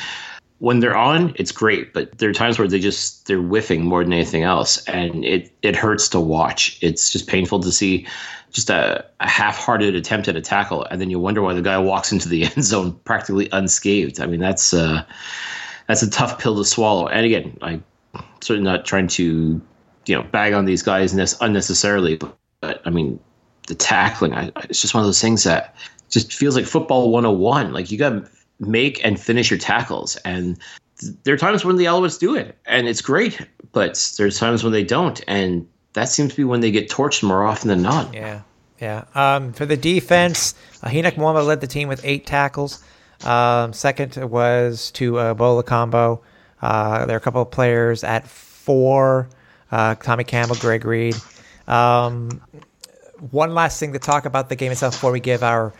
When 0.60 0.80
they're 0.80 0.96
on, 0.96 1.34
it's 1.36 1.52
great, 1.52 1.92
but 1.92 2.18
there 2.18 2.30
are 2.30 2.34
times 2.34 2.58
where 2.58 2.68
they 2.68 2.80
just 2.80 3.26
they're 3.26 3.40
whiffing 3.40 3.84
more 3.84 4.04
than 4.04 4.12
anything 4.12 4.42
else, 4.42 4.84
and 4.84 5.24
it 5.24 5.52
it 5.62 5.74
hurts 5.74 6.08
to 6.10 6.20
watch. 6.20 6.78
It's 6.82 7.10
just 7.10 7.26
painful 7.26 7.60
to 7.60 7.72
see 7.72 8.06
just 8.52 8.68
a, 8.68 9.04
a 9.20 9.28
half-hearted 9.28 9.94
attempt 9.94 10.28
at 10.28 10.36
a 10.36 10.40
tackle, 10.40 10.84
and 10.84 11.00
then 11.00 11.08
you 11.10 11.18
wonder 11.18 11.40
why 11.40 11.54
the 11.54 11.62
guy 11.62 11.78
walks 11.78 12.12
into 12.12 12.28
the 12.28 12.44
end 12.56 12.62
zone 12.62 12.92
practically 13.04 13.48
unscathed. 13.52 14.20
I 14.20 14.26
mean, 14.26 14.40
that's 14.40 14.74
uh, 14.74 15.02
that's 15.86 16.02
a 16.02 16.10
tough 16.10 16.38
pill 16.38 16.56
to 16.56 16.64
swallow. 16.64 17.08
And 17.08 17.24
again, 17.24 17.56
I'm 17.62 17.84
certainly 18.40 18.70
not 18.70 18.84
trying 18.84 19.08
to 19.08 19.60
you 20.06 20.14
know 20.14 20.22
bag 20.24 20.52
on 20.52 20.64
these 20.66 20.82
guys 20.82 21.14
unnecessarily, 21.40 22.16
but, 22.16 22.36
but 22.60 22.82
I 22.84 22.90
mean 22.90 23.18
the 23.66 23.74
tackling. 23.74 24.34
I, 24.34 24.50
it's 24.68 24.80
just 24.80 24.94
one 24.94 25.02
of 25.02 25.06
those 25.06 25.20
things 25.20 25.44
that 25.44 25.74
just 26.10 26.34
feels 26.34 26.56
like 26.56 26.66
football 26.66 27.10
101. 27.10 27.72
Like 27.72 27.90
you 27.90 27.98
got 27.98 28.24
make 28.60 29.04
and 29.04 29.18
finish 29.18 29.50
your 29.50 29.58
tackles, 29.58 30.16
and 30.16 30.58
there 31.24 31.34
are 31.34 31.38
times 31.38 31.64
when 31.64 31.76
the 31.76 31.86
Alouettes 31.86 32.18
do 32.18 32.34
it, 32.34 32.56
and 32.66 32.88
it's 32.88 33.00
great. 33.00 33.46
But 33.72 34.12
there's 34.18 34.38
times 34.38 34.62
when 34.62 34.72
they 34.72 34.84
don't, 34.84 35.22
and 35.26 35.66
that 35.92 36.08
seems 36.08 36.32
to 36.32 36.36
be 36.36 36.44
when 36.44 36.60
they 36.60 36.70
get 36.70 36.88
torched 36.88 37.22
more 37.22 37.44
often 37.44 37.68
than 37.68 37.82
not. 37.82 38.12
Yeah, 38.12 38.42
yeah. 38.80 39.04
Um, 39.14 39.52
for 39.52 39.66
the 39.66 39.76
defense, 39.76 40.54
Henoc 40.82 41.12
Muamba 41.12 41.46
led 41.46 41.60
the 41.60 41.66
team 41.66 41.88
with 41.88 42.00
eight 42.04 42.26
tackles. 42.26 42.82
Um, 43.24 43.72
second 43.72 44.16
was 44.16 44.90
to 44.92 45.18
uh, 45.18 45.34
Bola 45.34 45.62
Combo. 45.62 46.22
Uh, 46.62 47.06
there 47.06 47.16
are 47.16 47.18
a 47.18 47.22
couple 47.22 47.42
of 47.42 47.50
players 47.50 48.04
at 48.04 48.26
four. 48.26 49.28
Uh, 49.70 49.94
Tommy 49.94 50.24
Campbell, 50.24 50.56
Greg 50.56 50.84
Reed. 50.84 51.14
Um, 51.68 52.42
one 53.30 53.54
last 53.54 53.78
thing 53.78 53.92
to 53.92 53.98
talk 53.98 54.24
about 54.24 54.48
the 54.48 54.56
game 54.56 54.72
itself 54.72 54.94
before 54.94 55.12
we 55.12 55.20
give 55.20 55.42
our 55.42 55.72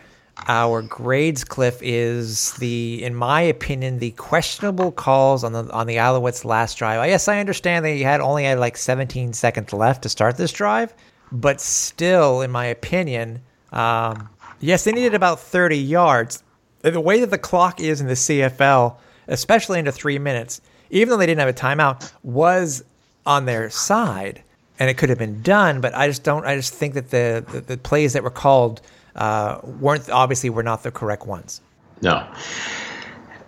our 0.47 0.81
grades, 0.81 1.43
Cliff, 1.43 1.77
is 1.81 2.53
the, 2.53 3.03
in 3.03 3.15
my 3.15 3.41
opinion, 3.41 3.99
the 3.99 4.11
questionable 4.11 4.91
calls 4.91 5.43
on 5.43 5.53
the 5.53 5.69
on 5.71 5.87
the 5.87 5.97
Alouettes' 5.97 6.45
last 6.45 6.77
drive. 6.77 7.07
Yes, 7.07 7.27
I 7.27 7.39
understand 7.39 7.85
they 7.85 7.99
had 7.99 8.21
only 8.21 8.45
had 8.45 8.59
like 8.59 8.77
17 8.77 9.33
seconds 9.33 9.73
left 9.73 10.03
to 10.03 10.09
start 10.09 10.37
this 10.37 10.51
drive, 10.51 10.93
but 11.31 11.61
still, 11.61 12.41
in 12.41 12.51
my 12.51 12.65
opinion, 12.65 13.41
um, 13.71 14.29
yes, 14.59 14.83
they 14.83 14.91
needed 14.91 15.13
about 15.13 15.39
30 15.39 15.77
yards. 15.77 16.43
The 16.81 16.99
way 16.99 17.19
that 17.19 17.29
the 17.29 17.37
clock 17.37 17.79
is 17.79 18.01
in 18.01 18.07
the 18.07 18.13
CFL, 18.13 18.95
especially 19.27 19.79
into 19.79 19.91
three 19.91 20.17
minutes, 20.17 20.61
even 20.89 21.09
though 21.09 21.17
they 21.17 21.27
didn't 21.27 21.39
have 21.39 21.49
a 21.49 21.53
timeout, 21.53 22.11
was 22.23 22.83
on 23.25 23.45
their 23.45 23.69
side 23.69 24.41
and 24.81 24.89
it 24.89 24.95
could 24.95 25.09
have 25.09 25.19
been 25.19 25.43
done. 25.43 25.79
But 25.79 25.93
I 25.93 26.07
just 26.07 26.23
don't. 26.23 26.43
I 26.43 26.55
just 26.55 26.73
think 26.73 26.95
that 26.95 27.11
the 27.11 27.45
the, 27.47 27.61
the 27.61 27.77
plays 27.77 28.13
that 28.13 28.23
were 28.23 28.31
called 28.31 28.81
uh, 29.15 29.59
weren't 29.63 30.09
obviously 30.09 30.49
were 30.49 30.63
not 30.63 30.83
the 30.83 30.91
correct 30.91 31.25
ones. 31.25 31.61
No, 32.01 32.27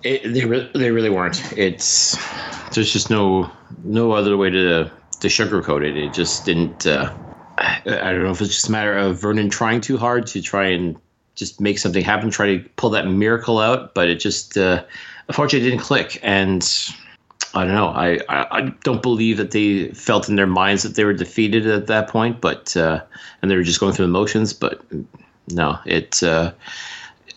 it, 0.04 0.34
they 0.34 0.46
re- 0.46 0.72
they 0.74 0.92
really 0.92 1.10
weren't. 1.10 1.58
It's 1.58 2.18
there's 2.74 2.92
just 2.92 3.10
no 3.10 3.50
no 3.84 4.12
other 4.12 4.38
way 4.38 4.50
to 4.50 4.92
to 5.20 5.28
sugarcoat 5.28 5.86
it. 5.86 5.98
It 5.98 6.14
just 6.14 6.46
didn't. 6.46 6.86
Uh, 6.86 7.14
I, 7.58 7.82
don't 7.86 8.24
know 8.24 8.32
if 8.32 8.42
it's 8.42 8.54
just 8.54 8.68
a 8.68 8.72
matter 8.72 8.98
of 8.98 9.20
Vernon 9.20 9.50
trying 9.50 9.82
too 9.82 9.98
hard 9.98 10.28
to 10.28 10.42
try 10.42 10.68
and 10.68 10.98
just 11.36 11.62
make 11.62 11.80
something 11.80 12.04
happen, 12.04 12.30
try 12.30 12.58
to 12.58 12.70
pull 12.76 12.92
that 12.92 13.08
miracle 13.08 13.60
out, 13.60 13.94
but 13.94 14.10
it 14.10 14.20
just 14.20 14.58
uh, 14.58 14.84
unfortunately 15.28 15.70
didn't 15.70 15.84
click. 15.84 16.20
And 16.24 16.68
I 17.54 17.66
don't 17.66 17.74
know. 17.74 17.88
I, 17.88 18.20
I, 18.30 18.48
I 18.52 18.62
don't 18.84 19.02
believe 19.02 19.38
that 19.38 19.52
they 19.52 19.90
felt 19.90 20.30
in 20.30 20.36
their 20.36 20.48
minds 20.48 20.84
that 20.84 20.96
they 20.96 21.06
were 21.06 21.14
defeated 21.14 21.68
at 21.68 21.88
that 21.88 22.10
point, 22.10 22.42
but 22.42 22.76
uh, 22.76 23.02
and 23.42 23.50
they 23.50 23.56
were 23.56 23.64
just 23.64 23.80
going 23.80 23.94
through 23.94 24.06
the 24.06 24.12
motions. 24.12 24.54
But 24.54 24.84
no, 25.50 25.80
it 25.86 26.24
uh, 26.24 26.52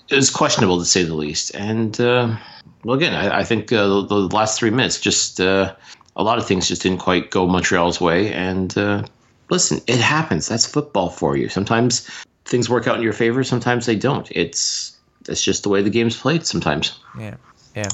it 0.08 0.16
was 0.16 0.30
questionable 0.30 0.78
to 0.78 0.84
say 0.84 1.02
the 1.02 1.14
least. 1.14 1.54
And 1.54 2.00
uh, 2.00 2.36
well, 2.84 2.96
again, 2.96 3.14
I, 3.14 3.40
I 3.40 3.44
think 3.44 3.72
uh, 3.72 3.86
the, 3.86 4.02
the 4.06 4.36
last 4.36 4.58
three 4.58 4.70
minutes 4.70 5.00
just 5.00 5.40
uh, 5.40 5.74
a 6.14 6.22
lot 6.22 6.38
of 6.38 6.46
things 6.46 6.68
just 6.68 6.82
didn't 6.82 6.98
quite 6.98 7.30
go 7.30 7.46
Montreal's 7.46 8.00
way, 8.00 8.32
and 8.32 8.76
uh, 8.78 9.04
listen, 9.50 9.80
it 9.86 9.98
happens. 9.98 10.48
That's 10.48 10.66
football 10.66 11.10
for 11.10 11.36
you. 11.36 11.48
Sometimes 11.48 12.08
things 12.44 12.70
work 12.70 12.86
out 12.86 12.96
in 12.96 13.02
your 13.02 13.12
favor. 13.12 13.42
Sometimes 13.44 13.86
they 13.86 13.96
don't. 13.96 14.30
It's 14.30 14.96
it's 15.28 15.42
just 15.42 15.62
the 15.62 15.68
way 15.68 15.82
the 15.82 15.90
game's 15.90 16.16
played. 16.16 16.46
Sometimes. 16.46 16.98
Yeah, 17.18 17.36
yeah. 17.74 17.88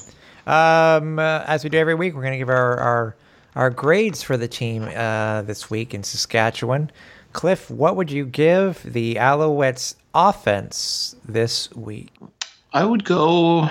Um, 0.46 1.18
uh, 1.18 1.44
as 1.46 1.64
we 1.64 1.70
do 1.70 1.78
every 1.78 1.94
week, 1.94 2.14
we're 2.14 2.22
going 2.22 2.32
to 2.32 2.38
give 2.38 2.48
our, 2.48 2.76
our 2.78 3.16
our 3.54 3.70
grades 3.70 4.22
for 4.22 4.36
the 4.36 4.48
team 4.48 4.82
uh, 4.82 5.42
this 5.42 5.70
week 5.70 5.94
in 5.94 6.02
Saskatchewan. 6.02 6.90
Cliff, 7.32 7.70
what 7.70 7.96
would 7.96 8.10
you 8.10 8.26
give 8.26 8.82
the 8.82 9.16
Alouettes 9.16 9.94
offense 10.14 11.16
this 11.24 11.70
week? 11.72 12.10
I 12.72 12.84
would 12.84 13.04
go 13.04 13.68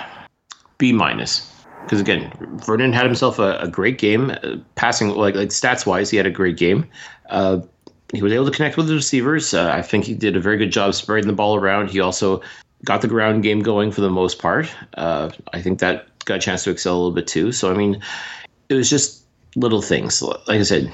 B 0.78 0.94
minus 0.94 1.52
because 1.84 2.00
again, 2.00 2.32
Vernon 2.66 2.94
had 2.94 3.06
himself 3.06 3.40
a, 3.40 3.58
a 3.60 3.68
great 3.68 3.98
game, 3.98 4.32
uh, 4.32 4.58
passing 4.76 5.10
like 5.10 5.36
like 5.36 5.50
stats 5.50 5.86
wise, 5.86 6.10
he 6.10 6.18
had 6.18 6.26
a 6.26 6.32
great 6.32 6.58
game. 6.58 6.88
Uh, 7.30 7.60
he 8.14 8.22
was 8.22 8.34
able 8.34 8.46
to 8.46 8.52
connect 8.52 8.78
with 8.78 8.88
the 8.88 8.96
receivers. 8.96 9.54
Uh, 9.54 9.72
I 9.72 9.82
think 9.82 10.06
he 10.06 10.14
did 10.14 10.36
a 10.36 10.40
very 10.40 10.58
good 10.58 10.72
job 10.72 10.94
spreading 10.94 11.28
the 11.28 11.34
ball 11.34 11.56
around. 11.56 11.90
He 11.90 12.00
also 12.00 12.42
got 12.84 13.02
the 13.02 13.08
ground 13.08 13.44
game 13.44 13.62
going 13.62 13.92
for 13.92 14.02
the 14.02 14.10
most 14.10 14.40
part. 14.40 14.74
Uh, 14.96 15.32
I 15.54 15.62
think 15.62 15.80
that 15.80 16.08
got 16.26 16.38
a 16.38 16.40
chance 16.40 16.64
to 16.66 16.72
excel 16.72 16.96
a 16.96 16.98
little 16.98 17.12
bit 17.12 17.28
too. 17.28 17.52
So 17.52 17.72
I 17.72 17.76
mean, 17.76 18.02
it 18.70 18.76
was 18.76 18.90
just 18.90 19.24
little 19.56 19.82
things. 19.82 20.22
Like 20.22 20.60
I 20.60 20.64
said, 20.64 20.92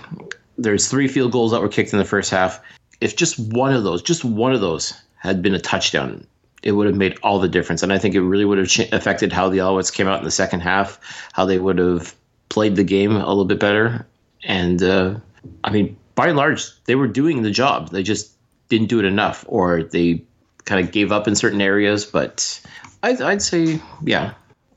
there's 0.58 0.88
three 0.88 1.08
field 1.08 1.32
goals 1.32 1.52
that 1.52 1.62
were 1.62 1.70
kicked 1.70 1.94
in 1.94 2.00
the 2.00 2.06
first 2.06 2.32
half. 2.32 2.62
If 3.02 3.16
just 3.16 3.38
one 3.54 3.74
of 3.74 3.84
those, 3.84 4.02
just 4.02 4.26
one 4.26 4.54
of 4.54 4.62
those 4.62 4.94
had 5.18 5.42
been 5.42 5.54
a 5.54 5.60
touchdown, 5.60 6.26
it 6.64 6.72
would 6.72 6.88
have 6.88 6.96
made 6.96 7.18
all 7.24 7.40
the 7.40 7.48
difference. 7.48 7.84
And 7.84 7.94
I 7.94 7.98
think 7.98 8.16
it 8.16 8.22
really 8.22 8.46
would 8.46 8.58
have 8.58 8.94
affected 8.94 9.32
how 9.32 9.50
the 9.50 9.60
Alouettes 9.60 9.94
came 9.94 10.08
out 10.08 10.20
in 10.20 10.26
the 10.26 10.32
second 10.32 10.62
half, 10.62 11.00
how 11.34 11.46
they 11.46 11.60
would 11.60 11.78
have 11.78 12.16
played 12.50 12.76
the 12.76 12.84
game 12.84 13.12
a 13.12 13.28
little 13.28 13.46
bit 13.46 13.60
better. 13.60 14.08
And 14.44 14.82
uh, 14.82 15.16
I 15.64 15.72
mean, 15.72 15.98
by 16.16 16.28
and 16.28 16.38
large, 16.38 16.84
they 16.86 16.96
were 16.96 17.08
doing 17.08 17.42
the 17.42 17.52
job. 17.52 17.92
They 17.92 18.04
just 18.04 18.32
didn't 18.70 18.88
do 18.88 19.00
it 19.00 19.06
enough, 19.06 19.46
or 19.48 19.84
they 19.84 20.24
kind 20.66 20.84
of 20.84 20.92
gave 20.92 21.12
up 21.12 21.28
in 21.28 21.36
certain 21.36 21.62
areas. 21.62 22.06
But 22.06 22.60
I'd, 23.04 23.22
I'd 23.22 23.42
say, 23.42 23.80
yeah, 24.04 24.34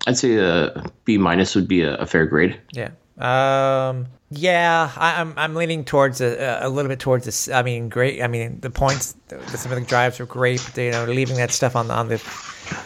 I'd 0.07 0.19
say 0.19 0.37
a 0.37 0.85
B 1.05 1.19
minus 1.19 1.55
would 1.55 1.69
be 1.69 1.83
a, 1.83 1.97
a 1.97 2.07
fair 2.07 2.27
grade. 2.27 2.61
Yeah. 2.73 2.91
Um, 3.19 4.07
yeah, 4.33 4.93
I, 4.97 5.21
am 5.21 5.35
I'm 5.37 5.57
leaning 5.57 5.85
towards 5.85 6.21
a, 6.21 6.61
a 6.63 6.69
little 6.69 6.89
bit 6.89 7.01
towards 7.01 7.25
this. 7.25 7.49
I 7.49 7.63
mean, 7.63 7.89
great. 7.89 8.23
I 8.23 8.29
mean, 8.29 8.61
the 8.61 8.71
points, 8.71 9.17
the, 9.27 9.39
the, 9.39 9.59
some 9.59 9.73
of 9.73 9.81
the 9.81 9.85
drives 9.85 10.21
were 10.21 10.27
great, 10.27 10.65
but 10.73 10.81
you 10.81 10.93
know, 10.93 11.05
leaving 11.05 11.37
that 11.37 11.51
stuff 11.51 11.75
on 11.75 11.89
the 11.89 11.95
on 11.95 12.09
the 12.09 12.23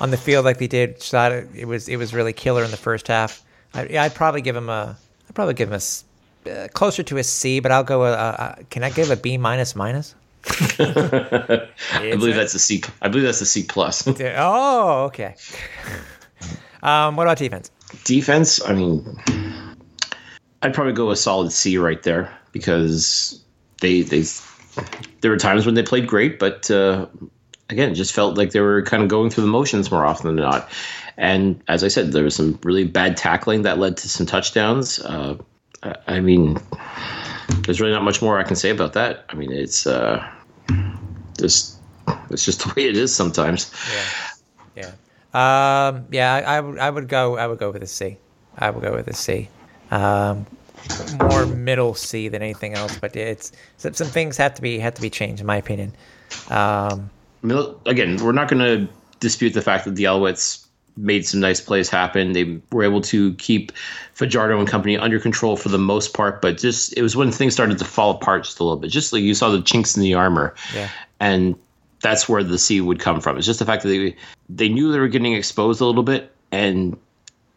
on 0.01 0.11
the 0.11 0.17
field 0.17 0.47
like 0.47 0.57
they 0.57 0.69
did, 0.69 0.99
thought 0.99 1.33
it, 1.33 1.49
it 1.55 1.65
was 1.67 1.87
it 1.87 1.97
was 1.97 2.15
really 2.15 2.33
killer 2.33 2.65
in 2.65 2.71
the 2.71 2.79
first 2.79 3.09
half. 3.09 3.45
I, 3.75 3.99
I'd 3.99 4.15
probably 4.15 4.41
give 4.41 4.57
him 4.57 4.71
a, 4.71 4.97
I'd 5.29 5.35
probably 5.35 5.53
give 5.53 5.71
him 5.71 5.79
a 6.47 6.51
uh, 6.51 6.69
closer 6.69 7.03
to 7.03 7.19
a 7.19 7.25
C, 7.25 7.61
but 7.61 7.71
I'll 7.71 7.85
go. 7.85 8.05
A, 8.05 8.13
a, 8.13 8.65
can 8.71 8.83
I 8.83 8.89
give 8.89 9.11
a 9.11 9.17
B 9.17 9.37
minus 9.37 9.77
minus? 9.77 10.15
I 10.79 11.69
believe 11.91 12.37
that's 12.37 12.55
a 12.55 12.59
C. 12.59 12.83
I 13.03 13.09
believe 13.09 13.25
that's 13.25 13.43
a 13.43 13.47
C 13.47 13.65
plus. 13.65 14.09
oh, 14.37 15.05
okay. 15.05 15.35
Um, 16.83 17.17
what 17.17 17.27
about 17.27 17.39
defense? 17.39 17.71
Defense, 18.05 18.63
I 18.63 18.75
mean 18.75 19.19
I'd 20.65 20.73
probably 20.73 20.95
go 20.95 21.11
a 21.11 21.17
solid 21.17 21.53
C 21.53 21.77
right 21.77 22.03
there 22.03 22.35
because 22.51 23.45
they 23.83 24.01
they 24.01 24.25
there 25.21 25.31
were 25.31 25.37
times 25.37 25.67
when 25.67 25.75
they 25.75 25.83
played 25.83 26.07
great, 26.07 26.39
but 26.39 26.71
uh, 26.71 27.07
again, 27.69 27.95
just 27.95 28.15
felt 28.15 28.39
like 28.39 28.53
they 28.53 28.61
were 28.61 28.81
kind 28.83 29.03
of 29.03 29.11
going 29.11 29.29
through 29.29 29.45
the 29.45 29.51
motions 29.51 29.91
more 29.91 30.07
often 30.07 30.35
than 30.35 30.43
not. 30.43 30.71
And 31.19 31.63
as 31.69 31.85
I 31.85 31.89
said, 31.89 32.13
there 32.13 32.25
was 32.25 32.37
some 32.37 32.59
really 32.63 32.85
bad 32.85 33.19
tackling 33.19 33.61
that 33.63 33.79
led 33.79 33.99
to 33.99 34.09
some 34.09 34.25
touchdowns. 34.25 34.99
Uh, 35.01 35.37
I 36.07 36.21
mean, 36.21 36.57
there's 37.61 37.79
really 37.79 37.93
not 37.93 38.03
much 38.03 38.23
more 38.23 38.39
I 38.39 38.43
can 38.43 38.57
say 38.57 38.71
about 38.71 38.95
that. 38.95 39.27
I 39.29 39.35
mean, 39.35 39.53
it's 39.53 39.87
uh, 39.87 40.27
just 41.39 41.79
it's 42.31 42.47
just 42.47 42.61
the 42.65 42.73
way 42.75 42.89
it 42.89 42.97
is 42.97 43.15
sometimes. 43.15 43.71
Yeah, 44.77 44.93
yeah, 45.35 45.89
um, 45.89 46.07
yeah. 46.11 46.35
I, 46.35 46.57
I, 46.57 46.61
would 46.61 46.79
I 46.79 46.89
would 46.89 47.09
go 47.09 47.37
I 47.37 47.47
would 47.47 47.59
go 47.59 47.71
with 47.71 47.83
a 47.83 47.87
C. 47.87 48.17
I 48.57 48.71
would 48.71 48.83
go 48.83 48.95
with 48.95 49.09
a 49.09 49.15
C. 49.15 49.51
Um, 49.91 50.47
more 51.19 51.47
middle 51.47 51.95
C 51.95 52.29
than 52.29 52.43
anything 52.43 52.75
else, 52.75 52.99
but 52.99 53.17
it's 53.17 53.53
some, 53.77 53.95
some 53.95 54.07
things 54.07 54.37
have 54.37 54.55
to 54.55 54.63
be 54.63 54.79
have 54.79 54.95
to 54.95 55.03
be 55.03 55.11
changed, 55.11 55.41
in 55.41 55.47
my 55.47 55.57
opinion. 55.57 55.93
Um, 56.51 57.11
Again, 57.87 58.17
we're 58.23 58.33
not 58.33 58.49
going 58.49 58.65
to 58.65 58.93
dispute 59.21 59.51
the 59.51 59.63
fact 59.63 59.85
that 59.85 59.97
the 59.97 60.05
Alouettes 60.05 60.65
made 60.97 61.27
some 61.27 61.41
nice 61.41 61.61
plays 61.61 61.89
happen. 61.89 62.33
They 62.33 62.61
were 62.71 62.85
able 62.85 63.01
to 63.03 63.35
keep 63.35 63.73
Fajardo 64.13 64.59
and 64.59 64.69
company 64.69 64.97
under 64.97 65.19
control 65.19 65.57
for 65.57 65.69
the 65.69 65.79
most 65.79 66.15
part, 66.15 66.41
but 66.41 66.59
just 66.59 66.97
it 66.97 67.03
was 67.03 67.17
when 67.17 67.33
things 67.33 67.53
started 67.53 67.79
to 67.79 67.85
fall 67.85 68.11
apart 68.13 68.45
just 68.45 68.61
a 68.61 68.65
little 68.65 68.79
bit. 68.79 68.91
Just 68.91 69.13
like 69.13 69.23
you 69.23 69.35
saw 69.35 69.51
the 69.51 69.63
chinks 69.63 69.97
in 69.97 70.03
the 70.03 70.15
armor, 70.15 70.55
yeah. 70.75 70.89
and 71.21 71.57
that's 72.01 72.29
where 72.29 72.43
the 72.43 72.59
C 72.59 72.81
would 72.81 73.01
come 73.01 73.21
from. 73.21 73.37
It's 73.37 73.47
just 73.47 73.59
the 73.59 73.65
fact 73.65 73.83
that 73.83 73.89
they 73.89 74.17
they 74.49 74.69
knew 74.69 74.93
they 74.93 75.01
were 75.01 75.09
getting 75.09 75.35
exposed 75.35 75.81
a 75.81 75.87
little 75.87 76.03
bit, 76.03 76.33
and 76.53 76.97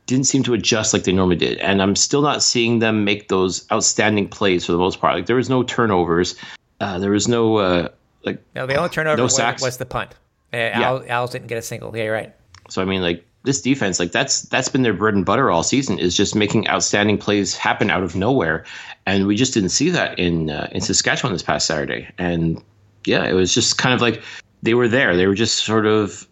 didn't 0.07 0.25
seem 0.25 0.41
to 0.43 0.53
adjust 0.53 0.93
like 0.93 1.03
they 1.03 1.11
normally 1.11 1.35
did. 1.35 1.59
And 1.59 1.81
I'm 1.81 1.95
still 1.95 2.21
not 2.21 2.41
seeing 2.41 2.79
them 2.79 3.03
make 3.03 3.27
those 3.27 3.69
outstanding 3.71 4.27
plays 4.29 4.65
for 4.65 4.71
the 4.71 4.77
most 4.77 4.99
part. 4.99 5.13
Like 5.13 5.25
there 5.27 5.35
was 5.35 5.49
no 5.49 5.61
turnovers. 5.61 6.35
Uh, 6.79 6.97
there 6.97 7.11
was 7.11 7.27
no 7.27 7.57
uh, 7.57 7.89
like 8.23 8.41
no. 8.55 8.65
The 8.65 8.75
only 8.75 8.89
turnover 8.89 9.17
no 9.17 9.23
was, 9.23 9.39
was, 9.61 9.77
the 9.77 9.85
punt. 9.85 10.13
Uh, 10.53 10.57
yeah. 10.57 10.81
Al, 10.81 11.03
Al 11.07 11.27
didn't 11.27 11.47
get 11.47 11.57
a 11.57 11.61
single. 11.61 11.95
Yeah, 11.95 12.05
you're 12.05 12.13
right. 12.13 12.33
So 12.69 12.81
I 12.81 12.85
mean, 12.85 13.01
like 13.01 13.25
this 13.43 13.61
defense, 13.61 13.99
like 13.99 14.13
that's 14.13 14.43
that's 14.43 14.69
been 14.69 14.81
their 14.81 14.93
bread 14.93 15.13
and 15.13 15.25
butter 15.25 15.51
all 15.51 15.63
season 15.63 15.99
is 15.99 16.15
just 16.15 16.35
making 16.35 16.67
outstanding 16.69 17.17
plays 17.17 17.55
happen 17.55 17.89
out 17.89 18.03
of 18.03 18.15
nowhere, 18.15 18.65
and 19.05 19.27
we 19.27 19.35
just 19.35 19.53
didn't 19.53 19.69
see 19.69 19.89
that 19.89 20.17
in 20.17 20.49
uh, 20.49 20.69
in 20.71 20.81
Saskatchewan 20.81 21.33
this 21.33 21.43
past 21.43 21.67
Saturday. 21.67 22.07
And 22.17 22.63
yeah, 23.03 23.25
it 23.25 23.33
was 23.33 23.53
just 23.53 23.77
kind 23.77 23.93
of 23.93 24.01
like 24.01 24.23
they 24.63 24.73
were 24.73 24.87
there. 24.87 25.17
They 25.17 25.27
were 25.27 25.35
just 25.35 25.65
sort 25.65 25.85
of. 25.85 26.27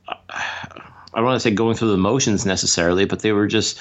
I 1.15 1.19
don't 1.19 1.27
want 1.27 1.37
to 1.37 1.39
say 1.39 1.51
going 1.51 1.75
through 1.75 1.91
the 1.91 1.97
motions 1.97 2.45
necessarily, 2.45 3.05
but 3.05 3.21
they 3.21 3.31
were 3.31 3.47
just 3.47 3.79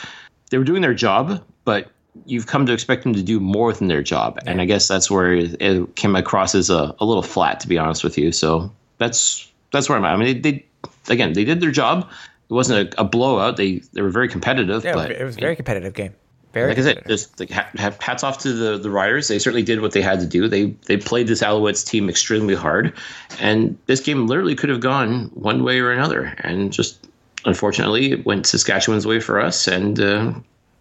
they 0.51 0.59
were 0.59 0.65
doing 0.65 0.83
their 0.83 0.95
job, 0.95 1.43
but 1.65 1.91
you've 2.27 2.47
come 2.47 2.65
to 2.67 2.73
expect 2.73 3.03
them 3.03 3.13
to 3.15 3.23
do 3.23 3.41
more 3.41 3.73
than 3.73 3.89
their 3.89 4.03
job. 4.03 4.39
Yeah. 4.45 4.53
And 4.53 4.61
I 4.61 4.65
guess 4.67 4.87
that's 4.87 5.11
where 5.11 5.33
it 5.33 5.97
came 5.97 6.15
across 6.15 6.55
as 6.55 6.71
a, 6.71 6.95
a 7.01 7.05
little 7.05 7.23
flat, 7.23 7.61
to 7.61 7.69
be 7.69 7.77
honest 7.77 8.05
with 8.05 8.17
you. 8.17 8.31
So 8.33 8.73
that's 8.99 9.51
that's 9.73 9.89
where 9.89 9.99
I'm 9.99 10.05
at. 10.05 10.13
I 10.13 10.17
mean, 10.17 10.43
they, 10.43 10.51
they 10.51 11.13
again 11.13 11.33
they 11.33 11.45
did 11.45 11.61
their 11.61 11.73
job. 11.73 12.09
It 12.49 12.53
wasn't 12.53 12.95
a, 12.95 13.01
a, 13.01 13.05
blowout. 13.05 13.57
They 13.57 13.79
they 13.93 14.03
were 14.03 14.11
very 14.11 14.29
competitive. 14.29 14.85
Yeah, 14.85 14.95
but, 14.95 15.11
it 15.11 15.25
was 15.25 15.37
a 15.37 15.41
very 15.41 15.57
competitive 15.57 15.95
game. 15.95 16.15
Very 16.53 16.69
like 16.69 16.79
I 16.79 16.83
said, 16.83 17.03
just 17.09 17.41
like, 17.41 17.51
hats 17.51 18.23
off 18.23 18.39
to 18.39 18.53
the 18.53 18.79
the 18.79 18.91
riders. 18.91 19.27
They 19.27 19.41
certainly 19.41 19.65
did 19.65 19.81
what 19.81 19.91
they 19.91 20.03
had 20.03 20.21
to 20.21 20.27
do. 20.27 20.47
They 20.47 20.67
they 20.87 20.97
played 20.97 21.27
this 21.27 21.43
Alouettes 21.43 21.85
team 21.85 22.09
extremely 22.09 22.55
hard, 22.55 22.93
and 23.41 23.77
this 23.87 23.99
game 23.99 24.29
literally 24.29 24.55
could 24.55 24.71
have 24.71 24.79
gone 24.79 25.33
one 25.35 25.65
way 25.65 25.81
or 25.81 25.91
another. 25.91 26.33
And 26.45 26.73
just 26.73 27.09
unfortunately, 27.45 28.13
it 28.13 28.27
went 28.27 28.47
Saskatchewan's 28.47 29.07
way 29.07 29.21
for 29.21 29.41
us, 29.41 29.67
and 29.67 30.01
uh, 30.01 30.35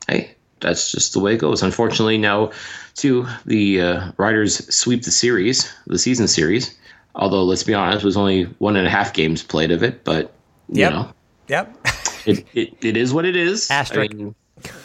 hey, 0.08 0.34
that's 0.60 0.92
just 0.92 1.14
the 1.14 1.20
way 1.20 1.36
it 1.36 1.40
goes. 1.40 1.62
Unfortunately, 1.62 2.18
now 2.18 2.52
too 2.96 3.28
the 3.46 3.82
uh, 3.82 4.12
Riders 4.18 4.74
sweep 4.74 5.04
the 5.04 5.12
series, 5.12 5.72
the 5.88 6.00
season 6.00 6.28
series. 6.28 6.76
Although 7.16 7.44
let's 7.44 7.64
be 7.64 7.74
honest, 7.74 8.04
it 8.04 8.06
was 8.06 8.18
only 8.18 8.46
one 8.58 8.76
and 8.76 8.88
a 8.88 8.90
half 8.90 9.14
games 9.14 9.44
played 9.44 9.72
of 9.72 9.84
it, 9.84 10.04
but 10.04 10.34
you 10.70 10.82
yep. 10.82 10.94
know, 10.94 11.14
yep, 11.48 11.78
it, 12.26 12.46
it, 12.54 12.76
it 12.82 12.98
is 12.98 13.14
what 13.14 13.26
it 13.26 13.36
is. 13.36 13.70
Asterisk. 13.70 14.14
I 14.14 14.16
mean, 14.16 14.36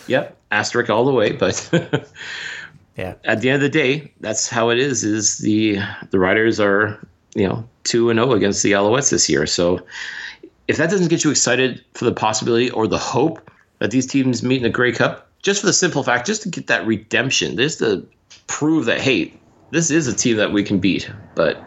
yep, 0.07 0.37
asterisk 0.51 0.91
all 0.91 1.05
the 1.05 1.13
way. 1.13 1.33
But 1.33 1.71
yeah, 2.97 3.15
at 3.25 3.41
the 3.41 3.49
end 3.49 3.57
of 3.57 3.73
the 3.73 3.79
day, 3.79 4.13
that's 4.21 4.49
how 4.49 4.69
it 4.69 4.79
is. 4.79 5.05
Is 5.05 5.39
the 5.39 5.79
the 6.11 6.19
Riders 6.19 6.61
are 6.61 7.01
you 7.35 7.49
know 7.49 7.67
two 7.85 8.11
and 8.11 8.19
zero 8.19 8.31
oh 8.31 8.33
against 8.33 8.63
the 8.63 8.73
Alouettes 8.73 9.11
this 9.11 9.29
year, 9.29 9.47
so 9.47 9.81
if 10.69 10.77
that 10.77 10.91
doesn't 10.91 11.09
get 11.09 11.25
you 11.25 11.31
excited 11.31 11.85
for 11.95 12.05
the 12.05 12.13
possibility 12.13 12.71
or 12.71 12.87
the 12.87 12.99
hope 12.99 13.51
that 13.79 13.91
these 13.91 14.07
teams 14.07 14.43
meet 14.43 14.59
in 14.59 14.63
the 14.63 14.71
Grey 14.71 14.93
Cup, 14.93 15.29
just 15.43 15.61
for 15.61 15.67
the 15.67 15.73
simple 15.73 16.03
fact, 16.03 16.27
just 16.27 16.43
to 16.43 16.49
get 16.49 16.67
that 16.67 16.87
redemption, 16.87 17.57
just 17.57 17.79
to 17.79 18.07
prove 18.47 18.85
that, 18.85 19.01
hey, 19.01 19.33
this 19.71 19.91
is 19.91 20.07
a 20.07 20.15
team 20.15 20.37
that 20.37 20.53
we 20.53 20.63
can 20.63 20.79
beat. 20.79 21.11
But 21.35 21.63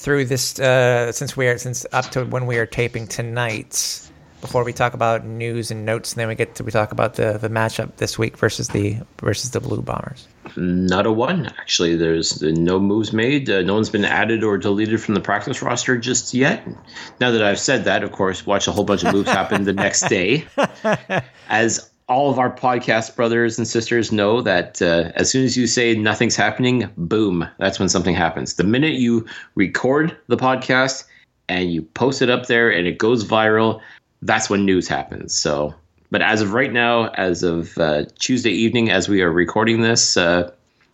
through 0.00 0.24
this 0.24 0.58
uh, 0.58 1.12
since 1.12 1.36
we 1.36 1.46
are 1.46 1.58
since 1.58 1.84
up 1.92 2.06
to 2.06 2.24
when 2.24 2.46
we 2.46 2.56
are 2.56 2.66
taping 2.66 3.06
tonight? 3.06 4.06
Before 4.40 4.64
we 4.64 4.72
talk 4.72 4.94
about 4.94 5.26
news 5.26 5.70
and 5.70 5.84
notes, 5.84 6.14
and 6.14 6.20
then 6.20 6.28
we 6.28 6.34
get 6.34 6.54
to 6.54 6.64
we 6.64 6.72
talk 6.72 6.92
about 6.92 7.14
the 7.14 7.36
the 7.36 7.50
matchup 7.50 7.96
this 7.96 8.18
week 8.18 8.38
versus 8.38 8.68
the 8.68 8.96
versus 9.20 9.50
the 9.50 9.60
Blue 9.60 9.82
Bombers. 9.82 10.26
Not 10.56 11.04
a 11.04 11.12
one, 11.12 11.52
actually. 11.58 11.94
There's 11.96 12.40
no 12.40 12.80
moves 12.80 13.12
made. 13.12 13.50
Uh, 13.50 13.60
no 13.60 13.74
one's 13.74 13.90
been 13.90 14.06
added 14.06 14.42
or 14.42 14.56
deleted 14.56 15.02
from 15.02 15.14
the 15.14 15.20
practice 15.20 15.60
roster 15.60 15.98
just 15.98 16.32
yet. 16.32 16.66
Now 17.20 17.30
that 17.32 17.42
I've 17.42 17.60
said 17.60 17.84
that, 17.84 18.02
of 18.02 18.12
course, 18.12 18.46
watch 18.46 18.66
a 18.66 18.72
whole 18.72 18.84
bunch 18.84 19.04
of 19.04 19.12
moves 19.12 19.28
happen 19.28 19.64
the 19.64 19.74
next 19.74 20.08
day. 20.08 20.46
As 21.50 21.90
all 22.10 22.30
of 22.30 22.38
our 22.38 22.54
podcast 22.54 23.14
brothers 23.16 23.56
and 23.56 23.66
sisters 23.68 24.10
know 24.10 24.42
that 24.42 24.82
uh, 24.82 25.12
as 25.14 25.30
soon 25.30 25.44
as 25.44 25.56
you 25.56 25.66
say 25.66 25.94
nothing's 25.94 26.34
happening, 26.36 26.90
boom, 26.96 27.48
that's 27.58 27.78
when 27.78 27.88
something 27.88 28.14
happens. 28.14 28.54
The 28.54 28.64
minute 28.64 28.94
you 28.94 29.24
record 29.54 30.16
the 30.26 30.36
podcast 30.36 31.04
and 31.48 31.72
you 31.72 31.82
post 31.82 32.20
it 32.20 32.28
up 32.28 32.46
there 32.46 32.68
and 32.68 32.86
it 32.86 32.98
goes 32.98 33.24
viral, 33.24 33.80
that's 34.22 34.50
when 34.50 34.64
news 34.64 34.88
happens. 34.88 35.34
So, 35.34 35.72
but 36.10 36.20
as 36.20 36.42
of 36.42 36.52
right 36.52 36.72
now, 36.72 37.10
as 37.10 37.42
of 37.44 37.78
uh, 37.78 38.04
Tuesday 38.18 38.50
evening, 38.50 38.90
as 38.90 39.08
we 39.08 39.22
are 39.22 39.30
recording 39.32 39.80
this, 39.80 40.16
uh, 40.16 40.50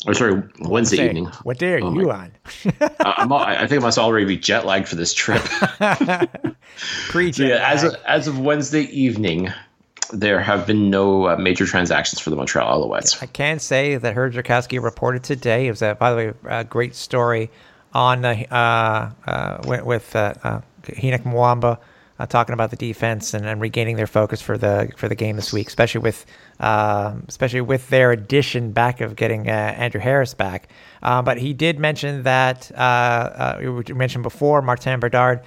or 0.06 0.12
sorry, 0.12 0.42
Wednesday 0.60 0.98
Say, 0.98 1.06
evening. 1.06 1.26
What 1.42 1.58
day 1.58 1.72
are 1.72 1.82
Oh 1.82 1.94
you 1.94 2.06
my- 2.08 2.14
on? 2.14 2.32
I- 2.80 2.90
I'm, 3.16 3.32
I 3.32 3.66
think 3.66 3.80
I 3.82 3.84
must 3.86 3.98
already 3.98 4.26
be 4.26 4.36
jet 4.36 4.66
lagged 4.66 4.86
for 4.88 4.96
this 4.96 5.14
trip. 5.14 5.42
Pre 7.08 7.30
yeah, 7.36 7.70
as 7.72 7.82
of, 7.84 7.94
as 8.06 8.28
of 8.28 8.38
Wednesday 8.38 8.82
evening, 8.82 9.48
there 10.12 10.40
have 10.40 10.66
been 10.66 10.90
no 10.90 11.28
uh, 11.28 11.36
major 11.36 11.66
transactions 11.66 12.20
for 12.20 12.30
the 12.30 12.36
Montreal 12.36 12.88
Alouettes. 12.88 13.22
I 13.22 13.26
can 13.26 13.58
say 13.58 13.96
that 13.96 14.14
Herb 14.14 14.34
reported 14.82 15.22
today. 15.22 15.66
It 15.66 15.70
was, 15.70 15.82
a, 15.82 15.94
by 15.94 16.10
the 16.10 16.16
way, 16.16 16.32
a 16.44 16.64
great 16.64 16.94
story 16.94 17.50
on 17.92 18.24
uh, 18.24 18.44
uh, 18.50 19.30
uh, 19.30 19.80
with, 19.84 20.14
uh, 20.14 20.60
Henoc 20.82 21.22
Muamba 21.22 21.78
uh, 22.18 22.26
talking 22.26 22.52
about 22.52 22.70
the 22.70 22.76
defense 22.76 23.34
and, 23.34 23.46
and 23.46 23.60
regaining 23.60 23.96
their 23.96 24.06
focus 24.06 24.40
for 24.40 24.56
the 24.56 24.90
for 24.96 25.08
the 25.08 25.14
game 25.14 25.36
this 25.36 25.52
week, 25.52 25.68
especially 25.68 26.00
with 26.00 26.24
uh, 26.60 27.14
especially 27.28 27.60
with 27.60 27.88
their 27.88 28.12
addition 28.12 28.72
back 28.72 29.00
of 29.00 29.16
getting 29.16 29.48
Andrew 29.48 30.00
Harris 30.00 30.34
back. 30.34 30.68
But 31.02 31.38
he 31.38 31.52
did 31.52 31.78
mention 31.78 32.22
that 32.22 32.70
uh, 32.74 33.58
mentioned 33.88 34.22
before 34.22 34.62
Martin 34.62 35.00
Bédard. 35.00 35.42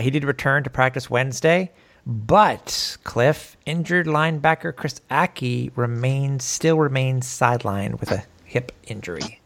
He 0.00 0.10
did 0.10 0.24
return 0.24 0.64
to 0.64 0.70
practice 0.70 1.10
Wednesday. 1.10 1.72
But 2.06 2.98
Cliff, 3.04 3.56
injured 3.64 4.06
linebacker 4.06 4.74
Chris 4.76 5.00
Ackie 5.10 5.70
remains 5.74 6.44
still 6.44 6.76
remains 6.76 7.26
sidelined 7.26 7.98
with 8.00 8.10
a 8.12 8.24
hip 8.44 8.72
injury. 8.86 9.40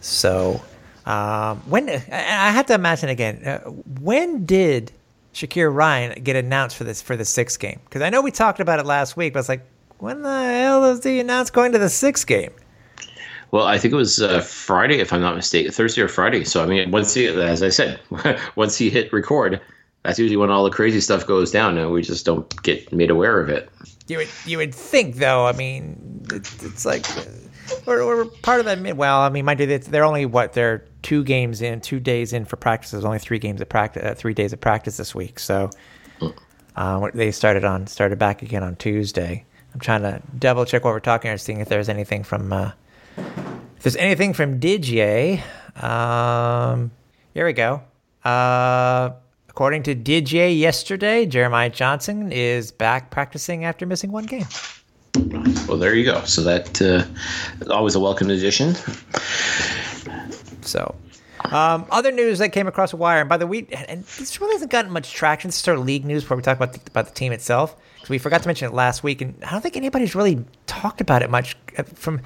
So, 0.00 0.60
um, 1.06 1.58
when 1.68 1.88
I 1.88 2.50
have 2.50 2.66
to 2.66 2.74
imagine 2.74 3.08
again, 3.08 3.44
uh, 3.44 3.58
when 4.00 4.44
did 4.44 4.92
Shakir 5.32 5.72
Ryan 5.72 6.22
get 6.22 6.36
announced 6.36 6.76
for 6.76 6.84
this 6.84 7.00
for 7.00 7.16
the 7.16 7.24
sixth 7.24 7.60
game? 7.60 7.80
Because 7.84 8.02
I 8.02 8.10
know 8.10 8.22
we 8.22 8.32
talked 8.32 8.60
about 8.60 8.80
it 8.80 8.86
last 8.86 9.16
week, 9.16 9.32
but 9.32 9.40
it's 9.40 9.48
like, 9.48 9.64
when 9.98 10.22
the 10.22 10.44
hell 10.44 10.84
is 10.84 11.02
he 11.02 11.20
announced 11.20 11.52
going 11.52 11.72
to 11.72 11.78
the 11.78 11.88
sixth 11.88 12.26
game? 12.26 12.52
Well, 13.50 13.66
I 13.66 13.78
think 13.78 13.94
it 13.94 13.96
was 13.96 14.20
uh, 14.20 14.40
Friday, 14.40 14.98
if 14.98 15.12
I'm 15.12 15.20
not 15.20 15.34
mistaken, 15.34 15.72
Thursday 15.72 16.02
or 16.02 16.08
Friday. 16.08 16.44
So 16.44 16.62
I 16.62 16.66
mean, 16.66 16.90
once 16.90 17.14
he, 17.14 17.26
as 17.26 17.62
I 17.62 17.70
said, 17.70 18.00
once 18.56 18.76
he 18.76 18.90
hit 18.90 19.12
record, 19.12 19.60
that's 20.04 20.18
usually 20.18 20.36
when 20.36 20.50
all 20.50 20.64
the 20.64 20.70
crazy 20.70 21.00
stuff 21.00 21.26
goes 21.26 21.50
down, 21.50 21.76
and 21.78 21.90
we 21.90 22.02
just 22.02 22.24
don't 22.24 22.62
get 22.62 22.92
made 22.92 23.10
aware 23.10 23.40
of 23.40 23.48
it. 23.48 23.68
You 24.06 24.18
would 24.18 24.28
you 24.46 24.56
would 24.58 24.74
think 24.74 25.16
though. 25.16 25.46
I 25.46 25.52
mean, 25.52 26.24
it's, 26.32 26.62
it's 26.64 26.84
like 26.86 27.08
uh, 27.16 27.22
we're, 27.86 28.06
we're 28.06 28.24
part 28.24 28.60
of 28.60 28.66
that. 28.66 28.78
mid- 28.78 28.96
Well, 28.96 29.20
I 29.20 29.28
mean, 29.28 29.44
mind 29.44 29.60
you, 29.60 29.78
they're 29.78 30.04
only 30.04 30.24
what 30.24 30.54
they're 30.54 30.84
two 31.02 31.22
games 31.24 31.60
in, 31.60 31.80
two 31.80 32.00
days 32.00 32.32
in 32.32 32.44
for 32.44 32.56
practice. 32.56 32.92
There's 32.92 33.04
only 33.04 33.18
three 33.18 33.38
games 33.38 33.60
of 33.60 33.68
practice, 33.68 34.02
uh, 34.02 34.14
three 34.14 34.34
days 34.34 34.52
of 34.52 34.60
practice 34.60 34.96
this 34.96 35.14
week. 35.14 35.38
So 35.38 35.70
uh, 36.76 37.10
they 37.12 37.30
started 37.32 37.64
on 37.64 37.86
started 37.86 38.18
back 38.18 38.42
again 38.42 38.62
on 38.62 38.76
Tuesday. 38.76 39.44
I'm 39.74 39.80
trying 39.80 40.02
to 40.02 40.22
double 40.38 40.64
check 40.64 40.84
what 40.84 40.92
we're 40.94 41.00
talking 41.00 41.28
here, 41.30 41.36
seeing 41.38 41.60
if 41.60 41.68
there's 41.68 41.88
anything 41.90 42.22
from 42.24 42.52
uh, 42.52 42.70
if 43.76 43.82
there's 43.82 43.96
anything 43.96 44.32
from 44.32 44.58
Didier. 44.58 45.42
Um, 45.76 46.90
here 47.34 47.44
we 47.44 47.52
go. 47.52 47.82
Uh, 48.24 49.10
according 49.58 49.82
to 49.82 49.92
Didier 49.92 50.46
yesterday, 50.46 51.26
Jeremiah 51.26 51.68
Johnson 51.68 52.30
is 52.30 52.70
back 52.70 53.10
practicing 53.10 53.64
after 53.64 53.86
missing 53.86 54.12
one 54.12 54.24
game. 54.24 54.46
Well, 55.66 55.78
there 55.78 55.96
you 55.96 56.04
go. 56.04 56.22
So 56.26 56.44
that 56.44 56.80
uh, 56.80 57.02
is 57.60 57.66
always 57.66 57.96
a 57.96 58.00
welcome 58.00 58.30
addition. 58.30 58.76
So, 60.60 60.94
um, 61.46 61.86
other 61.90 62.12
news 62.12 62.38
that 62.38 62.50
came 62.50 62.68
across 62.68 62.92
the 62.92 62.98
wire, 62.98 63.18
and 63.18 63.28
by 63.28 63.36
the 63.36 63.48
way, 63.48 63.66
and 63.88 64.04
this 64.04 64.40
really 64.40 64.54
hasn't 64.54 64.70
gotten 64.70 64.92
much 64.92 65.10
traction. 65.10 65.48
This 65.48 65.56
is 65.56 65.62
sort 65.62 65.76
of 65.76 65.84
league 65.84 66.04
news 66.04 66.22
before 66.22 66.36
we 66.36 66.44
talk 66.44 66.56
about 66.56 66.74
the, 66.74 66.80
about 66.86 67.06
the 67.06 67.14
team 67.14 67.32
itself, 67.32 67.74
because 67.96 68.10
we 68.10 68.18
forgot 68.18 68.42
to 68.42 68.48
mention 68.48 68.68
it 68.68 68.74
last 68.74 69.02
week, 69.02 69.20
and 69.22 69.42
I 69.42 69.50
don't 69.50 69.60
think 69.60 69.76
anybody's 69.76 70.14
really 70.14 70.44
talked 70.68 71.00
about 71.00 71.22
it 71.22 71.30
much. 71.30 71.56
uh, 71.76 71.82
From 71.82 72.20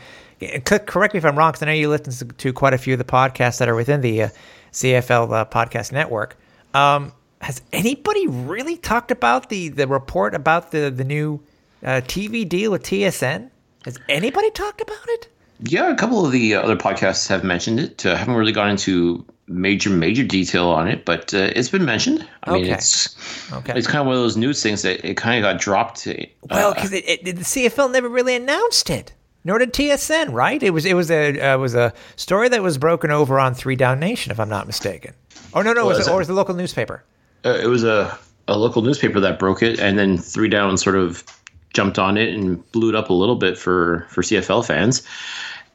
correct 0.67 1.15
me 1.15 1.19
if 1.19 1.25
I'm 1.25 1.39
wrong, 1.39 1.53
because 1.53 1.63
I 1.63 1.67
know 1.67 1.73
you 1.73 1.89
listen 1.89 2.29
to, 2.29 2.35
to 2.35 2.53
quite 2.53 2.75
a 2.75 2.79
few 2.79 2.93
of 2.93 2.99
the 2.99 3.07
podcasts 3.07 3.57
that 3.57 3.71
are 3.71 3.75
within 3.75 4.03
the 4.03 4.25
uh, 4.25 4.29
CFL 4.73 5.33
uh, 5.33 5.45
podcast 5.47 5.93
network. 5.93 6.37
Um, 6.75 7.13
has 7.43 7.61
anybody 7.73 8.27
really 8.27 8.77
talked 8.77 9.11
about 9.11 9.49
the 9.51 9.69
the 9.69 9.87
report 9.87 10.35
about 10.35 10.71
the 10.71 10.91
the 10.91 11.05
new 11.05 11.41
uh, 11.85 12.01
TV 12.07 12.49
deal 12.49 12.71
with 12.71 12.83
TSN? 12.85 13.51
Has 13.85 13.99
anybody 14.09 14.51
talked 14.51 14.81
about 14.81 15.05
it? 15.09 15.29
Yeah, 15.65 15.91
a 15.91 15.97
couple 15.97 16.25
of 16.27 16.33
the 16.33 16.55
other 16.55 16.77
podcasts 16.77 17.29
have 17.29 17.45
mentioned 17.45 17.79
it. 17.81 18.05
Uh, 18.07 18.17
haven't 18.17 18.35
really 18.35 18.53
gone 18.53 18.71
into 18.71 19.25
major, 19.47 19.91
major 19.91 20.25
detail 20.25 20.69
on 20.69 20.89
it, 20.89 21.05
but 21.05 21.33
uh, 21.35 21.51
it's 21.55 21.69
been 21.69 21.85
mentioned. 21.85 22.27
I 22.45 22.53
mean, 22.53 22.65
Okay. 22.65 22.73
it's 22.75 23.53
Okay. 23.53 23.73
it's 23.77 23.87
kind 23.87 24.01
of 24.01 24.07
one 24.07 24.17
of 24.17 24.23
those 24.23 24.37
news 24.37 24.61
things 24.63 24.83
that 24.83 25.05
it 25.09 25.17
kind 25.17 25.45
of 25.45 25.49
got 25.49 25.61
dropped. 25.61 26.07
uh, 26.09 26.15
Well, 26.51 26.75
because 26.75 26.93
it, 26.93 27.05
it, 27.07 27.25
the 27.25 27.43
CFL 27.45 27.93
never 27.93 28.09
really 28.09 28.35
announced 28.35 28.91
it, 28.91 29.13
nor 29.45 29.59
did 29.61 29.73
TSN. 29.73 30.33
Right? 30.33 30.61
It 30.63 30.71
was 30.71 30.85
it 30.85 30.95
was 30.95 31.11
a 31.13 31.39
uh, 31.41 31.59
was 31.59 31.75
a 31.77 31.93
story 32.17 32.49
that 32.49 32.63
was 32.63 32.77
broken 32.79 33.11
over 33.13 33.39
on 33.39 33.55
Three 33.55 33.77
Down 33.77 34.01
Nation, 34.01 34.33
if 34.33 34.41
I'm 34.41 34.49
not 34.49 34.67
mistaken. 34.67 35.15
Oh 35.55 35.63
no, 35.63 35.73
no, 35.73 35.83
it 35.85 35.89
was, 35.89 35.99
Was 35.99 36.09
or 36.09 36.13
it? 36.13 36.15
it 36.15 36.19
was 36.19 36.29
the 36.29 36.35
local 36.35 36.55
newspaper. 36.55 37.05
Uh, 37.45 37.59
it 37.63 37.67
was 37.67 37.85
a, 37.85 38.19
a 38.49 38.57
local 38.57 38.83
newspaper 38.83 39.21
that 39.21 39.39
broke 39.39 39.63
it, 39.63 39.81
and 39.81 39.99
then 39.99 40.19
Three 40.19 40.49
Down 40.49 40.77
sort 40.77 40.97
of 40.97 41.25
jumped 41.73 41.99
on 41.99 42.17
it 42.19 42.35
and 42.35 42.71
blew 42.73 42.91
it 42.91 42.95
up 42.95 43.11
a 43.11 43.15
little 43.15 43.37
bit 43.37 43.59
for 43.59 44.07
for 44.11 44.23
CFL 44.23 44.67
fans. 44.67 45.03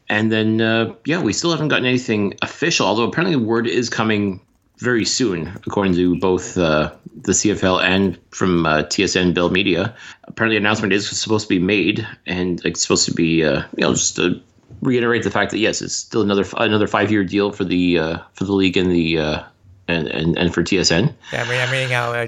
And 0.09 0.32
then, 0.32 0.61
uh, 0.61 0.93
yeah, 1.05 1.22
we 1.22 1.34
still 1.34 1.51
haven't 1.51 1.68
gotten 1.68 1.86
anything 1.86 2.36
official, 2.41 2.88
although 2.88 3.03
apparently 3.03 3.36
word 3.36 3.68
is 3.68 3.89
coming 3.89 4.39
very 4.78 5.03
soon, 5.03 5.51
according 5.65 5.95
to 5.95 6.18
both 6.20 6.57
uh, 6.57 6.91
the 7.24 7.34
CFL 7.34 7.84
and 7.84 8.18
from 8.30 8.65
uh, 8.65 8.84
TSN 8.84 9.34
Bell 9.34 9.49
Media. 9.49 9.93
Apparently, 10.26 10.55
announcement 10.55 10.93
is 10.93 11.09
supposed 11.09 11.47
to 11.47 11.49
be 11.49 11.59
made, 11.59 12.07
and 12.26 12.63
it's 12.63 12.82
supposed 12.82 13.05
to 13.05 13.13
be, 13.13 13.43
uh, 13.43 13.63
you 13.76 13.82
know, 13.82 13.93
just 13.93 14.15
to 14.15 14.39
reiterate 14.82 15.24
the 15.24 15.32
fact 15.32 15.51
that 15.51 15.57
yes, 15.57 15.82
it's 15.82 15.95
still 15.95 16.22
another 16.22 16.45
another 16.57 16.88
five 16.88 17.11
year 17.11 17.24
deal 17.24 17.51
for 17.51 17.65
the 17.65 17.97
uh, 17.97 18.18
for 18.34 18.45
the 18.45 18.53
league 18.53 18.78
and 18.78 18.91
the 18.91 19.18
uh, 19.18 19.43
and, 19.88 20.07
and 20.07 20.38
and 20.38 20.53
for 20.53 20.63
TSN. 20.63 21.13
Yeah, 21.31 21.43
I 21.43 21.49
mean, 21.49 21.61
I'm 21.61 21.71
reading 21.71 21.89
how 21.89 22.11
uh, 22.13 22.27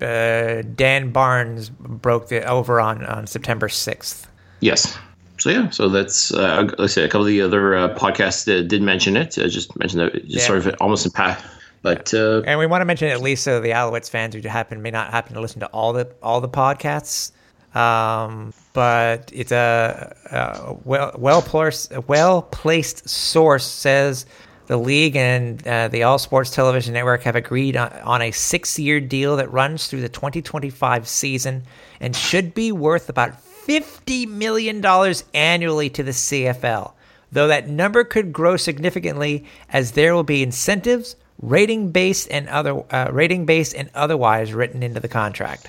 uh, 0.00 0.04
uh, 0.04 0.62
Dan 0.74 1.10
Barnes 1.12 1.70
broke 1.70 2.28
the 2.28 2.44
over 2.44 2.80
on 2.80 3.04
on 3.06 3.26
September 3.26 3.68
6th. 3.68 4.26
Yes. 4.60 4.96
So 5.38 5.50
yeah, 5.50 5.68
so 5.70 5.88
that's 5.88 6.32
uh, 6.32 6.62
like 6.62 6.80
I 6.80 6.86
said, 6.86 7.04
a 7.04 7.08
couple 7.08 7.22
of 7.22 7.26
the 7.28 7.42
other 7.42 7.74
uh, 7.76 7.94
podcasts 7.94 8.44
did 8.46 8.80
mention 8.82 9.16
it. 9.16 9.38
I 9.38 9.48
just 9.48 9.76
mentioned 9.78 10.00
that 10.02 10.12
just 10.24 10.28
Yeah. 10.28 10.46
sort 10.46 10.66
of 10.66 10.74
almost 10.80 11.04
in 11.04 11.12
path. 11.12 11.44
But 11.82 12.12
uh, 12.14 12.40
And 12.46 12.58
we 12.58 12.66
want 12.66 12.80
to 12.80 12.84
mention 12.86 13.08
at 13.08 13.20
least 13.20 13.44
so 13.44 13.60
the 13.60 13.70
Alouettes 13.70 14.10
fans 14.10 14.34
who 14.34 14.40
happen 14.48 14.80
may 14.82 14.90
not 14.90 15.10
happen 15.12 15.34
to 15.34 15.40
listen 15.40 15.60
to 15.60 15.66
all 15.66 15.92
the 15.92 16.10
all 16.22 16.40
the 16.40 16.48
podcasts. 16.48 17.32
Um, 17.76 18.54
but 18.72 19.30
it's 19.34 19.52
a, 19.52 20.16
a 20.30 20.74
well 20.84 21.12
well 21.18 21.42
placed 21.42 21.92
well 22.08 22.42
placed 22.42 23.06
source 23.06 23.66
says 23.66 24.24
the 24.66 24.76
league 24.76 25.16
and 25.16 25.66
uh, 25.66 25.88
the 25.88 26.02
All 26.02 26.18
Sports 26.18 26.50
Television 26.50 26.94
Network 26.94 27.22
have 27.22 27.36
agreed 27.36 27.76
on, 27.76 27.92
on 28.00 28.22
a 28.22 28.30
six 28.30 28.78
year 28.78 29.00
deal 29.00 29.36
that 29.36 29.50
runs 29.52 29.86
through 29.86 30.00
the 30.00 30.08
2025 30.08 31.06
season 31.06 31.62
and 32.00 32.14
should 32.14 32.54
be 32.54 32.72
worth 32.72 33.08
about 33.08 33.40
fifty 33.40 34.26
million 34.26 34.80
dollars 34.80 35.24
annually 35.34 35.90
to 35.90 36.02
the 36.02 36.12
CFL. 36.12 36.92
Though 37.32 37.48
that 37.48 37.68
number 37.68 38.04
could 38.04 38.32
grow 38.32 38.56
significantly 38.56 39.44
as 39.70 39.92
there 39.92 40.14
will 40.14 40.22
be 40.22 40.42
incentives, 40.42 41.16
rating 41.40 41.90
based 41.90 42.28
and 42.30 42.48
other 42.48 42.82
uh, 42.92 43.10
rating 43.10 43.46
based 43.46 43.74
and 43.74 43.90
otherwise 43.94 44.54
written 44.54 44.82
into 44.82 45.00
the 45.00 45.08
contract. 45.08 45.68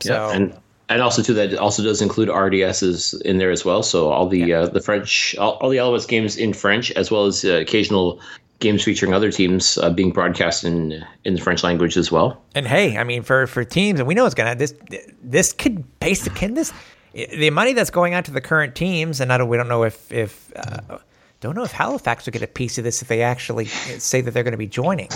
So 0.00 0.28
and 0.30 0.54
and 0.88 1.02
also 1.02 1.22
too 1.22 1.34
that 1.34 1.54
also 1.56 1.82
does 1.82 2.00
include 2.00 2.28
RDSs 2.28 3.20
in 3.22 3.38
there 3.38 3.50
as 3.50 3.64
well. 3.64 3.82
So 3.82 4.10
all 4.10 4.28
the 4.28 4.52
uh, 4.52 4.66
the 4.68 4.80
French, 4.80 5.34
all, 5.36 5.52
all 5.54 5.68
the 5.68 5.78
Alouettes 5.78 6.06
games 6.06 6.36
in 6.36 6.52
French, 6.52 6.90
as 6.92 7.10
well 7.10 7.26
as 7.26 7.44
uh, 7.44 7.54
occasional 7.54 8.20
games 8.58 8.82
featuring 8.84 9.12
other 9.12 9.30
teams 9.30 9.76
uh, 9.78 9.90
being 9.90 10.12
broadcast 10.12 10.64
in 10.64 11.04
in 11.24 11.34
the 11.34 11.40
French 11.40 11.62
language 11.64 11.96
as 11.96 12.12
well. 12.12 12.42
And 12.54 12.66
hey, 12.66 12.96
I 12.96 13.04
mean, 13.04 13.22
for 13.22 13.46
for 13.46 13.64
teams, 13.64 13.98
and 13.98 14.06
we 14.06 14.14
know 14.14 14.26
it's 14.26 14.34
gonna 14.34 14.54
this 14.54 14.74
this 15.22 15.52
could 15.52 15.84
basically 16.00 16.38
can 16.38 16.54
this 16.54 16.72
the 17.12 17.50
money 17.50 17.72
that's 17.72 17.90
going 17.90 18.14
out 18.14 18.26
to 18.26 18.30
the 18.30 18.40
current 18.40 18.74
teams, 18.74 19.20
and 19.20 19.32
I 19.32 19.38
don't, 19.38 19.48
we 19.48 19.56
don't 19.56 19.68
know 19.68 19.84
if 19.84 20.12
if 20.12 20.52
uh, 20.54 20.98
don't 21.40 21.54
know 21.54 21.64
if 21.64 21.72
Halifax 21.72 22.26
will 22.26 22.32
get 22.32 22.42
a 22.42 22.46
piece 22.46 22.78
of 22.78 22.84
this 22.84 23.02
if 23.02 23.08
they 23.08 23.22
actually 23.22 23.66
say 23.66 24.20
that 24.20 24.32
they're 24.32 24.42
going 24.42 24.52
to 24.52 24.58
be 24.58 24.66
joining. 24.66 25.08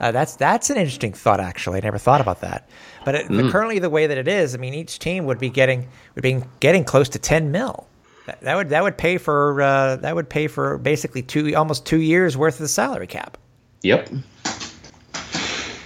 Uh, 0.00 0.12
that's 0.12 0.36
that's 0.36 0.70
an 0.70 0.76
interesting 0.76 1.12
thought. 1.12 1.40
Actually, 1.40 1.78
I 1.78 1.80
never 1.80 1.98
thought 1.98 2.20
about 2.20 2.40
that. 2.42 2.68
But, 3.04 3.14
it, 3.14 3.28
mm. 3.28 3.42
but 3.42 3.52
currently, 3.52 3.78
the 3.78 3.90
way 3.90 4.06
that 4.06 4.18
it 4.18 4.28
is, 4.28 4.54
I 4.54 4.58
mean, 4.58 4.74
each 4.74 4.98
team 4.98 5.24
would 5.26 5.38
be 5.38 5.50
getting 5.50 5.88
would 6.14 6.22
be 6.22 6.42
getting 6.60 6.84
close 6.84 7.08
to 7.10 7.18
ten 7.18 7.50
mil. 7.50 7.86
That, 8.26 8.40
that 8.42 8.56
would 8.56 8.68
that 8.70 8.82
would 8.82 8.98
pay 8.98 9.18
for 9.18 9.60
uh, 9.60 9.96
that 9.96 10.14
would 10.14 10.28
pay 10.28 10.46
for 10.46 10.78
basically 10.78 11.22
two 11.22 11.54
almost 11.54 11.86
two 11.86 12.00
years 12.00 12.36
worth 12.36 12.54
of 12.54 12.60
the 12.60 12.68
salary 12.68 13.06
cap. 13.06 13.38
Yep. 13.82 14.10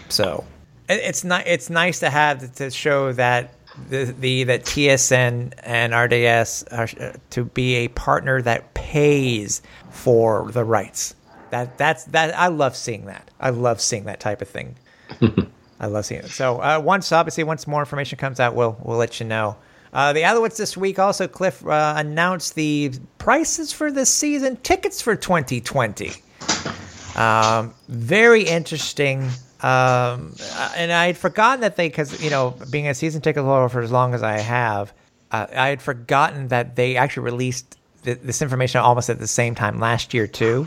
So 0.08 0.44
it's 0.88 1.24
not 1.24 1.46
it's 1.46 1.70
nice 1.70 2.00
to 2.00 2.10
have 2.10 2.54
to 2.56 2.70
show 2.70 3.12
that 3.12 3.54
the, 3.88 4.14
the 4.18 4.44
that 4.44 4.64
TSN 4.64 5.54
and 5.62 5.94
RDS 5.94 6.64
are 6.64 6.88
uh, 7.00 7.12
to 7.30 7.44
be 7.44 7.76
a 7.76 7.88
partner 7.88 8.42
that 8.42 8.74
pays 8.74 9.62
for 9.90 10.50
the 10.52 10.64
rights. 10.64 11.14
That 11.52 11.76
that's 11.76 12.04
that 12.04 12.34
I 12.36 12.48
love 12.48 12.74
seeing 12.74 13.04
that. 13.06 13.30
I 13.38 13.50
love 13.50 13.78
seeing 13.78 14.04
that 14.04 14.20
type 14.20 14.40
of 14.40 14.48
thing. 14.48 14.74
I 15.80 15.86
love 15.86 16.06
seeing 16.06 16.22
it. 16.22 16.30
So 16.30 16.56
uh, 16.62 16.80
once 16.82 17.12
obviously 17.12 17.44
once 17.44 17.66
more 17.66 17.80
information 17.80 18.18
comes 18.18 18.40
out, 18.40 18.54
we'll 18.54 18.78
we'll 18.82 18.96
let 18.96 19.20
you 19.20 19.26
know. 19.26 19.58
Uh, 19.92 20.14
the 20.14 20.22
Alouettes 20.22 20.56
this 20.56 20.78
week 20.78 20.98
also 20.98 21.28
Cliff 21.28 21.62
uh, 21.66 21.92
announced 21.98 22.54
the 22.54 22.90
prices 23.18 23.70
for 23.70 23.92
this 23.92 24.08
season 24.08 24.56
tickets 24.56 25.02
for 25.02 25.14
2020. 25.14 26.12
Um, 27.16 27.74
very 27.86 28.44
interesting. 28.44 29.28
Um, 29.60 30.34
and 30.74 30.90
I 30.90 31.08
had 31.08 31.18
forgotten 31.18 31.60
that 31.60 31.76
they, 31.76 31.90
because 31.90 32.24
you 32.24 32.30
know, 32.30 32.56
being 32.70 32.88
a 32.88 32.94
season 32.94 33.20
ticket 33.20 33.44
holder 33.44 33.68
for 33.68 33.82
as 33.82 33.92
long 33.92 34.14
as 34.14 34.22
I 34.22 34.38
have, 34.38 34.94
uh, 35.30 35.48
I 35.54 35.68
had 35.68 35.82
forgotten 35.82 36.48
that 36.48 36.76
they 36.76 36.96
actually 36.96 37.24
released 37.24 37.76
th- 38.04 38.20
this 38.22 38.40
information 38.40 38.80
almost 38.80 39.10
at 39.10 39.18
the 39.18 39.28
same 39.28 39.54
time 39.54 39.78
last 39.78 40.14
year 40.14 40.26
too. 40.26 40.66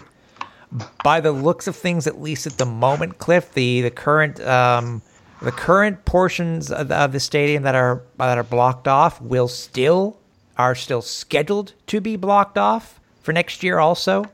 By 1.04 1.22
the 1.22 1.32
looks 1.32 1.68
of 1.68 1.76
things, 1.76 2.08
at 2.08 2.22
least 2.22 2.48
at 2.48 2.58
the 2.58 2.66
moment, 2.66 3.18
Cliff, 3.18 3.54
the 3.54 3.82
the 3.82 3.92
current 3.92 4.40
um, 4.42 5.02
the 5.42 5.52
current 5.52 6.06
portions 6.06 6.72
of 6.72 6.88
the, 6.88 6.96
of 6.96 7.12
the 7.12 7.20
stadium 7.20 7.64
that 7.64 7.76
are 7.76 8.02
that 8.18 8.38
are 8.38 8.44
blocked 8.44 8.88
off 8.88 9.22
will 9.22 9.48
still 9.48 10.18
are 10.58 10.76
still 10.76 11.02
scheduled 11.02 11.74
to 11.88 12.02
be 12.02 12.16
blocked 12.16 12.58
off 12.58 13.00
for 13.22 13.34
next 13.34 13.64
year 13.64 13.80
also 13.80 14.26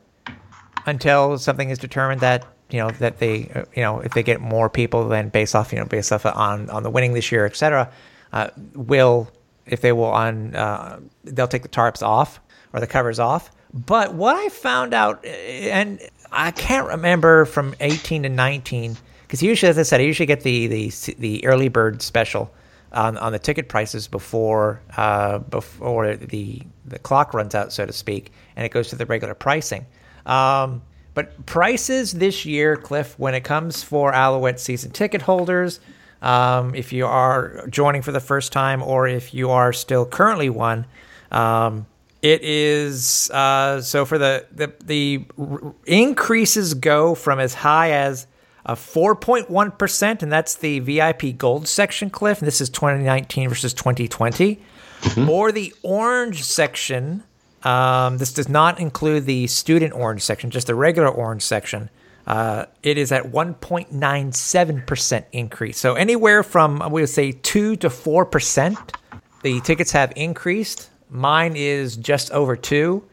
until 0.85 1.37
something 1.37 1.69
is 1.69 1.77
determined 1.77 2.21
that 2.21 2.45
you 2.69 2.79
know 2.79 2.89
that 2.91 3.19
they 3.19 3.49
uh, 3.55 3.65
you 3.75 3.81
know 3.81 3.99
if 3.99 4.13
they 4.13 4.23
get 4.23 4.39
more 4.39 4.69
people 4.69 5.07
than 5.07 5.29
based 5.29 5.55
off 5.55 5.73
you 5.73 5.79
know 5.79 5.85
based 5.85 6.11
off 6.11 6.25
on 6.25 6.69
on 6.69 6.83
the 6.83 6.89
winning 6.89 7.13
this 7.13 7.31
year 7.31 7.45
etc 7.45 7.91
uh, 8.33 8.49
will 8.73 9.29
if 9.65 9.81
they 9.81 9.91
will 9.91 10.05
on 10.05 10.55
uh, 10.55 10.99
they'll 11.23 11.47
take 11.47 11.63
the 11.63 11.69
tarps 11.69 12.01
off 12.01 12.39
or 12.73 12.79
the 12.79 12.87
covers 12.87 13.19
off. 13.19 13.51
But 13.73 14.13
what 14.13 14.35
i 14.35 14.49
found 14.49 14.93
out 14.93 15.25
and 15.25 15.99
i 16.32 16.51
can't 16.51 16.88
remember 16.88 17.45
from 17.45 17.75
18 17.79 18.23
to 18.23 18.29
19 18.29 18.97
because 19.23 19.41
usually 19.41 19.69
as 19.69 19.77
i 19.77 19.84
said 19.84 19.99
i 19.99 20.03
usually 20.03 20.25
get 20.25 20.41
the 20.41 20.67
the 20.67 20.91
the 21.19 21.45
early 21.45 21.69
bird 21.69 22.01
special 22.01 22.51
on, 22.93 23.17
on 23.17 23.32
the 23.32 23.39
ticket 23.39 23.69
prices 23.69 24.07
before 24.07 24.82
uh, 24.97 25.39
before 25.39 26.15
the 26.15 26.61
the 26.86 26.99
clock 26.99 27.34
runs 27.34 27.55
out 27.55 27.71
so 27.71 27.86
to 27.86 27.93
speak 27.93 28.32
and 28.55 28.65
it 28.65 28.69
goes 28.69 28.89
to 28.89 28.95
the 28.95 29.05
regular 29.05 29.34
pricing. 29.34 29.86
Um, 30.25 30.82
but 31.13 31.45
prices 31.45 32.13
this 32.13 32.45
year, 32.45 32.77
Cliff, 32.77 33.17
when 33.19 33.34
it 33.34 33.43
comes 33.43 33.84
for 33.84 34.13
Alouette 34.13 34.59
season 34.59 34.91
ticket 34.91 35.21
holders, 35.21 35.79
um, 36.21 36.75
if 36.75 36.93
you 36.93 37.05
are 37.05 37.67
joining 37.67 38.01
for 38.01 38.11
the 38.11 38.19
first 38.19 38.51
time 38.51 38.82
or 38.82 39.07
if 39.07 39.34
you 39.34 39.49
are 39.49 39.73
still 39.73 40.05
currently 40.05 40.49
one, 40.49 40.86
um, 41.32 41.86
it 42.22 42.43
is 42.43 43.30
uh, 43.32 43.82
so 43.82 44.05
for 44.05 44.17
the, 44.17 44.45
the 44.51 44.74
the 44.84 45.26
increases 45.86 46.74
go 46.74 47.15
from 47.15 47.39
as 47.39 47.53
high 47.53 47.91
as 47.91 48.28
a 48.65 48.76
4.1%, 48.76 50.22
and 50.22 50.32
that's 50.32 50.55
the 50.55 50.80
VIP 50.80 51.38
gold 51.38 51.67
section, 51.67 52.09
Cliff. 52.09 52.39
And 52.39 52.47
this 52.47 52.61
is 52.61 52.69
2019 52.69 53.49
versus 53.49 53.74
2020. 53.74 54.61
Mm-hmm. 55.01 55.30
Or 55.30 55.51
the 55.51 55.74
orange 55.82 56.43
section, 56.43 57.24
um, 57.63 58.19
this 58.19 58.34
does 58.34 58.47
not 58.47 58.80
include 58.80 59.26
the 59.26 59.47
student 59.47 59.93
orange 59.93 60.22
section, 60.22 60.51
just 60.51 60.67
the 60.67 60.76
regular 60.76 61.09
orange 61.09 61.41
section. 61.41 61.89
Uh, 62.28 62.65
it 62.84 62.99
is 62.99 63.11
at 63.11 63.24
1.97% 63.24 65.26
increase. 65.32 65.80
So 65.80 65.95
anywhere 65.95 66.43
from, 66.43 66.88
we 66.91 67.01
would 67.01 67.09
say, 67.09 67.32
2 67.32 67.78
to 67.78 67.89
4%, 67.89 68.93
the 69.41 69.59
tickets 69.61 69.91
have 69.91 70.13
increased. 70.15 70.91
Mine 71.12 71.55
is 71.55 71.97
just 71.97 72.32
over 72.32 72.55
2 72.55 73.03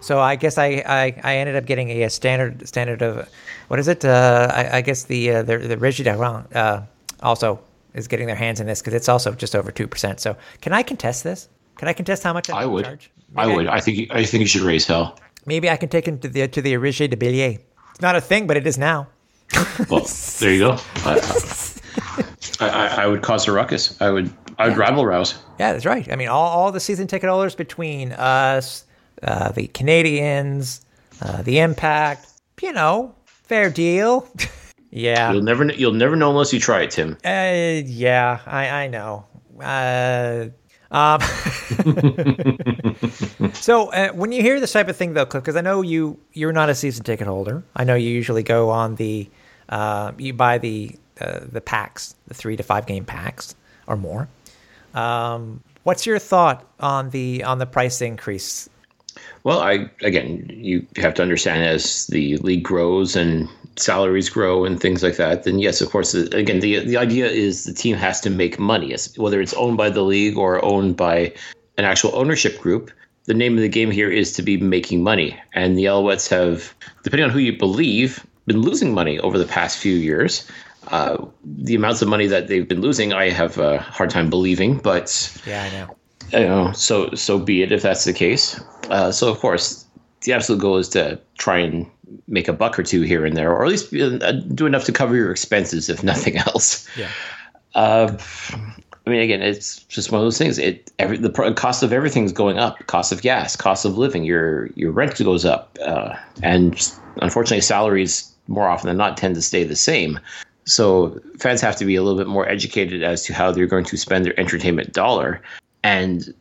so 0.00 0.20
I 0.20 0.36
guess 0.36 0.58
I, 0.58 0.82
I, 0.86 1.20
I, 1.24 1.36
ended 1.36 1.56
up 1.56 1.66
getting 1.66 1.90
a, 1.90 2.08
standard 2.08 2.66
standard 2.68 3.02
of 3.02 3.28
what 3.68 3.80
is 3.80 3.88
it? 3.88 4.04
Uh, 4.04 4.50
I, 4.52 4.78
I, 4.78 4.80
guess 4.80 5.04
the 5.04 5.30
uh, 5.32 5.42
the 5.42 5.58
the 5.58 5.76
Régie 5.76 6.06
uh, 6.54 6.82
also 7.22 7.60
is 7.94 8.06
getting 8.06 8.26
their 8.26 8.36
hands 8.36 8.60
in 8.60 8.66
this 8.66 8.80
because 8.80 8.94
it's 8.94 9.08
also 9.08 9.32
just 9.32 9.56
over 9.56 9.70
two 9.72 9.88
percent. 9.88 10.20
So 10.20 10.36
can 10.60 10.72
I 10.72 10.82
contest 10.82 11.24
this? 11.24 11.48
Can 11.76 11.88
I 11.88 11.92
contest 11.92 12.22
how 12.22 12.32
much 12.32 12.48
I, 12.48 12.62
I 12.62 12.66
would? 12.66 12.84
Charge? 12.84 13.10
I 13.36 13.46
would. 13.46 13.66
I 13.66 13.80
think. 13.80 14.10
I 14.10 14.24
think 14.24 14.40
you 14.42 14.46
should 14.46 14.62
raise 14.62 14.86
hell. 14.86 15.18
Maybe 15.46 15.68
I 15.68 15.76
can 15.76 15.88
take 15.88 16.06
him 16.06 16.18
to 16.20 16.28
the 16.28 16.46
to 16.46 16.62
the 16.62 16.74
Régie 16.74 17.10
de 17.10 17.16
Billets. 17.16 17.60
It's 17.90 18.00
not 18.00 18.14
a 18.14 18.20
thing, 18.20 18.46
but 18.46 18.56
it 18.56 18.66
is 18.66 18.78
now. 18.78 19.08
well, 19.88 20.06
there 20.38 20.52
you 20.52 20.60
go. 20.60 20.78
I, 22.60 22.68
I, 22.68 22.86
I, 23.02 23.06
would 23.06 23.22
cause 23.22 23.48
a 23.48 23.52
ruckus. 23.52 24.00
I 24.00 24.10
would. 24.10 24.32
I 24.58 24.68
would 24.68 24.76
yeah. 24.76 24.82
rabble 24.82 25.06
rouse. 25.06 25.34
Yeah, 25.58 25.72
that's 25.72 25.86
right. 25.86 26.10
I 26.10 26.16
mean, 26.16 26.28
all, 26.28 26.48
all 26.48 26.72
the 26.72 26.80
season 26.80 27.06
ticket 27.06 27.30
holders 27.30 27.54
between 27.54 28.12
us, 28.12 28.84
uh, 29.22 29.52
the 29.52 29.68
Canadiens, 29.68 30.84
uh, 31.22 31.42
the 31.42 31.60
Impact. 31.60 32.26
You 32.60 32.72
know, 32.72 33.14
fair 33.24 33.70
deal. 33.70 34.28
yeah, 34.90 35.32
you'll 35.32 35.42
never. 35.42 35.72
You'll 35.72 35.92
never 35.92 36.16
know 36.16 36.30
unless 36.30 36.52
you 36.52 36.58
try 36.58 36.82
it, 36.82 36.90
Tim. 36.90 37.16
Uh, 37.24 37.82
yeah, 37.86 38.40
I 38.46 38.68
I 38.68 38.88
know. 38.88 39.26
Uh, 39.60 40.48
um, 40.90 41.20
so 43.52 43.92
uh, 43.92 44.08
when 44.10 44.32
you 44.32 44.42
hear 44.42 44.58
this 44.58 44.72
type 44.72 44.88
of 44.88 44.96
thing, 44.96 45.14
though, 45.14 45.26
Cliff, 45.26 45.44
because 45.44 45.56
I 45.56 45.60
know 45.60 45.82
you 45.82 46.18
you're 46.32 46.52
not 46.52 46.70
a 46.70 46.74
season 46.74 47.04
ticket 47.04 47.26
holder. 47.26 47.62
I 47.76 47.84
know 47.84 47.94
you 47.94 48.10
usually 48.10 48.42
go 48.42 48.70
on 48.70 48.96
the 48.96 49.28
uh, 49.68 50.12
you 50.18 50.32
buy 50.32 50.58
the 50.58 50.96
uh, 51.20 51.40
the 51.50 51.60
packs, 51.60 52.14
the 52.26 52.34
three 52.34 52.56
to 52.56 52.62
five 52.62 52.86
game 52.86 53.04
packs 53.04 53.54
or 53.86 53.96
more. 53.96 54.28
Um, 54.94 55.62
what's 55.82 56.06
your 56.06 56.18
thought 56.18 56.64
on 56.80 57.10
the 57.10 57.44
on 57.44 57.58
the 57.58 57.66
price 57.66 58.00
increase? 58.00 58.68
Well, 59.44 59.60
I 59.60 59.90
again, 60.02 60.50
you 60.52 60.86
have 60.96 61.14
to 61.14 61.22
understand 61.22 61.64
as 61.64 62.06
the 62.08 62.36
league 62.38 62.62
grows 62.62 63.16
and 63.16 63.48
salaries 63.76 64.28
grow 64.28 64.64
and 64.64 64.80
things 64.80 65.02
like 65.02 65.16
that, 65.16 65.44
then 65.44 65.58
yes, 65.58 65.80
of 65.80 65.90
course, 65.90 66.14
again, 66.14 66.60
the 66.60 66.84
the 66.84 66.96
idea 66.96 67.26
is 67.26 67.64
the 67.64 67.72
team 67.72 67.96
has 67.96 68.20
to 68.22 68.30
make 68.30 68.58
money, 68.58 68.94
whether 69.16 69.40
it's 69.40 69.54
owned 69.54 69.76
by 69.76 69.90
the 69.90 70.02
league 70.02 70.36
or 70.36 70.64
owned 70.64 70.96
by 70.96 71.32
an 71.76 71.84
actual 71.84 72.14
ownership 72.14 72.60
group. 72.60 72.90
The 73.24 73.34
name 73.34 73.54
of 73.54 73.60
the 73.60 73.68
game 73.68 73.90
here 73.90 74.10
is 74.10 74.32
to 74.32 74.42
be 74.42 74.56
making 74.56 75.02
money, 75.02 75.38
and 75.52 75.76
the 75.76 75.84
Alouettes 75.84 76.28
have, 76.30 76.74
depending 77.02 77.24
on 77.24 77.30
who 77.30 77.40
you 77.40 77.56
believe, 77.58 78.26
been 78.46 78.62
losing 78.62 78.94
money 78.94 79.18
over 79.20 79.38
the 79.38 79.46
past 79.46 79.78
few 79.78 79.94
years. 79.94 80.48
Uh, 80.90 81.26
the 81.44 81.74
amounts 81.74 82.02
of 82.02 82.08
money 82.08 82.26
that 82.26 82.48
they've 82.48 82.68
been 82.68 82.80
losing, 82.80 83.12
I 83.12 83.30
have 83.30 83.58
a 83.58 83.78
hard 83.78 84.10
time 84.10 84.30
believing, 84.30 84.78
but 84.78 85.40
yeah, 85.46 85.64
I 85.64 85.70
know. 85.70 85.96
You 86.32 86.46
know, 86.46 86.72
so 86.72 87.14
so 87.14 87.38
be 87.38 87.62
it 87.62 87.72
if 87.72 87.82
that's 87.82 88.04
the 88.04 88.12
case. 88.12 88.60
Uh, 88.90 89.10
so 89.12 89.30
of 89.30 89.38
course, 89.38 89.86
the 90.22 90.32
absolute 90.32 90.60
goal 90.60 90.76
is 90.76 90.88
to 90.90 91.20
try 91.38 91.58
and 91.58 91.86
make 92.26 92.48
a 92.48 92.52
buck 92.52 92.78
or 92.78 92.82
two 92.82 93.02
here 93.02 93.24
and 93.26 93.36
there, 93.36 93.52
or 93.52 93.64
at 93.64 93.68
least 93.68 93.94
uh, 93.94 94.32
do 94.32 94.66
enough 94.66 94.84
to 94.84 94.92
cover 94.92 95.14
your 95.14 95.30
expenses, 95.30 95.88
if 95.88 96.02
nothing 96.02 96.36
else. 96.36 96.88
Yeah. 96.96 97.10
Uh, 97.74 98.16
I 99.06 99.10
mean, 99.10 99.20
again, 99.20 99.40
it's 99.40 99.78
just 99.84 100.12
one 100.12 100.20
of 100.20 100.26
those 100.26 100.36
things. 100.36 100.58
It 100.58 100.92
every 100.98 101.16
the 101.16 101.30
cost 101.56 101.82
of 101.82 101.92
everything 101.92 102.24
is 102.24 102.32
going 102.32 102.58
up. 102.58 102.86
Cost 102.86 103.10
of 103.10 103.22
gas, 103.22 103.56
cost 103.56 103.84
of 103.84 103.96
living, 103.96 104.24
your 104.24 104.66
your 104.74 104.90
rent 104.90 105.16
goes 105.18 105.44
up, 105.44 105.78
uh, 105.82 106.14
and 106.42 106.92
unfortunately, 107.22 107.62
salaries 107.62 108.30
more 108.48 108.68
often 108.68 108.88
than 108.88 108.96
not 108.96 109.16
tend 109.16 109.34
to 109.34 109.42
stay 109.42 109.64
the 109.64 109.76
same. 109.76 110.20
So 110.68 111.20
fans 111.38 111.60
have 111.62 111.76
to 111.76 111.84
be 111.84 111.96
a 111.96 112.02
little 112.02 112.18
bit 112.18 112.28
more 112.28 112.48
educated 112.48 113.02
as 113.02 113.24
to 113.24 113.34
how 113.34 113.50
they're 113.50 113.66
going 113.66 113.86
to 113.86 113.96
spend 113.96 114.24
their 114.24 114.38
entertainment 114.38 114.92
dollar, 114.92 115.40
and 115.82 116.34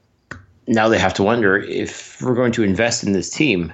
now 0.68 0.90
they 0.90 1.00
have 1.00 1.14
to 1.16 1.24
wonder 1.24 1.58
if 1.58 2.22
we're 2.22 2.36
going 2.36 2.52
to 2.52 2.64
invest 2.64 3.04
in 3.04 3.14
this 3.14 3.30
team 3.30 3.74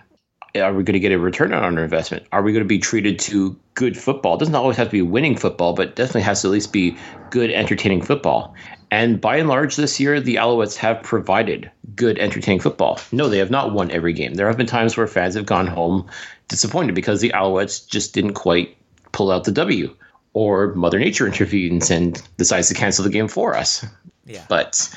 are 0.56 0.74
we 0.74 0.84
going 0.84 0.94
to 0.94 1.00
get 1.00 1.12
a 1.12 1.18
return 1.18 1.52
on 1.54 1.78
our 1.78 1.84
investment? 1.84 2.28
Are 2.32 2.44
we 2.44 2.52
going 2.52 2.64
to 2.64 2.68
be 2.68 2.78
treated 2.78 3.18
to 3.20 3.58
good 3.74 3.98
football? 3.98 4.36
It 4.36 4.40
doesn't 4.40 4.54
always 4.54 4.78
have 4.78 4.88
to 4.88 4.92
be 4.92 5.02
winning 5.02 5.36
football, 5.36 5.74
but 5.74 5.96
definitely 5.96 6.22
has 6.22 6.42
to 6.42 6.50
at 6.50 6.52
least 6.52 6.72
be 6.72 6.96
good, 7.32 7.50
entertaining 7.50 8.04
football. 8.04 8.54
And 8.92 9.20
by 9.20 9.38
and 9.38 9.50
large, 9.50 9.76
this 9.76 10.00
year, 10.00 10.22
the 10.22 10.36
Alouettes 10.36 10.76
have 10.76 11.02
provided 11.02 11.72
good, 11.96 12.20
entertaining 12.20 12.60
football. 12.60 13.00
No, 13.12 13.30
they 13.30 13.40
have 13.40 13.50
not 13.50 13.74
won 13.74 13.90
every 13.90 14.14
game. 14.14 14.36
There 14.36 14.46
have 14.46 14.58
been 14.58 14.68
times 14.68 14.96
where 14.96 15.08
fans 15.08 15.34
have 15.34 15.48
gone 15.48 15.66
home 15.66 16.08
disappointed 16.50 16.94
because 16.94 17.22
the 17.22 17.32
Alouettes 17.32 17.88
just 17.88 18.14
didn't 18.14 18.34
quite 18.34 18.78
pull 19.12 19.32
out 19.32 19.46
the 19.46 19.52
W, 19.52 19.96
or 20.34 20.74
Mother 20.74 21.00
Nature 21.00 21.28
intervenes 21.28 21.92
and 21.92 22.22
decides 22.38 22.68
to 22.70 22.74
cancel 22.74 23.04
the 23.04 23.10
game 23.10 23.28
for 23.28 23.56
us. 23.56 23.86
Yeah. 24.26 24.44
But 24.50 24.90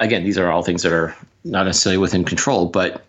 again, 0.00 0.24
these 0.24 0.38
are 0.38 0.50
all 0.50 0.62
things 0.62 0.82
that 0.82 0.92
are 0.92 1.14
not 1.44 1.64
necessarily 1.64 1.98
within 1.98 2.24
control, 2.24 2.66
but 2.66 3.04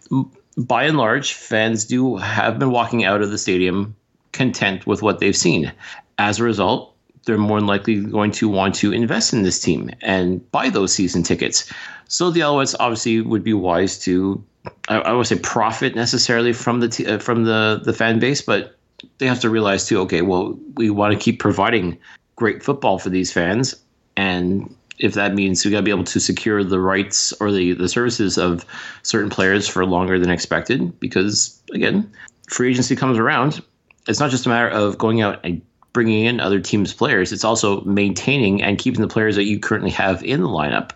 by 0.58 0.84
and 0.84 0.98
large, 0.98 1.34
fans 1.34 1.86
do 1.86 2.18
have 2.18 2.60
been 2.60 2.72
walking 2.72 3.04
out 3.04 3.22
of 3.22 3.32
the 3.32 3.38
stadium 3.38 3.96
content 4.32 4.86
with 4.86 5.02
what 5.02 5.20
they've 5.20 5.36
seen. 5.36 5.72
As 6.18 6.40
a 6.40 6.44
result, 6.44 6.96
they're 7.26 7.38
more 7.38 7.60
than 7.60 7.68
likely 7.68 8.02
going 8.02 8.32
to 8.32 8.50
want 8.50 8.76
to 8.76 8.92
invest 8.92 9.34
in 9.34 9.44
this 9.44 9.60
team 9.60 9.92
and 10.02 10.50
buy 10.52 10.70
those 10.70 10.94
season 10.94 11.24
tickets. 11.24 11.72
So 12.08 12.32
the 12.32 12.42
Alouettes 12.42 12.76
obviously 12.80 13.22
would 13.22 13.44
be 13.44 13.54
wise 13.54 14.00
to, 14.00 14.44
I, 14.88 14.98
I 15.00 15.12
would 15.14 15.28
say, 15.28 15.38
profit 15.40 15.96
necessarily 15.96 16.54
from 16.54 16.80
the 16.80 16.90
t- 16.90 17.06
uh, 17.06 17.20
from 17.20 17.46
the 17.46 17.82
the 17.84 17.94
fan 17.94 18.20
base, 18.20 18.42
but 18.42 18.78
they 19.18 19.28
have 19.28 19.40
to 19.42 19.50
realize 19.50 19.88
too. 19.88 20.00
Okay, 20.02 20.22
well, 20.22 20.58
we 20.76 20.90
want 20.90 21.14
to 21.14 21.20
keep 21.20 21.40
providing 21.40 21.98
great 22.36 22.64
football 22.64 23.00
for 23.00 23.10
these 23.10 23.32
fans, 23.32 23.76
and 24.18 24.74
if 25.00 25.14
that 25.16 25.34
means 25.34 25.66
we 25.66 25.72
got 25.72 25.78
to 25.78 25.84
be 25.84 25.92
able 25.92 26.04
to 26.04 26.20
secure 26.20 26.64
the 26.64 26.80
rights 26.80 27.34
or 27.34 27.52
the 27.52 27.74
the 27.74 27.90
services 27.90 28.38
of 28.38 28.66
certain 29.04 29.30
players 29.30 29.68
for 29.68 29.86
longer 29.86 30.20
than 30.20 30.30
expected, 30.30 31.00
because 31.00 31.62
again, 31.74 32.12
free 32.50 32.70
agency 32.70 32.96
comes 32.96 33.18
around. 33.18 33.62
It's 34.08 34.20
not 34.20 34.32
just 34.32 34.46
a 34.46 34.50
matter 34.50 34.70
of 34.70 34.98
going 34.98 35.22
out 35.22 35.40
and 35.44 35.62
bringing 35.94 36.26
in 36.26 36.40
other 36.40 36.60
teams' 36.60 36.94
players. 36.94 37.32
It's 37.32 37.44
also 37.44 37.82
maintaining 37.82 38.62
and 38.62 38.78
keeping 38.78 39.02
the 39.02 39.08
players 39.08 39.36
that 39.36 39.44
you 39.44 39.60
currently 39.60 39.92
have 39.92 40.24
in 40.24 40.42
the 40.42 40.48
lineup. 40.48 40.92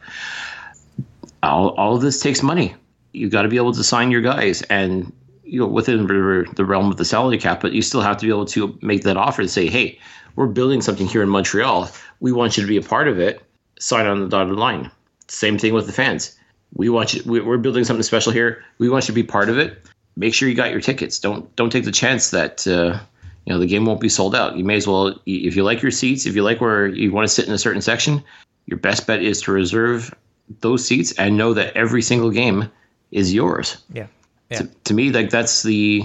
All, 1.43 1.69
all 1.75 1.95
of 1.95 2.01
this 2.01 2.21
takes 2.21 2.41
money. 2.41 2.75
You've 3.13 3.31
got 3.31 3.43
to 3.43 3.49
be 3.49 3.57
able 3.57 3.73
to 3.73 3.83
sign 3.83 4.11
your 4.11 4.21
guys, 4.21 4.61
and 4.63 5.11
you 5.45 5.59
know 5.59 5.67
within 5.67 6.07
the 6.07 6.65
realm 6.65 6.89
of 6.89 6.97
the 6.97 7.05
salary 7.05 7.37
cap, 7.37 7.61
but 7.61 7.73
you 7.73 7.81
still 7.81 8.01
have 8.01 8.17
to 8.17 8.25
be 8.25 8.29
able 8.29 8.45
to 8.45 8.77
make 8.81 9.03
that 9.03 9.17
offer 9.17 9.41
to 9.41 9.47
say, 9.47 9.67
"Hey, 9.67 9.99
we're 10.35 10.47
building 10.47 10.81
something 10.81 11.07
here 11.07 11.23
in 11.23 11.29
Montreal. 11.29 11.89
We 12.19 12.31
want 12.31 12.57
you 12.57 12.63
to 12.63 12.67
be 12.67 12.77
a 12.77 12.81
part 12.81 13.07
of 13.07 13.19
it. 13.19 13.41
Sign 13.79 14.05
on 14.05 14.21
the 14.21 14.27
dotted 14.27 14.55
line." 14.55 14.91
Same 15.27 15.57
thing 15.57 15.73
with 15.73 15.87
the 15.87 15.93
fans. 15.93 16.35
We 16.73 16.89
want 16.89 17.13
you. 17.13 17.21
We're 17.25 17.57
building 17.57 17.83
something 17.83 18.03
special 18.03 18.31
here. 18.31 18.63
We 18.77 18.89
want 18.89 19.05
you 19.05 19.13
to 19.13 19.13
be 19.13 19.23
part 19.23 19.49
of 19.49 19.57
it. 19.57 19.81
Make 20.17 20.33
sure 20.33 20.47
you 20.47 20.55
got 20.55 20.71
your 20.71 20.81
tickets. 20.81 21.19
Don't 21.19 21.53
don't 21.55 21.71
take 21.71 21.85
the 21.85 21.91
chance 21.91 22.31
that. 22.31 22.67
Uh, 22.67 22.99
you 23.45 23.53
know 23.53 23.59
the 23.59 23.67
game 23.67 23.85
won't 23.85 24.01
be 24.01 24.09
sold 24.09 24.35
out. 24.35 24.57
You 24.57 24.63
may 24.63 24.75
as 24.75 24.87
well, 24.87 25.19
if 25.25 25.55
you 25.55 25.63
like 25.63 25.81
your 25.81 25.91
seats, 25.91 26.25
if 26.25 26.35
you 26.35 26.43
like 26.43 26.61
where 26.61 26.87
you 26.87 27.11
want 27.11 27.27
to 27.27 27.33
sit 27.33 27.47
in 27.47 27.53
a 27.53 27.59
certain 27.59 27.81
section, 27.81 28.23
your 28.65 28.79
best 28.79 29.05
bet 29.05 29.21
is 29.21 29.41
to 29.43 29.51
reserve 29.51 30.13
those 30.61 30.85
seats 30.85 31.11
and 31.13 31.37
know 31.37 31.53
that 31.53 31.75
every 31.75 32.01
single 32.01 32.31
game 32.31 32.71
is 33.11 33.33
yours. 33.33 33.77
Yeah. 33.93 34.07
To, 34.51 34.67
to 34.85 34.93
me, 34.93 35.11
like 35.11 35.29
that's 35.29 35.63
the 35.63 36.03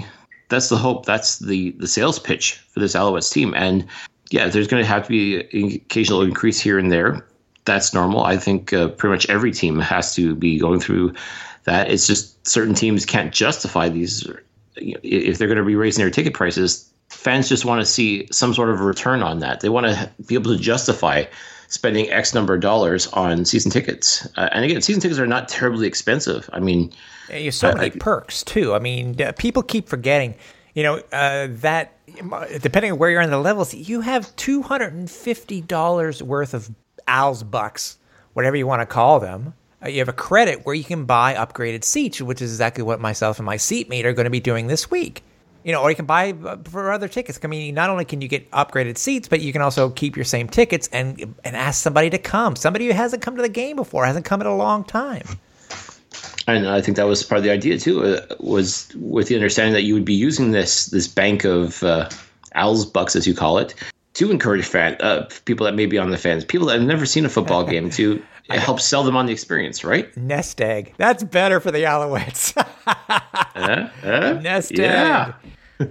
that's 0.49 0.69
the 0.69 0.77
hope. 0.77 1.05
That's 1.05 1.39
the 1.39 1.71
the 1.71 1.87
sales 1.87 2.19
pitch 2.19 2.53
for 2.69 2.79
this 2.79 2.95
Alouettes 2.95 3.31
team. 3.31 3.53
And 3.55 3.85
yeah, 4.31 4.47
there's 4.47 4.67
going 4.67 4.83
to 4.83 4.87
have 4.87 5.03
to 5.03 5.09
be 5.09 5.41
an 5.53 5.75
occasional 5.75 6.21
increase 6.21 6.59
here 6.59 6.79
and 6.79 6.91
there. 6.91 7.25
That's 7.65 7.93
normal. 7.93 8.23
I 8.23 8.37
think 8.37 8.73
uh, 8.73 8.89
pretty 8.89 9.11
much 9.11 9.29
every 9.29 9.51
team 9.51 9.79
has 9.79 10.15
to 10.15 10.35
be 10.35 10.57
going 10.57 10.79
through 10.79 11.13
that. 11.65 11.91
It's 11.91 12.07
just 12.07 12.47
certain 12.47 12.73
teams 12.73 13.05
can't 13.05 13.33
justify 13.33 13.89
these. 13.89 14.27
If 14.75 15.37
they're 15.37 15.47
going 15.47 15.57
to 15.57 15.63
be 15.63 15.75
raising 15.75 16.03
their 16.03 16.09
ticket 16.09 16.33
prices, 16.33 16.91
fans 17.09 17.49
just 17.49 17.65
want 17.65 17.81
to 17.81 17.85
see 17.85 18.27
some 18.31 18.53
sort 18.53 18.69
of 18.69 18.79
return 18.79 19.21
on 19.21 19.39
that. 19.39 19.59
They 19.59 19.69
want 19.69 19.85
to 19.87 20.09
be 20.25 20.33
able 20.33 20.55
to 20.55 20.57
justify 20.57 21.25
spending 21.67 22.09
X 22.09 22.33
number 22.33 22.55
of 22.55 22.61
dollars 22.61 23.07
on 23.07 23.45
season 23.45 23.69
tickets. 23.69 24.27
Uh, 24.37 24.49
and 24.51 24.65
again, 24.65 24.81
season 24.81 25.01
tickets 25.01 25.19
are 25.19 25.27
not 25.27 25.47
terribly 25.47 25.87
expensive. 25.87 26.49
I 26.51 26.59
mean, 26.59 26.91
you 27.33 27.45
have 27.45 27.53
so 27.53 27.73
many 27.73 27.89
perks 27.89 28.43
too. 28.43 28.73
I 28.73 28.79
mean, 28.79 29.15
people 29.37 29.63
keep 29.63 29.87
forgetting. 29.87 30.35
You 30.73 30.83
know 30.83 30.95
uh, 31.11 31.47
that 31.49 31.97
depending 32.61 32.93
on 32.93 32.97
where 32.97 33.09
you're 33.09 33.21
on 33.21 33.29
the 33.29 33.37
levels, 33.37 33.73
you 33.73 34.01
have 34.01 34.33
two 34.35 34.61
hundred 34.61 34.93
and 34.93 35.09
fifty 35.09 35.61
dollars 35.61 36.23
worth 36.23 36.53
of 36.53 36.69
Al's 37.07 37.43
bucks, 37.43 37.97
whatever 38.33 38.55
you 38.55 38.67
want 38.67 38.81
to 38.81 38.85
call 38.85 39.19
them. 39.19 39.53
Uh, 39.83 39.89
you 39.89 39.99
have 39.99 40.07
a 40.07 40.13
credit 40.13 40.65
where 40.65 40.75
you 40.75 40.83
can 40.83 41.05
buy 41.05 41.33
upgraded 41.33 41.83
seats, 41.83 42.21
which 42.21 42.41
is 42.41 42.51
exactly 42.51 42.83
what 42.83 43.01
myself 43.01 43.39
and 43.39 43.45
my 43.45 43.57
seatmate 43.57 44.05
are 44.05 44.13
going 44.13 44.25
to 44.25 44.29
be 44.29 44.39
doing 44.39 44.67
this 44.67 44.89
week 44.91 45.23
you 45.63 45.71
know, 45.71 45.81
or 45.81 45.89
you 45.89 45.95
can 45.95 46.05
buy 46.05 46.31
uh, 46.31 46.57
for 46.65 46.91
other 46.91 47.07
tickets. 47.07 47.39
I 47.43 47.47
mean, 47.47 47.75
not 47.75 47.89
only 47.89 48.05
can 48.05 48.21
you 48.21 48.27
get 48.27 48.49
upgraded 48.51 48.97
seats, 48.97 49.27
but 49.27 49.41
you 49.41 49.51
can 49.51 49.61
also 49.61 49.89
keep 49.89 50.15
your 50.15 50.25
same 50.25 50.47
tickets 50.47 50.89
and 50.91 51.35
and 51.43 51.55
ask 51.55 51.81
somebody 51.81 52.09
to 52.09 52.17
come. 52.17 52.55
Somebody 52.55 52.87
who 52.87 52.93
hasn't 52.93 53.21
come 53.21 53.35
to 53.35 53.41
the 53.41 53.49
game 53.49 53.75
before, 53.75 54.05
hasn't 54.05 54.25
come 54.25 54.41
in 54.41 54.47
a 54.47 54.55
long 54.55 54.83
time. 54.83 55.25
And 56.47 56.67
I 56.67 56.81
think 56.81 56.97
that 56.97 57.07
was 57.07 57.23
part 57.23 57.39
of 57.39 57.43
the 57.43 57.51
idea 57.51 57.77
too. 57.77 58.03
Uh, 58.03 58.35
was 58.39 58.93
with 58.95 59.27
the 59.27 59.35
understanding 59.35 59.73
that 59.73 59.83
you 59.83 59.93
would 59.93 60.05
be 60.05 60.13
using 60.13 60.51
this 60.51 60.87
this 60.87 61.07
bank 61.07 61.43
of 61.43 61.83
uh, 61.83 62.09
Al's 62.53 62.85
bucks, 62.85 63.15
as 63.15 63.27
you 63.27 63.33
call 63.33 63.57
it, 63.57 63.75
to 64.15 64.31
encourage 64.31 64.65
fan 64.65 64.97
uh, 65.01 65.29
people 65.45 65.65
that 65.65 65.75
may 65.75 65.85
be 65.85 65.97
on 65.97 66.09
the 66.09 66.17
fans, 66.17 66.43
people 66.43 66.67
that 66.67 66.79
have 66.79 66.87
never 66.87 67.05
seen 67.05 67.25
a 67.25 67.29
football 67.29 67.63
game, 67.63 67.89
to 67.91 68.21
help 68.49 68.79
sell 68.79 69.03
them 69.03 69.15
on 69.15 69.25
the 69.25 69.31
experience, 69.31 69.83
right? 69.83 70.15
Nest 70.17 70.61
egg. 70.61 70.93
That's 70.97 71.23
better 71.23 71.59
for 71.59 71.71
the 71.71 71.83
Alouettes. 71.83 72.57
uh, 72.87 73.89
uh, 74.03 74.39
Nest 74.41 74.71
yeah. 74.77 75.33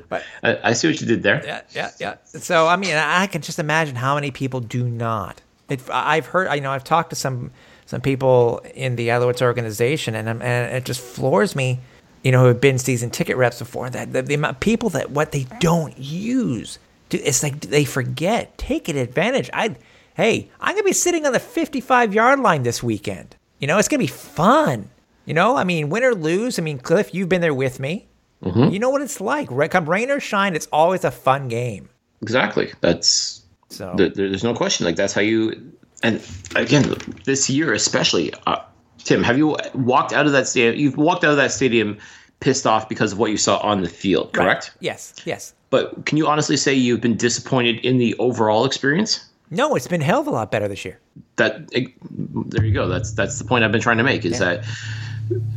But 0.09 0.25
I, 0.43 0.59
I, 0.65 0.73
see 0.73 0.89
what 0.89 1.01
you 1.01 1.07
did 1.07 1.23
there. 1.23 1.43
Yeah, 1.45 1.63
yeah, 1.71 1.91
yeah. 1.99 2.17
So 2.25 2.67
I 2.67 2.77
mean, 2.77 2.95
I 2.95 3.27
can 3.27 3.43
just 3.43 3.59
imagine 3.59 3.97
how 3.97 4.15
many 4.15 4.31
people 4.31 4.61
do 4.61 4.89
not. 4.89 5.41
It, 5.69 5.81
I've 5.91 6.27
heard, 6.27 6.53
you 6.55 6.61
know, 6.61 6.73
I've 6.73 6.85
talked 6.85 7.11
to 7.11 7.17
some 7.17 7.53
some 7.91 8.01
people 8.01 8.63
in 8.73 8.95
the 8.95 9.09
Alouettes 9.09 9.43
organization, 9.43 10.15
and 10.15 10.29
and 10.29 10.77
it 10.77 10.85
just 10.85 11.01
floors 11.01 11.57
me, 11.57 11.81
you 12.23 12.31
know, 12.31 12.43
who 12.43 12.47
have 12.47 12.61
been 12.61 12.79
season 12.79 13.11
ticket 13.11 13.37
reps 13.37 13.59
before 13.59 13.91
that 13.91 14.13
the, 14.13 14.23
the 14.23 14.35
amount 14.35 14.59
of 14.59 14.61
people 14.61 14.91
that 14.91 15.11
what 15.11 15.33
they 15.33 15.49
don't 15.59 15.99
use. 15.99 16.79
It's 17.11 17.43
like 17.43 17.61
they 17.63 17.85
forget. 17.85 18.57
Take 18.57 18.89
it 18.89 18.95
advantage. 18.95 19.51
I, 19.53 19.75
hey, 20.15 20.49
I'm 20.61 20.77
gonna 20.77 20.85
be 20.85 20.93
sitting 20.93 21.27
on 21.27 21.33
the 21.33 21.41
55 21.41 22.15
yard 22.15 22.39
line 22.39 22.63
this 22.63 22.81
weekend. 22.81 23.35
You 23.59 23.67
know, 23.67 23.77
it's 23.77 23.89
gonna 23.89 23.99
be 23.99 24.07
fun. 24.07 24.89
You 25.25 25.35
know, 25.35 25.57
I 25.57 25.65
mean, 25.65 25.91
win 25.91 26.05
or 26.05 26.15
lose. 26.15 26.61
I 26.61 26.63
mean, 26.63 26.79
Cliff, 26.79 27.13
you've 27.13 27.29
been 27.29 27.41
there 27.41 27.53
with 27.53 27.81
me. 27.81 28.07
Mm-hmm. 28.45 28.73
You 28.73 28.79
know 28.79 28.91
what 28.91 29.03
it's 29.03 29.21
like. 29.21 29.49
Come 29.73 29.91
rain 29.91 30.13
or 30.13 30.21
shine, 30.21 30.55
it's 30.55 30.69
always 30.73 31.03
a 31.03 31.11
fun 31.11 31.49
game. 31.49 31.89
Exactly. 32.23 32.73
That's 32.83 33.43
so. 33.69 33.97
there's 33.97 34.45
no 34.45 34.55
question. 34.55 34.87
Like 34.87 34.95
that's 34.95 35.13
how 35.13 35.23
you. 35.23 35.73
And 36.03 36.23
again, 36.57 36.95
this 37.25 37.51
year 37.51 37.73
especially, 37.73 38.33
uh, 38.47 38.57
Tim, 38.99 39.23
have 39.23 39.39
you 39.39 39.57
walked 39.75 40.13
out 40.13 40.27
of 40.27 40.33
that 40.33 40.49
stadium? 40.49 40.77
You've 40.77 40.97
walked 40.97 41.25
out 41.25 41.31
of 41.31 41.37
that 41.37 41.53
stadium 41.53 41.99
pissed 42.41 42.67
off 42.67 42.89
because 42.89 43.13
of 43.13 43.19
what 43.19 43.31
you 43.31 43.37
saw 43.37 43.59
on 43.59 43.83
the 43.83 43.89
field, 43.89 44.33
correct? 44.33 44.69
Right. 44.69 44.77
Yes. 44.81 45.15
Yes. 45.25 45.55
But 45.69 46.07
can 46.07 46.19
you 46.19 46.27
honestly 46.27 46.57
say 46.57 46.75
you've 46.75 47.01
been 47.01 47.17
disappointed 47.17 47.85
in 47.85 47.99
the 47.99 48.17
overall 48.19 48.65
experience? 48.65 49.27
No, 49.51 49.75
it's 49.75 49.87
been 49.87 50.01
hell 50.01 50.21
of 50.21 50.27
a 50.27 50.31
lot 50.31 50.51
better 50.51 50.69
this 50.69 50.85
year. 50.85 50.99
That 51.37 51.71
there 51.71 52.65
you 52.65 52.73
go. 52.73 52.89
That's 52.89 53.13
that's 53.13 53.39
the 53.39 53.45
point 53.45 53.65
I've 53.65 53.73
been 53.73 53.81
trying 53.81 53.99
to 53.99 54.05
make. 54.05 54.25
Is 54.25 54.41
yeah. 54.41 54.57
that 54.57 54.65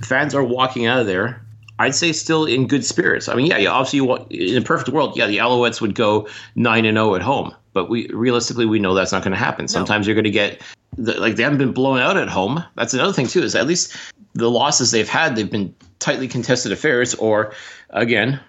fans 0.04 0.34
are 0.34 0.44
walking 0.44 0.86
out 0.86 1.00
of 1.00 1.08
there 1.08 1.44
I'd 1.80 1.96
say 1.96 2.12
still 2.12 2.46
in 2.46 2.68
good 2.68 2.86
spirits. 2.86 3.28
I 3.28 3.36
mean, 3.36 3.48
yeah, 3.48 3.70
obviously, 3.70 3.98
you 3.98 4.06
want, 4.06 4.32
in 4.32 4.58
a 4.58 4.62
perfect 4.62 4.89
world, 4.89 5.18
yeah, 5.18 5.28
the 5.28 5.38
Alouettes 5.38 5.82
would 5.82 5.96
go 5.96 6.28
nine 6.56 6.86
and 6.86 6.96
zero 6.96 7.12
oh 7.12 7.16
at 7.16 7.22
home, 7.22 7.54
but 7.74 7.90
we 7.90 8.08
realistically 8.10 8.66
we 8.66 8.80
know 8.80 8.94
that's 8.94 9.12
not 9.12 9.24
going 9.24 9.32
to 9.32 9.38
happen. 9.38 9.68
Sometimes 9.68 10.06
no. 10.06 10.10
you're 10.12 10.16
going 10.16 10.24
to 10.26 10.32
get 10.32 10.62
the, 10.98 11.20
like 11.20 11.36
they 11.36 11.44
haven't 11.44 11.58
been 11.58 11.74
blown 11.74 12.00
out 12.00 12.18
at 12.18 12.30
home. 12.30 12.64
That's 12.76 12.94
another 12.94 13.14
thing 13.14 13.28
too. 13.28 13.42
Is 13.42 13.56
at 13.56 13.68
least 13.68 13.96
the 14.34 14.50
losses 14.50 14.92
they've 14.92 15.10
had, 15.10 15.36
they've 15.36 15.50
been 15.50 15.76
tightly 16.00 16.28
contested 16.28 16.72
affairs, 16.72 17.14
or 17.16 17.54
again, 17.90 18.40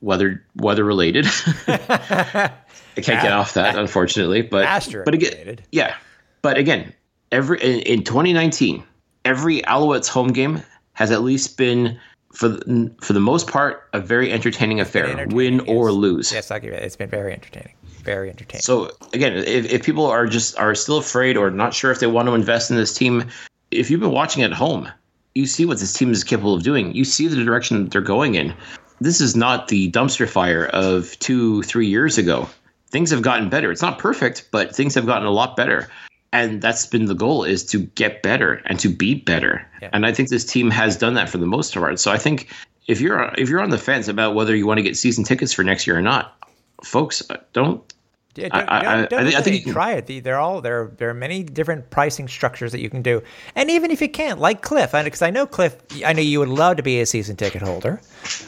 weather 0.00 0.44
weather 0.56 0.84
related. 0.84 1.26
I 1.66 3.00
can't 3.00 3.22
get 3.22 3.32
off 3.32 3.54
that, 3.54 3.78
unfortunately. 3.78 4.42
But 4.42 4.64
Astro 4.64 5.04
but 5.04 5.14
again, 5.14 5.32
related. 5.32 5.62
yeah. 5.72 5.96
But 6.42 6.58
again, 6.58 6.92
every 7.32 7.60
in, 7.60 7.80
in 7.80 8.04
2019, 8.04 8.82
every 9.24 9.62
Alouettes 9.62 10.08
home 10.08 10.32
game 10.32 10.62
has 10.92 11.10
at 11.10 11.22
least 11.22 11.56
been 11.56 11.98
for 12.32 12.48
the, 12.48 12.92
for 13.00 13.12
the 13.12 13.20
most 13.20 13.48
part, 13.48 13.88
a 13.92 14.00
very 14.00 14.32
entertaining 14.32 14.80
affair, 14.80 15.06
entertaining, 15.06 15.36
win 15.36 15.54
yes. 15.54 15.64
or 15.68 15.92
lose. 15.92 16.32
Yes, 16.32 16.50
I'll 16.50 16.60
give 16.60 16.72
it. 16.72 16.82
It's 16.82 16.96
been 16.96 17.08
very 17.08 17.32
entertaining, 17.32 17.74
very 18.08 18.30
entertaining. 18.30 18.62
So 18.62 18.90
again, 19.12 19.34
if, 19.36 19.72
if 19.72 19.84
people 19.84 20.06
are 20.06 20.26
just 20.26 20.58
are 20.58 20.74
still 20.74 20.98
afraid 20.98 21.36
or 21.36 21.50
not 21.50 21.74
sure 21.74 21.90
if 21.90 22.00
they 22.00 22.06
want 22.06 22.28
to 22.28 22.34
invest 22.34 22.70
in 22.70 22.76
this 22.76 22.94
team, 22.94 23.24
if 23.70 23.90
you've 23.90 24.00
been 24.00 24.12
watching 24.12 24.42
at 24.42 24.52
home, 24.52 24.90
you 25.34 25.46
see 25.46 25.64
what 25.64 25.78
this 25.78 25.92
team 25.92 26.10
is 26.10 26.24
capable 26.24 26.54
of 26.54 26.62
doing. 26.62 26.94
You 26.94 27.04
see 27.04 27.28
the 27.28 27.44
direction 27.44 27.84
that 27.84 27.90
they're 27.90 28.00
going 28.00 28.34
in. 28.34 28.54
This 29.00 29.20
is 29.20 29.36
not 29.36 29.68
the 29.68 29.90
dumpster 29.92 30.28
fire 30.28 30.66
of 30.66 31.16
two, 31.18 31.62
three 31.62 31.86
years 31.86 32.18
ago. 32.18 32.48
Things 32.90 33.10
have 33.10 33.22
gotten 33.22 33.48
better. 33.48 33.70
It's 33.70 33.82
not 33.82 33.98
perfect, 33.98 34.48
but 34.50 34.74
things 34.74 34.94
have 34.94 35.06
gotten 35.06 35.26
a 35.26 35.30
lot 35.30 35.56
better 35.56 35.88
and 36.32 36.60
that's 36.60 36.86
been 36.86 37.06
the 37.06 37.14
goal 37.14 37.44
is 37.44 37.64
to 37.64 37.78
get 37.78 38.22
better 38.22 38.60
and 38.66 38.78
to 38.80 38.88
be 38.88 39.14
better 39.14 39.66
yeah. 39.80 39.90
and 39.92 40.04
i 40.06 40.12
think 40.12 40.28
this 40.28 40.44
team 40.44 40.70
has 40.70 40.96
done 40.96 41.14
that 41.14 41.28
for 41.28 41.38
the 41.38 41.46
most 41.46 41.74
part 41.74 41.98
so 41.98 42.10
i 42.10 42.18
think 42.18 42.48
if 42.86 43.00
you're 43.00 43.32
if 43.38 43.48
you're 43.48 43.62
on 43.62 43.70
the 43.70 43.78
fence 43.78 44.08
about 44.08 44.34
whether 44.34 44.54
you 44.54 44.66
want 44.66 44.78
to 44.78 44.82
get 44.82 44.96
season 44.96 45.24
tickets 45.24 45.52
for 45.52 45.64
next 45.64 45.86
year 45.86 45.96
or 45.96 46.02
not 46.02 46.36
folks 46.82 47.22
don't 47.52 47.94
yeah, 48.38 48.48
don't, 48.48 48.68
I, 48.68 48.96
don't, 48.96 49.10
don't 49.10 49.34
I, 49.34 49.38
I, 49.38 49.42
think 49.42 49.66
you 49.66 49.72
try 49.72 49.92
it. 49.94 50.24
They're 50.24 50.38
all 50.38 50.60
there. 50.60 50.90
There 50.96 51.10
are 51.10 51.14
many 51.14 51.42
different 51.42 51.90
pricing 51.90 52.28
structures 52.28 52.72
that 52.72 52.80
you 52.80 52.90
can 52.90 53.02
do, 53.02 53.22
and 53.54 53.70
even 53.70 53.90
if 53.90 54.00
you 54.00 54.08
can't, 54.08 54.38
like 54.38 54.62
Cliff, 54.62 54.92
because 54.92 55.22
I 55.22 55.30
know 55.30 55.46
Cliff, 55.46 55.76
I 56.04 56.12
know 56.12 56.22
you 56.22 56.38
would 56.40 56.48
love 56.48 56.76
to 56.78 56.82
be 56.82 57.00
a 57.00 57.06
season 57.06 57.36
ticket 57.36 57.62
holder, 57.62 58.00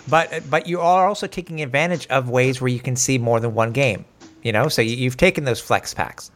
but 0.09 0.43
but 0.49 0.66
you 0.66 0.80
are 0.80 1.07
also 1.07 1.26
taking 1.26 1.62
advantage 1.62 2.07
of 2.09 2.30
ways 2.30 2.61
where 2.61 2.68
you 2.68 2.80
can 2.80 2.97
see 2.97 3.18
more 3.18 3.41
than 3.41 3.55
one 3.55 3.72
game. 3.72 4.05
You 4.43 4.53
know, 4.53 4.68
so 4.68 4.80
you, 4.80 4.97
you've 4.97 5.18
taken 5.18 5.45
those 5.45 5.61
flex 5.61 5.93
packs 5.93 6.30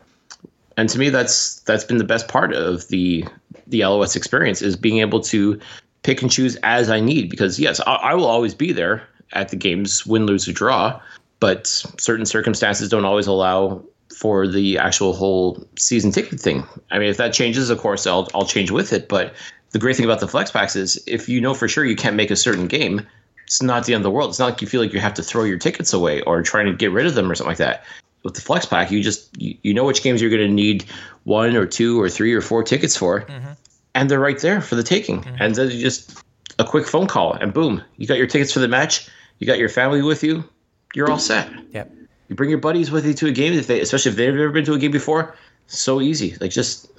and 0.76 0.88
to 0.88 0.98
me 0.98 1.08
that's 1.08 1.60
that's 1.60 1.84
been 1.84 1.98
the 1.98 2.04
best 2.04 2.28
part 2.28 2.52
of 2.52 2.88
the 2.88 3.24
the 3.66 3.80
Alouettes 3.80 4.16
experience 4.16 4.62
is 4.62 4.76
being 4.76 4.98
able 4.98 5.20
to 5.20 5.58
pick 6.02 6.22
and 6.22 6.30
choose 6.30 6.56
as 6.62 6.90
I 6.90 7.00
need. 7.00 7.28
Because 7.28 7.58
yes, 7.58 7.80
I, 7.86 7.94
I 7.94 8.14
will 8.14 8.26
always 8.26 8.54
be 8.54 8.72
there 8.72 9.02
at 9.32 9.48
the 9.48 9.56
games, 9.56 10.06
win, 10.06 10.26
lose, 10.26 10.48
or 10.48 10.52
draw. 10.52 11.00
But 11.44 11.66
certain 11.66 12.24
circumstances 12.24 12.88
don't 12.88 13.04
always 13.04 13.26
allow 13.26 13.84
for 14.16 14.48
the 14.48 14.78
actual 14.78 15.12
whole 15.12 15.62
season 15.78 16.10
ticket 16.10 16.40
thing. 16.40 16.64
I 16.90 16.98
mean, 16.98 17.10
if 17.10 17.18
that 17.18 17.34
changes, 17.34 17.68
of 17.68 17.76
course, 17.76 18.06
I'll 18.06 18.30
I'll 18.34 18.46
change 18.46 18.70
with 18.70 18.94
it. 18.94 19.10
But 19.10 19.34
the 19.72 19.78
great 19.78 19.94
thing 19.94 20.06
about 20.06 20.20
the 20.20 20.26
flex 20.26 20.50
packs 20.50 20.74
is 20.74 21.04
if 21.06 21.28
you 21.28 21.42
know 21.42 21.52
for 21.52 21.68
sure 21.68 21.84
you 21.84 21.96
can't 21.96 22.16
make 22.16 22.30
a 22.30 22.36
certain 22.36 22.66
game, 22.66 23.06
it's 23.42 23.60
not 23.60 23.84
the 23.84 23.92
end 23.92 24.00
of 24.00 24.04
the 24.04 24.10
world. 24.10 24.30
It's 24.30 24.38
not 24.38 24.46
like 24.46 24.62
you 24.62 24.66
feel 24.66 24.80
like 24.80 24.94
you 24.94 25.00
have 25.00 25.12
to 25.12 25.22
throw 25.22 25.44
your 25.44 25.58
tickets 25.58 25.92
away 25.92 26.22
or 26.22 26.42
trying 26.42 26.64
to 26.64 26.72
get 26.72 26.92
rid 26.92 27.04
of 27.04 27.14
them 27.14 27.30
or 27.30 27.34
something 27.34 27.50
like 27.50 27.58
that. 27.58 27.84
With 28.22 28.32
the 28.32 28.40
flex 28.40 28.64
pack, 28.64 28.90
you 28.90 29.02
just 29.02 29.28
you, 29.38 29.54
you 29.60 29.74
know 29.74 29.84
which 29.84 30.02
games 30.02 30.22
you're 30.22 30.30
going 30.30 30.48
to 30.48 30.54
need 30.54 30.86
one 31.24 31.56
or 31.56 31.66
two 31.66 32.00
or 32.00 32.08
three 32.08 32.32
or 32.32 32.40
four 32.40 32.62
tickets 32.62 32.96
for, 32.96 33.20
mm-hmm. 33.20 33.52
and 33.94 34.10
they're 34.10 34.18
right 34.18 34.38
there 34.38 34.62
for 34.62 34.76
the 34.76 34.82
taking. 34.82 35.20
Mm-hmm. 35.20 35.42
And 35.42 35.54
then 35.54 35.70
you 35.70 35.82
just 35.82 36.24
a 36.58 36.64
quick 36.64 36.86
phone 36.86 37.06
call 37.06 37.34
and 37.34 37.52
boom, 37.52 37.82
you 37.98 38.06
got 38.06 38.16
your 38.16 38.28
tickets 38.28 38.50
for 38.50 38.60
the 38.60 38.68
match. 38.68 39.10
You 39.40 39.46
got 39.46 39.58
your 39.58 39.68
family 39.68 40.00
with 40.00 40.24
you. 40.24 40.48
You're 40.94 41.10
all 41.10 41.18
set. 41.18 41.50
Yep. 41.72 41.92
You 42.28 42.36
bring 42.36 42.50
your 42.50 42.58
buddies 42.58 42.90
with 42.90 43.04
you 43.06 43.14
to 43.14 43.26
a 43.26 43.32
game 43.32 43.52
if 43.52 43.66
they, 43.66 43.80
especially 43.80 44.10
if 44.12 44.16
they've 44.16 44.34
never 44.34 44.50
been 44.50 44.64
to 44.64 44.72
a 44.72 44.78
game 44.78 44.92
before. 44.92 45.36
So 45.66 46.00
easy. 46.00 46.36
Like 46.40 46.50
just, 46.50 46.90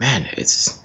man, 0.00 0.28
it's 0.36 0.82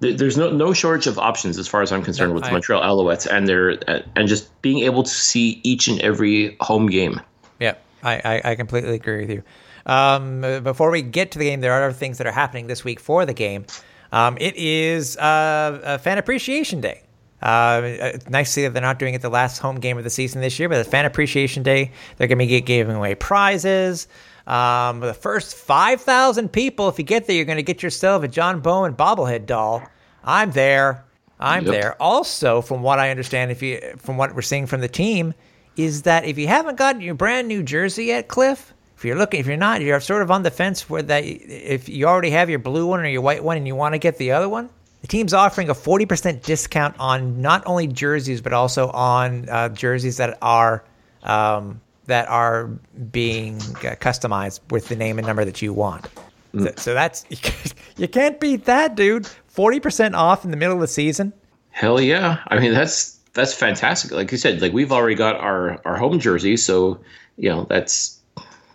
there's 0.00 0.36
no 0.36 0.50
no 0.50 0.72
shortage 0.72 1.06
of 1.06 1.18
options 1.18 1.58
as 1.58 1.66
far 1.66 1.82
as 1.82 1.92
I'm 1.92 2.02
concerned 2.02 2.34
with 2.34 2.44
I, 2.44 2.52
Montreal 2.52 2.82
Alouettes 2.82 3.26
and 3.26 3.48
their 3.48 3.78
and 4.16 4.28
just 4.28 4.60
being 4.62 4.80
able 4.80 5.02
to 5.02 5.10
see 5.10 5.60
each 5.64 5.88
and 5.88 6.00
every 6.00 6.56
home 6.60 6.88
game. 6.88 7.20
Yeah, 7.58 7.74
I, 8.02 8.14
I, 8.24 8.50
I 8.52 8.54
completely 8.54 8.94
agree 8.94 9.20
with 9.20 9.30
you. 9.30 9.42
Um, 9.86 10.42
before 10.62 10.90
we 10.90 11.02
get 11.02 11.32
to 11.32 11.38
the 11.38 11.46
game, 11.46 11.60
there 11.60 11.72
are 11.72 11.84
other 11.84 11.94
things 11.94 12.18
that 12.18 12.26
are 12.26 12.32
happening 12.32 12.66
this 12.66 12.84
week 12.84 13.00
for 13.00 13.24
the 13.26 13.34
game. 13.34 13.66
Um, 14.12 14.36
it 14.40 14.56
is 14.56 15.16
uh, 15.16 15.80
a 15.82 15.98
Fan 15.98 16.18
Appreciation 16.18 16.80
Day. 16.80 17.02
Uh, 17.40 18.18
nice 18.28 18.48
to 18.48 18.52
see 18.52 18.62
that 18.62 18.72
they're 18.72 18.82
not 18.82 18.98
doing 18.98 19.14
it 19.14 19.22
the 19.22 19.28
last 19.28 19.58
home 19.58 19.78
game 19.78 19.96
of 19.96 20.04
the 20.04 20.10
season 20.10 20.40
this 20.40 20.58
year, 20.58 20.68
but 20.68 20.78
the 20.78 20.90
Fan 20.90 21.04
Appreciation 21.04 21.62
Day, 21.62 21.92
they're 22.16 22.26
going 22.26 22.38
to 22.38 22.46
be 22.46 22.60
giving 22.60 22.96
away 22.96 23.14
prizes. 23.14 24.08
Um, 24.46 25.00
the 25.00 25.14
first 25.14 25.54
5,000 25.56 26.50
people, 26.50 26.88
if 26.88 26.98
you 26.98 27.04
get 27.04 27.26
there, 27.26 27.36
you're 27.36 27.44
going 27.44 27.56
to 27.56 27.62
get 27.62 27.82
yourself 27.82 28.22
a 28.24 28.28
John 28.28 28.60
Bowman 28.60 28.94
bobblehead 28.94 29.46
doll. 29.46 29.82
I'm 30.24 30.50
there. 30.50 31.04
I'm 31.38 31.64
yep. 31.64 31.72
there. 31.72 32.02
Also, 32.02 32.60
from 32.60 32.82
what 32.82 32.98
I 32.98 33.10
understand, 33.10 33.50
if 33.50 33.62
you 33.62 33.80
from 33.98 34.16
what 34.16 34.34
we're 34.34 34.42
seeing 34.42 34.66
from 34.66 34.80
the 34.80 34.88
team, 34.88 35.34
is 35.76 36.02
that 36.02 36.24
if 36.24 36.38
you 36.38 36.48
haven't 36.48 36.76
gotten 36.76 37.00
your 37.00 37.14
brand 37.14 37.46
new 37.46 37.62
jersey 37.62 38.06
yet, 38.06 38.26
Cliff, 38.26 38.74
if 38.96 39.04
you're 39.04 39.16
looking, 39.16 39.38
if 39.38 39.46
you're 39.46 39.56
not, 39.56 39.80
you're 39.80 40.00
sort 40.00 40.22
of 40.22 40.30
on 40.30 40.42
the 40.42 40.50
fence 40.50 40.90
where 40.90 41.02
that 41.02 41.24
if 41.24 41.88
you 41.88 42.06
already 42.06 42.30
have 42.30 42.50
your 42.50 42.58
blue 42.58 42.86
one 42.86 43.00
or 43.00 43.06
your 43.06 43.22
white 43.22 43.44
one 43.44 43.56
and 43.56 43.66
you 43.66 43.76
want 43.76 43.94
to 43.94 43.98
get 43.98 44.18
the 44.18 44.32
other 44.32 44.48
one, 44.48 44.70
the 45.00 45.06
team's 45.06 45.32
offering 45.32 45.68
a 45.68 45.74
40% 45.74 46.42
discount 46.42 46.96
on 46.98 47.40
not 47.40 47.62
only 47.66 47.86
jerseys 47.86 48.40
but 48.40 48.52
also 48.52 48.90
on 48.90 49.48
uh, 49.48 49.68
jerseys 49.70 50.16
that 50.16 50.38
are 50.42 50.84
um, 51.22 51.80
that 52.06 52.28
are 52.28 52.66
being 53.10 53.56
uh, 53.56 53.94
customized 54.00 54.60
with 54.70 54.88
the 54.88 54.96
name 54.96 55.18
and 55.18 55.26
number 55.26 55.44
that 55.44 55.60
you 55.60 55.72
want. 55.72 56.06
Mm. 56.54 56.64
So, 56.64 56.72
so, 56.76 56.94
that's 56.94 57.24
you 57.96 58.08
can't 58.08 58.40
beat 58.40 58.64
that, 58.64 58.94
dude. 58.94 59.28
40% 59.54 60.14
off 60.14 60.44
in 60.44 60.50
the 60.50 60.56
middle 60.56 60.74
of 60.74 60.80
the 60.80 60.86
season. 60.86 61.32
Hell 61.70 62.00
yeah! 62.00 62.38
I 62.48 62.58
mean 62.58 62.72
that's 62.72 63.18
that's 63.34 63.54
fantastic. 63.54 64.10
Like 64.10 64.32
you 64.32 64.38
said, 64.38 64.60
like 64.60 64.72
we've 64.72 64.90
already 64.90 65.14
got 65.14 65.36
our 65.36 65.80
our 65.84 65.96
home 65.96 66.18
jersey, 66.18 66.56
so 66.56 67.00
you 67.36 67.48
know 67.48 67.66
that's 67.68 68.18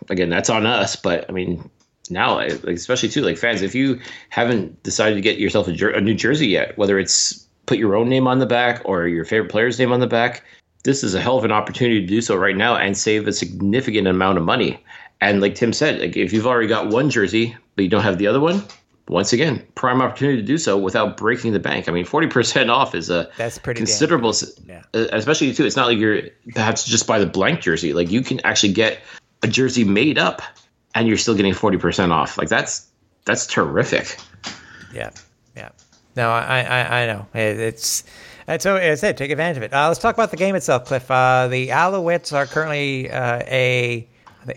again 0.08 0.30
that's 0.30 0.48
on 0.48 0.64
us. 0.64 0.96
But 0.96 1.28
I 1.28 1.32
mean 1.32 1.68
now, 2.10 2.38
especially 2.38 3.08
too, 3.08 3.22
like 3.22 3.38
fans, 3.38 3.62
if 3.62 3.74
you 3.74 4.00
haven't 4.28 4.82
decided 4.82 5.14
to 5.14 5.20
get 5.20 5.38
yourself 5.38 5.68
a, 5.68 5.72
jer- 5.72 5.90
a 5.90 6.00
new 6.00 6.14
jersey 6.14 6.48
yet, 6.48 6.76
whether 6.76 6.98
it's 6.98 7.46
put 7.66 7.78
your 7.78 7.96
own 7.96 8.08
name 8.08 8.26
on 8.26 8.38
the 8.38 8.46
back 8.46 8.82
or 8.84 9.06
your 9.08 9.24
favorite 9.24 9.50
player's 9.50 9.78
name 9.78 9.92
on 9.92 10.00
the 10.00 10.06
back, 10.06 10.44
this 10.84 11.02
is 11.02 11.14
a 11.14 11.20
hell 11.20 11.38
of 11.38 11.44
an 11.44 11.52
opportunity 11.52 12.00
to 12.00 12.06
do 12.06 12.20
so 12.20 12.36
right 12.36 12.56
now 12.56 12.76
and 12.76 12.96
save 12.96 13.26
a 13.26 13.32
significant 13.32 14.06
amount 14.06 14.36
of 14.36 14.44
money. 14.44 14.82
And 15.20 15.40
like 15.40 15.54
Tim 15.54 15.72
said, 15.72 16.00
like 16.00 16.16
if 16.16 16.32
you've 16.32 16.46
already 16.46 16.68
got 16.68 16.88
one 16.88 17.08
jersey 17.08 17.56
but 17.74 17.84
you 17.84 17.88
don't 17.88 18.02
have 18.02 18.18
the 18.18 18.26
other 18.26 18.40
one, 18.40 18.62
once 19.08 19.32
again, 19.32 19.66
prime 19.74 20.00
opportunity 20.00 20.40
to 20.40 20.46
do 20.46 20.58
so 20.58 20.78
without 20.78 21.16
breaking 21.16 21.52
the 21.52 21.58
bank. 21.58 21.88
I 21.88 21.92
mean, 21.92 22.04
forty 22.04 22.26
percent 22.26 22.70
off 22.70 22.94
is 22.94 23.10
a 23.10 23.30
that's 23.36 23.58
pretty 23.58 23.78
considerable. 23.78 24.34
Yeah. 24.66 24.82
Especially 24.92 25.52
too, 25.52 25.64
it's 25.64 25.76
not 25.76 25.86
like 25.86 25.98
you're 25.98 26.22
perhaps 26.54 26.84
just 26.84 27.06
buy 27.06 27.18
the 27.18 27.26
blank 27.26 27.60
jersey. 27.60 27.92
Like 27.92 28.10
you 28.10 28.22
can 28.22 28.40
actually 28.44 28.72
get 28.72 29.00
a 29.42 29.48
jersey 29.48 29.84
made 29.84 30.18
up, 30.18 30.42
and 30.94 31.08
you're 31.08 31.16
still 31.16 31.34
getting 31.34 31.54
forty 31.54 31.78
percent 31.78 32.12
off. 32.12 32.38
Like 32.38 32.48
that's 32.48 32.86
that's 33.24 33.46
terrific. 33.46 34.18
Yeah, 34.92 35.10
yeah. 35.56 35.70
No, 36.16 36.30
I 36.30 36.60
I, 36.60 37.02
I 37.02 37.06
know 37.06 37.26
it's. 37.34 38.04
So, 38.58 38.76
as 38.76 38.98
I 38.98 39.00
said, 39.00 39.16
take 39.16 39.30
advantage 39.30 39.56
of 39.56 39.62
it. 39.62 39.72
Uh, 39.72 39.88
let's 39.88 40.00
talk 40.00 40.14
about 40.14 40.30
the 40.30 40.36
game 40.36 40.54
itself, 40.54 40.84
Cliff. 40.84 41.10
Uh, 41.10 41.48
the 41.48 41.68
Alouettes 41.68 42.30
are 42.30 42.44
currently 42.44 43.10
uh, 43.10 43.38
a, 43.46 44.06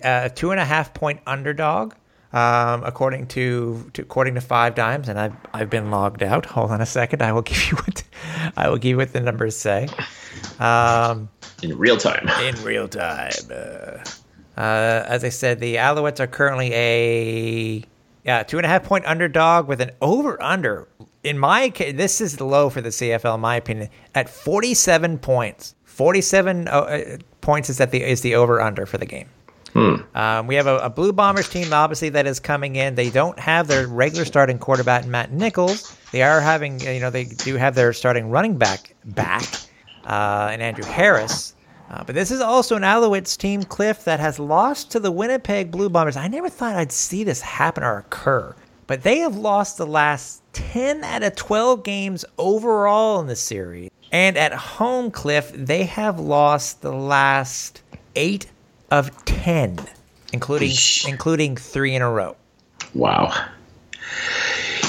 a, 0.04 0.30
two 0.36 0.52
and 0.52 0.60
a 0.60 0.66
half 0.66 0.94
point 0.94 1.22
underdog 1.26 1.94
um, 2.34 2.84
according 2.84 3.28
to, 3.28 3.90
to, 3.94 4.02
according 4.02 4.36
to 4.36 4.42
Five 4.42 4.76
Dimes, 4.76 5.10
and 5.10 5.20
I've 5.20 5.36
I've 5.54 5.70
been 5.70 5.92
logged 5.92 6.24
out. 6.24 6.46
Hold 6.46 6.72
on 6.72 6.82
a 6.82 6.86
second. 6.86 7.22
I 7.22 7.32
will 7.32 7.42
give 7.42 7.72
you 7.72 7.78
what 7.78 8.04
I 8.58 8.70
will 8.70 8.78
give 8.78 8.92
you 8.92 8.98
what 8.98 9.14
the 9.14 9.22
numbers 9.22 9.56
say. 9.56 9.88
Um, 10.60 11.30
in 11.64 11.78
real 11.78 11.98
time. 11.98 12.28
In 12.44 12.56
real 12.64 12.88
time. 12.88 13.32
Uh, 14.58 14.62
uh, 14.62 15.05
as 15.08 15.24
I 15.24 15.30
said, 15.30 15.60
the 15.60 15.76
Alouettes 15.76 16.20
are 16.20 16.28
currently 16.28 16.74
a 16.74 17.84
yeah 18.24 18.43
two 18.43 18.58
and 18.58 18.66
a 18.66 18.70
half 18.70 18.84
point 18.84 19.05
underdog 19.05 19.68
with 19.68 19.82
an 19.82 19.91
over 20.01 20.41
under. 20.41 20.88
In 21.24 21.38
my 21.38 21.70
case, 21.70 21.95
this 21.95 22.22
is 22.22 22.39
low 22.39 22.70
for 22.70 22.82
the 22.82 22.89
CFL, 22.89 23.36
in 23.36 23.41
my 23.41 23.55
opinion, 23.55 23.89
at 24.16 24.30
forty 24.30 24.74
seven 24.74 25.18
points. 25.18 25.76
Forty 25.84 26.22
seven 26.22 26.68
uh, 26.68 27.18
points 27.41 27.70
is 27.70 27.78
that 27.78 27.91
the 27.91 28.03
is 28.03 28.22
the 28.22 28.36
over 28.36 28.60
under 28.62 28.86
for 28.86 28.97
the 28.97 29.05
game. 29.05 29.30
Hmm. 29.74 29.95
Um, 30.16 30.47
we 30.47 30.55
have 30.55 30.66
a, 30.66 30.78
a, 30.78 30.89
Blue 30.89 31.14
Bombers 31.14 31.49
team, 31.49 31.72
obviously, 31.72 32.10
that 32.10 32.26
is 32.26 32.39
coming 32.39 32.78
in. 32.78 32.95
They 32.95 33.12
don't 33.12 33.38
have 33.38 33.68
their 33.68 33.86
regular 33.86 34.26
starting 34.26 34.58
quarterback, 34.58 35.05
Matt 35.05 35.32
Nichols. 35.32 35.95
They 36.12 36.24
are 36.24 36.41
having, 36.41 36.80
you 36.80 36.99
know, 36.99 37.12
they 37.12 37.26
do 37.26 37.58
have 37.58 37.76
their 37.76 37.93
starting 37.93 38.30
running 38.32 38.58
back 38.58 38.95
back, 39.05 39.43
uh, 40.05 40.49
and 40.51 40.64
Andrew 40.64 40.86
Harris. 40.86 41.53
Uh, 41.90 42.04
but 42.04 42.16
this 42.16 42.32
is 42.32 42.42
also 42.42 42.76
an 42.76 42.84
Alouettes 42.84 43.38
team, 43.38 43.64
Cliff, 43.64 44.04
that 44.04 44.20
has 44.20 44.40
lost 44.40 44.92
to 44.92 45.00
the 45.00 45.12
Winnipeg 45.12 45.72
Blue 45.72 45.90
Bombers. 45.90 46.18
I 46.18 46.28
never 46.28 46.50
thought 46.50 46.76
I'd 46.76 46.92
see 46.92 47.24
this 47.24 47.42
happen 47.42 47.84
or 47.84 47.98
occur, 47.98 48.54
but 48.88 49.04
they 49.04 49.20
have 49.20 49.38
lost 49.38 49.78
the 49.78 49.88
last 49.88 50.42
10 50.54 51.04
out 51.04 51.24
of 51.24 51.36
12 51.36 51.84
games 51.84 52.26
overall 52.38 53.20
in 53.22 53.28
the 53.28 53.36
series. 53.36 53.90
And 54.12 54.38
at 54.38 54.54
home, 54.54 55.12
Cliff, 55.12 55.52
they 55.54 55.84
have 55.84 56.20
lost 56.20 56.82
the 56.82 56.94
last 56.94 57.82
eight 58.16 58.48
of 58.92 59.26
10, 59.26 59.80
including 60.34 60.70
Eesh. 60.70 61.08
including 61.08 61.56
3 61.56 61.96
in 61.96 62.02
a 62.02 62.10
row. 62.12 62.36
Wow. 62.94 63.34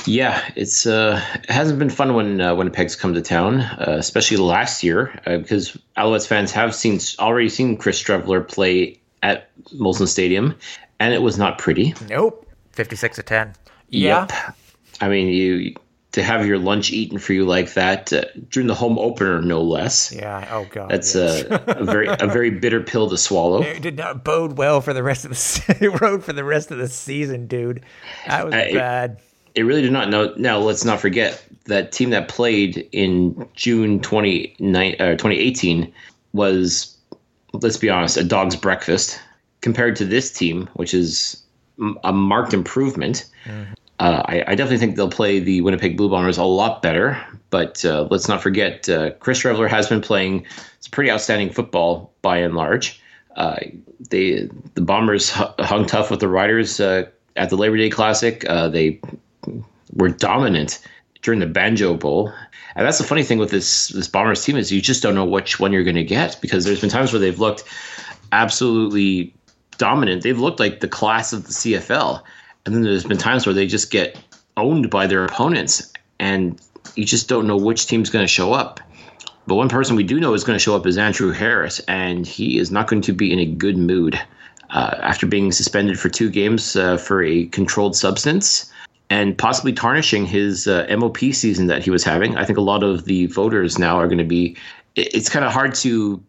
Yeah, 0.07 0.51
it's 0.57 0.87
uh, 0.87 1.23
it 1.35 1.51
hasn't 1.51 1.79
been 1.79 1.91
fun 1.91 2.15
when 2.15 2.41
uh, 2.41 2.55
Winnipeg's 2.55 2.97
come 2.97 3.15
to 3.15 3.23
town, 3.23 3.61
uh, 3.61 3.97
especially 3.99 4.39
last 4.39 4.83
year, 4.83 5.19
uh, 5.27 5.39
because 5.39 5.77
Alouettes 5.97 6.27
fans 6.27 6.53
have 6.53 6.75
seen 6.75 6.99
already 7.19 7.49
seen 7.49 7.77
Chris 7.77 8.03
Streveler 8.03 8.47
play 8.47 9.01
at 9.23 9.51
Molson 9.75 10.09
Stadium, 10.09 10.55
and 11.01 11.13
it 11.13 11.23
was 11.23 11.39
not 11.39 11.59
pretty. 11.59 11.95
Nope, 12.09 12.47
fifty 12.73 12.97
six 12.97 13.17
to 13.17 13.23
ten. 13.23 13.55
Yep. 13.91 14.31
Yeah. 14.31 14.53
I 15.01 15.09
mean, 15.09 15.29
you 15.29 15.75
to 16.13 16.23
have 16.23 16.47
your 16.47 16.59
lunch 16.59 16.91
eaten 16.91 17.19
for 17.19 17.33
you 17.33 17.45
like 17.45 17.75
that 17.75 18.13
uh, 18.13 18.25
during 18.51 18.67
the 18.67 18.75
home 18.75 18.99
opener, 18.99 19.43
no 19.43 19.63
less. 19.63 20.13
Yeah. 20.13 20.49
Oh 20.51 20.67
God. 20.71 20.91
That's 20.91 21.15
yes. 21.15 21.43
a, 21.43 21.63
a, 21.67 21.85
very 21.85 22.09
a 22.09 22.27
very 22.27 22.51
bitter 22.61 22.81
pill 22.81 23.11
to 23.11 23.19
swallow. 23.19 23.63
It 23.63 23.83
did 23.83 23.97
not 23.97 24.25
bode 24.25 24.57
well 24.57 24.81
for 24.81 24.93
the 24.93 25.03
rest 25.03 25.25
of 25.25 25.31
the 25.33 25.91
road 26.01 26.25
for 26.25 26.33
the 26.33 26.45
rest 26.45 26.71
of 26.71 26.79
the 26.79 26.89
season, 26.89 27.47
dude. 27.47 27.85
That 28.27 28.47
was 28.47 28.55
uh, 28.55 28.69
bad. 28.73 29.11
It, 29.13 29.23
it, 29.55 29.63
really 29.63 29.83
did 29.83 29.93
not 29.93 30.11
know. 30.11 30.35
Now 30.37 30.59
let's 30.59 30.85
not 30.85 31.01
forget 31.01 31.45
that 31.65 31.93
team 31.93 32.11
that 32.11 32.29
played 32.29 32.89
in 32.93 33.49
June 33.55 34.01
20, 34.01 34.55
uh, 34.61 35.13
2018 35.13 35.93
was, 36.33 36.97
let's 37.53 37.77
be 37.77 37.91
honest, 37.91 38.17
a 38.17 38.25
dog's 38.25 38.57
breakfast 38.57 39.21
compared 39.61 39.97
to 39.97 40.05
this 40.05 40.31
team, 40.31 40.69
which 40.75 40.95
is 40.95 41.43
a 42.05 42.13
marked 42.13 42.55
improvement. 42.55 43.27
Mm. 43.45 43.67
Uh, 44.01 44.23
I, 44.27 44.45
I, 44.47 44.55
definitely 44.55 44.79
think 44.79 44.95
they'll 44.95 45.11
play 45.11 45.41
the 45.41 45.61
Winnipeg 45.61 45.97
Blue 45.97 46.09
Bombers 46.09 46.39
a 46.39 46.45
lot 46.45 46.83
better. 46.83 47.21
But 47.51 47.85
uh, 47.85 48.07
let's 48.11 48.29
not 48.29 48.41
forget, 48.43 48.89
uh, 48.89 49.11
Chris 49.19 49.43
Streveler 49.43 49.69
has 49.69 49.89
been 49.89 50.01
playing 50.01 50.47
some 50.81 50.91
pretty 50.93 51.11
outstanding 51.11 51.51
football 51.51 52.13
by 52.23 52.39
and 52.39 52.55
large. 52.55 53.01
Uh, 53.37 53.57
they 54.11 54.49
the 54.75 54.81
Bombers 54.81 55.31
hung 55.31 55.87
tough 55.87 56.11
with 56.11 56.21
the 56.21 56.29
Riders 56.29 56.81
uh, 56.81 57.07
at 57.37 57.51
the 57.51 57.57
Labor 57.57 57.77
Day 57.77 57.91
Classic. 57.91 58.45
Uh, 58.49 58.69
they 58.69 59.01
were 59.93 60.09
dominant 60.09 60.81
during 61.23 61.41
the 61.41 61.47
Banjo 61.47 61.95
Bowl. 61.95 62.33
And 62.75 62.87
that's 62.87 62.99
the 62.99 63.05
funny 63.05 63.23
thing 63.23 63.39
with 63.39 63.51
this 63.51 63.89
this 63.89 64.09
Bombers 64.09 64.45
team 64.45 64.57
is 64.57 64.71
you 64.71 64.81
just 64.81 65.03
don't 65.03 65.15
know 65.15 65.25
which 65.25 65.59
one 65.59 65.73
you're 65.73 65.85
going 65.85 65.97
to 65.97 66.05
get 66.05 66.39
because 66.41 66.65
there's 66.65 66.81
been 66.81 66.91
times 66.91 67.13
where 67.13 67.21
they've 67.21 67.39
looked 67.39 67.65
absolutely 68.33 69.35
dominant. 69.79 70.23
They've 70.23 70.39
looked 70.39 70.61
like 70.61 70.81
the 70.81 70.89
class 70.89 71.33
of 71.33 71.45
the 71.45 71.53
CFL 71.53 72.23
and 72.65 72.75
then 72.75 72.83
there's 72.83 73.05
been 73.05 73.19
times 73.19 73.47
where 73.47 73.55
they 73.55 73.67
just 73.67 73.91
get 73.91 74.19
owned 74.57 74.91
by 74.91 75.07
their 75.07 75.25
opponents. 75.25 75.93
and 76.19 76.61
you 76.95 77.05
just 77.05 77.29
don't 77.29 77.47
know 77.47 77.57
which 77.57 77.87
team's 77.87 78.09
going 78.11 78.25
to 78.25 78.29
show 78.29 78.53
up. 78.53 78.81
But 79.47 79.57
one 79.57 79.69
person 79.69 79.95
we 79.95 80.05
do 80.05 80.19
know 80.19 80.35
is 80.35 80.43
going 80.43 80.59
to 80.59 80.63
show 80.63 80.75
up 80.75 80.87
is 80.87 80.99
Andrew 80.99 81.33
Harris, 81.33 81.81
and 81.81 82.27
he 82.27 82.59
is 82.59 82.71
not 82.71 82.89
going 82.89 83.03
to 83.03 83.13
be 83.13 83.33
in 83.33 83.39
a 83.39 83.47
good 83.47 83.77
mood 83.77 84.19
uh, 84.71 84.97
after 85.01 85.27
being 85.27 85.53
suspended 85.53 85.99
for 85.99 86.09
two 86.09 86.29
games 86.31 86.77
uh, 86.77 86.97
for 86.97 87.23
a 87.23 87.47
controlled 87.47 87.95
substance 87.95 88.73
and 89.11 89.37
possibly 89.37 89.73
tarnishing 89.73 90.27
his 90.27 90.67
uh, 90.67 90.87
MOP 90.99 91.19
season 91.33 91.67
that 91.69 91.83
he 91.83 91.91
was 91.91 92.05
having. 92.05 92.37
I 92.37 92.45
think 92.45 92.59
a 92.59 92.63
lot 92.63 92.83
of 92.83 93.05
the 93.07 93.27
voters 93.27 93.79
now 93.79 93.97
are 93.99 94.07
going 94.07 94.19
to 94.19 94.25
be. 94.25 94.57
It's 94.97 95.29
kind 95.29 95.45
of 95.45 95.53
hard 95.53 95.75
to 95.77 96.23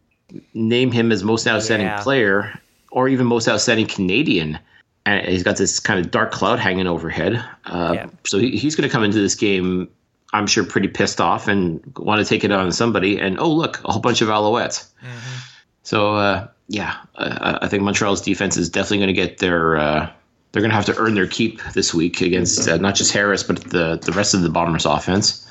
name 0.54 0.92
him 0.92 1.12
as 1.12 1.24
most 1.24 1.48
outstanding 1.48 1.88
Yeah. 1.88 2.02
player 2.02 2.60
or 2.92 3.10
even 3.10 3.26
most 3.28 3.48
outstanding 3.48 3.88
Canadian. 3.88 4.60
And 5.06 5.28
he's 5.28 5.44
got 5.44 5.58
this 5.58 5.80
kind 5.80 6.00
of 6.00 6.12
dark 6.12 6.32
cloud 6.32 6.60
hanging 6.60 6.88
overhead. 6.88 7.44
Uh, 7.66 7.92
Yeah. 7.96 8.08
So 8.26 8.38
he, 8.38 8.56
he's 8.58 8.76
going 8.76 8.88
to 8.88 8.92
come 8.92 9.04
into 9.04 9.20
this 9.20 9.36
game, 9.36 9.90
I'm 10.34 10.46
sure, 10.48 10.64
pretty 10.64 10.88
pissed 10.88 11.20
off 11.20 11.48
and 11.48 11.82
want 11.98 12.20
to 12.20 12.26
take 12.26 12.44
it 12.44 12.52
on 12.52 12.72
somebody. 12.72 13.20
And 13.20 13.40
oh, 13.40 13.50
look, 13.52 13.82
a 13.84 13.92
whole 13.92 14.02
bunch 14.02 14.22
of 14.22 14.30
Alouettes. 14.30 14.88
So 15.84 16.16
uh, 16.16 16.48
yeah, 16.68 16.98
uh, 17.16 17.58
I 17.62 17.68
think 17.68 17.82
Montreal's 17.84 18.22
defense 18.22 18.56
is 18.58 18.70
definitely 18.70 19.00
going 19.00 19.08
to 19.08 19.14
get 19.14 19.40
their. 19.40 20.14
They're 20.52 20.62
going 20.62 20.72
to 20.72 20.76
have 20.76 20.86
to 20.86 20.98
earn 20.98 21.14
their 21.14 21.28
keep 21.28 21.62
this 21.74 21.94
week 21.94 22.22
against 22.22 22.68
uh, 22.68 22.78
not 22.78 22.96
just 22.96 23.12
Harris 23.12 23.44
but 23.44 23.64
the 23.70 24.00
the 24.04 24.12
rest 24.14 24.34
of 24.34 24.42
the 24.42 24.50
Bombers' 24.50 24.86
offense. 24.86 25.48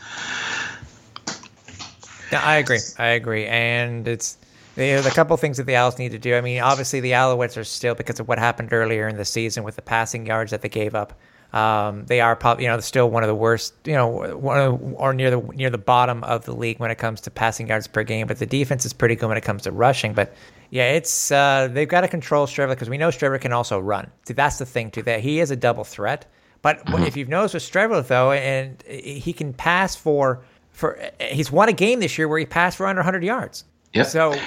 Yeah, 2.32 2.42
I 2.44 2.56
agree. 2.56 2.80
I 2.98 3.06
agree. 3.08 3.46
And 3.46 4.06
it's 4.06 4.36
you 4.76 4.94
know, 4.94 5.02
the 5.02 5.10
couple 5.10 5.36
things 5.36 5.56
that 5.56 5.64
the 5.64 5.76
Owls 5.76 5.98
need 5.98 6.12
to 6.12 6.18
do. 6.18 6.36
I 6.36 6.40
mean, 6.40 6.60
obviously 6.60 7.00
the 7.00 7.12
Alouettes 7.12 7.56
are 7.56 7.64
still 7.64 7.94
because 7.94 8.20
of 8.20 8.28
what 8.28 8.38
happened 8.38 8.72
earlier 8.72 9.08
in 9.08 9.16
the 9.16 9.24
season 9.24 9.64
with 9.64 9.76
the 9.76 9.82
passing 9.82 10.26
yards 10.26 10.50
that 10.50 10.62
they 10.62 10.68
gave 10.68 10.94
up. 10.94 11.14
Um, 11.52 12.04
they 12.06 12.20
are 12.20 12.36
probably 12.36 12.64
you 12.64 12.70
know 12.70 12.78
still 12.80 13.08
one 13.08 13.22
of 13.22 13.26
the 13.26 13.34
worst 13.34 13.72
you 13.86 13.94
know 13.94 14.06
one 14.36 14.60
of, 14.60 14.82
or 14.94 15.14
near 15.14 15.30
the 15.30 15.40
near 15.54 15.70
the 15.70 15.78
bottom 15.78 16.22
of 16.24 16.44
the 16.44 16.54
league 16.54 16.78
when 16.78 16.90
it 16.90 16.98
comes 16.98 17.22
to 17.22 17.30
passing 17.30 17.68
yards 17.68 17.86
per 17.86 18.02
game. 18.02 18.26
But 18.26 18.38
the 18.38 18.46
defense 18.46 18.84
is 18.84 18.92
pretty 18.92 19.16
good 19.16 19.28
when 19.28 19.38
it 19.38 19.44
comes 19.44 19.62
to 19.62 19.72
rushing. 19.72 20.12
But 20.12 20.34
yeah, 20.70 20.92
it's 20.92 21.32
uh, 21.32 21.68
they've 21.70 21.88
got 21.88 22.02
to 22.02 22.08
control 22.08 22.46
Streveler 22.46 22.70
because 22.70 22.90
we 22.90 22.98
know 22.98 23.08
Streveler 23.08 23.40
can 23.40 23.52
also 23.52 23.78
run. 23.78 24.10
See, 24.26 24.34
that's 24.34 24.58
the 24.58 24.66
thing 24.66 24.90
too 24.90 25.02
that 25.02 25.20
he 25.20 25.40
is 25.40 25.50
a 25.50 25.56
double 25.56 25.84
threat. 25.84 26.26
But 26.60 26.88
what 26.90 27.02
if 27.02 27.16
you've 27.16 27.28
noticed 27.28 27.54
with 27.54 27.62
Streveler 27.62 28.06
though, 28.06 28.32
and 28.32 28.82
he 28.82 29.32
can 29.32 29.52
pass 29.52 29.94
for 29.96 30.42
for 30.72 30.98
he's 31.20 31.50
won 31.50 31.68
a 31.68 31.72
game 31.72 32.00
this 32.00 32.18
year 32.18 32.28
where 32.28 32.38
he 32.38 32.46
passed 32.46 32.76
for 32.76 32.86
under 32.86 33.00
100 33.00 33.24
yards. 33.24 33.64
Yep. 33.94 34.06
So 34.06 34.38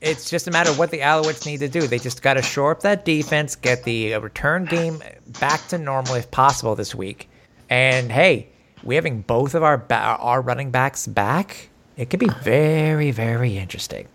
it's 0.00 0.28
just 0.28 0.46
a 0.46 0.50
matter 0.50 0.70
of 0.70 0.78
what 0.78 0.90
the 0.90 1.00
Alouettes 1.00 1.46
need 1.46 1.58
to 1.60 1.68
do. 1.68 1.86
They 1.86 1.98
just 1.98 2.22
got 2.22 2.34
to 2.34 2.42
shore 2.42 2.72
up 2.72 2.80
that 2.82 3.04
defense, 3.04 3.56
get 3.56 3.84
the 3.84 4.14
uh, 4.14 4.20
return 4.20 4.66
game 4.66 5.02
back 5.40 5.66
to 5.68 5.78
normal 5.78 6.14
if 6.14 6.30
possible 6.30 6.74
this 6.74 6.94
week. 6.94 7.28
And 7.68 8.10
hey, 8.10 8.48
we 8.82 8.96
having 8.96 9.22
both 9.22 9.54
of 9.54 9.62
our 9.62 9.78
ba- 9.78 10.16
our 10.20 10.42
running 10.42 10.70
backs 10.70 11.06
back, 11.06 11.70
it 11.96 12.10
could 12.10 12.20
be 12.20 12.30
very 12.42 13.10
very 13.10 13.56
interesting. 13.56 14.06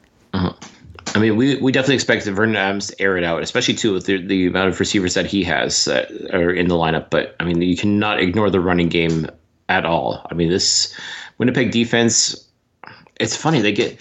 I 1.15 1.19
mean, 1.19 1.37
we, 1.37 1.55
we 1.55 1.71
definitely 1.71 1.95
expect 1.95 2.25
that 2.25 2.33
Vernon 2.33 2.57
Adams 2.57 2.87
to 2.87 3.01
air 3.01 3.17
it 3.17 3.23
out, 3.23 3.41
especially 3.41 3.73
too 3.73 3.93
with 3.93 4.05
the, 4.05 4.25
the 4.25 4.47
amount 4.47 4.69
of 4.69 4.79
receivers 4.79 5.13
that 5.13 5.25
he 5.25 5.43
has 5.45 5.85
that 5.85 6.11
are 6.33 6.51
in 6.51 6.67
the 6.67 6.75
lineup. 6.75 7.09
But 7.09 7.35
I 7.39 7.45
mean, 7.45 7.61
you 7.61 7.77
cannot 7.77 8.19
ignore 8.19 8.49
the 8.49 8.59
running 8.59 8.89
game 8.89 9.27
at 9.69 9.85
all. 9.85 10.25
I 10.29 10.33
mean, 10.33 10.49
this 10.49 10.93
Winnipeg 11.37 11.71
defense. 11.71 12.47
It's 13.19 13.35
funny 13.35 13.61
they 13.61 13.71
get. 13.71 13.97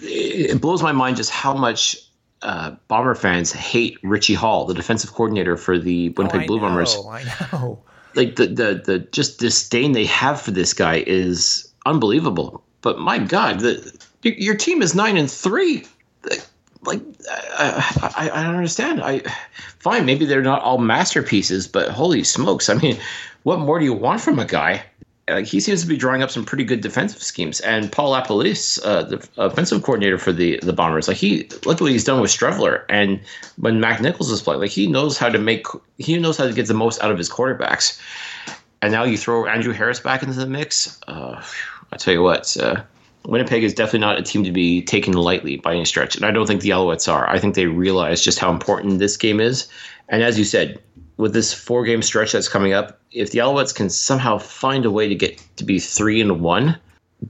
It 0.00 0.60
blows 0.60 0.80
my 0.80 0.92
mind 0.92 1.16
just 1.16 1.30
how 1.30 1.54
much 1.54 1.96
uh, 2.42 2.76
Bomber 2.86 3.16
fans 3.16 3.52
hate 3.52 3.98
Richie 4.04 4.34
Hall, 4.34 4.64
the 4.64 4.74
defensive 4.74 5.12
coordinator 5.12 5.56
for 5.56 5.76
the 5.76 6.10
Winnipeg 6.10 6.42
I 6.42 6.46
Blue 6.46 6.58
know, 6.58 6.68
Bombers. 6.68 6.96
I 7.08 7.24
know. 7.52 7.82
like 8.14 8.36
the, 8.36 8.46
the 8.46 8.82
the 8.84 8.98
just 9.10 9.40
disdain 9.40 9.92
they 9.92 10.04
have 10.04 10.40
for 10.40 10.52
this 10.52 10.72
guy 10.72 11.02
is 11.06 11.72
unbelievable. 11.84 12.62
But 12.80 13.00
my 13.00 13.18
God, 13.18 13.60
the 13.60 14.06
your, 14.22 14.34
your 14.34 14.54
team 14.54 14.82
is 14.82 14.94
nine 14.94 15.16
and 15.16 15.30
three. 15.30 15.84
Like, 16.82 17.00
I, 17.58 18.12
I, 18.16 18.30
I 18.30 18.42
don't 18.42 18.56
understand. 18.56 19.02
I 19.02 19.20
fine, 19.78 20.04
maybe 20.04 20.26
they're 20.26 20.42
not 20.42 20.62
all 20.62 20.78
masterpieces, 20.78 21.66
but 21.66 21.88
holy 21.88 22.24
smokes! 22.24 22.68
I 22.68 22.74
mean, 22.74 22.98
what 23.44 23.58
more 23.58 23.78
do 23.78 23.84
you 23.84 23.94
want 23.94 24.20
from 24.20 24.38
a 24.38 24.44
guy? 24.44 24.84
Like 25.28 25.46
he 25.46 25.58
seems 25.60 25.80
to 25.80 25.86
be 25.86 25.96
drawing 25.96 26.22
up 26.22 26.30
some 26.30 26.44
pretty 26.44 26.64
good 26.64 26.82
defensive 26.82 27.22
schemes. 27.22 27.60
And 27.60 27.90
Paul 27.90 28.12
LaPolice, 28.12 28.78
uh, 28.84 29.04
the 29.04 29.28
offensive 29.38 29.82
coordinator 29.82 30.18
for 30.18 30.32
the 30.32 30.58
the 30.62 30.72
Bombers, 30.72 31.08
like 31.08 31.16
he 31.16 31.48
look 31.64 31.80
what 31.80 31.90
he's 31.90 32.04
done 32.04 32.20
with 32.20 32.30
Streveler. 32.30 32.84
And 32.90 33.20
when 33.56 33.80
Matt 33.80 34.02
Nichols 34.02 34.30
is 34.30 34.42
playing, 34.42 34.60
like 34.60 34.70
he 34.70 34.86
knows 34.86 35.16
how 35.16 35.30
to 35.30 35.38
make 35.38 35.66
he 35.96 36.18
knows 36.18 36.36
how 36.36 36.46
to 36.46 36.52
get 36.52 36.66
the 36.66 36.74
most 36.74 37.02
out 37.02 37.10
of 37.10 37.16
his 37.16 37.30
quarterbacks. 37.30 37.98
And 38.82 38.92
now 38.92 39.04
you 39.04 39.16
throw 39.16 39.46
Andrew 39.46 39.72
Harris 39.72 39.98
back 39.98 40.22
into 40.22 40.34
the 40.34 40.46
mix. 40.46 41.00
Uh, 41.08 41.42
I 41.90 41.96
tell 41.96 42.12
you 42.12 42.22
what, 42.22 42.54
uh, 42.58 42.82
Winnipeg 43.26 43.64
is 43.64 43.72
definitely 43.72 44.00
not 44.00 44.18
a 44.18 44.22
team 44.22 44.44
to 44.44 44.52
be 44.52 44.82
taken 44.82 45.14
lightly 45.14 45.56
by 45.56 45.74
any 45.74 45.84
stretch, 45.84 46.14
and 46.16 46.26
I 46.26 46.30
don't 46.30 46.46
think 46.46 46.60
the 46.60 46.70
Alouettes 46.70 47.10
are. 47.10 47.28
I 47.28 47.38
think 47.38 47.54
they 47.54 47.66
realize 47.66 48.22
just 48.22 48.38
how 48.38 48.50
important 48.50 48.98
this 48.98 49.16
game 49.16 49.40
is. 49.40 49.66
And 50.08 50.22
as 50.22 50.38
you 50.38 50.44
said, 50.44 50.78
with 51.16 51.32
this 51.32 51.54
four-game 51.54 52.02
stretch 52.02 52.32
that's 52.32 52.48
coming 52.48 52.72
up, 52.72 53.00
if 53.12 53.30
the 53.30 53.38
Alouettes 53.38 53.74
can 53.74 53.88
somehow 53.88 54.38
find 54.38 54.84
a 54.84 54.90
way 54.90 55.08
to 55.08 55.14
get 55.14 55.42
to 55.56 55.64
be 55.64 55.78
three 55.78 56.20
and 56.20 56.40
one, 56.40 56.78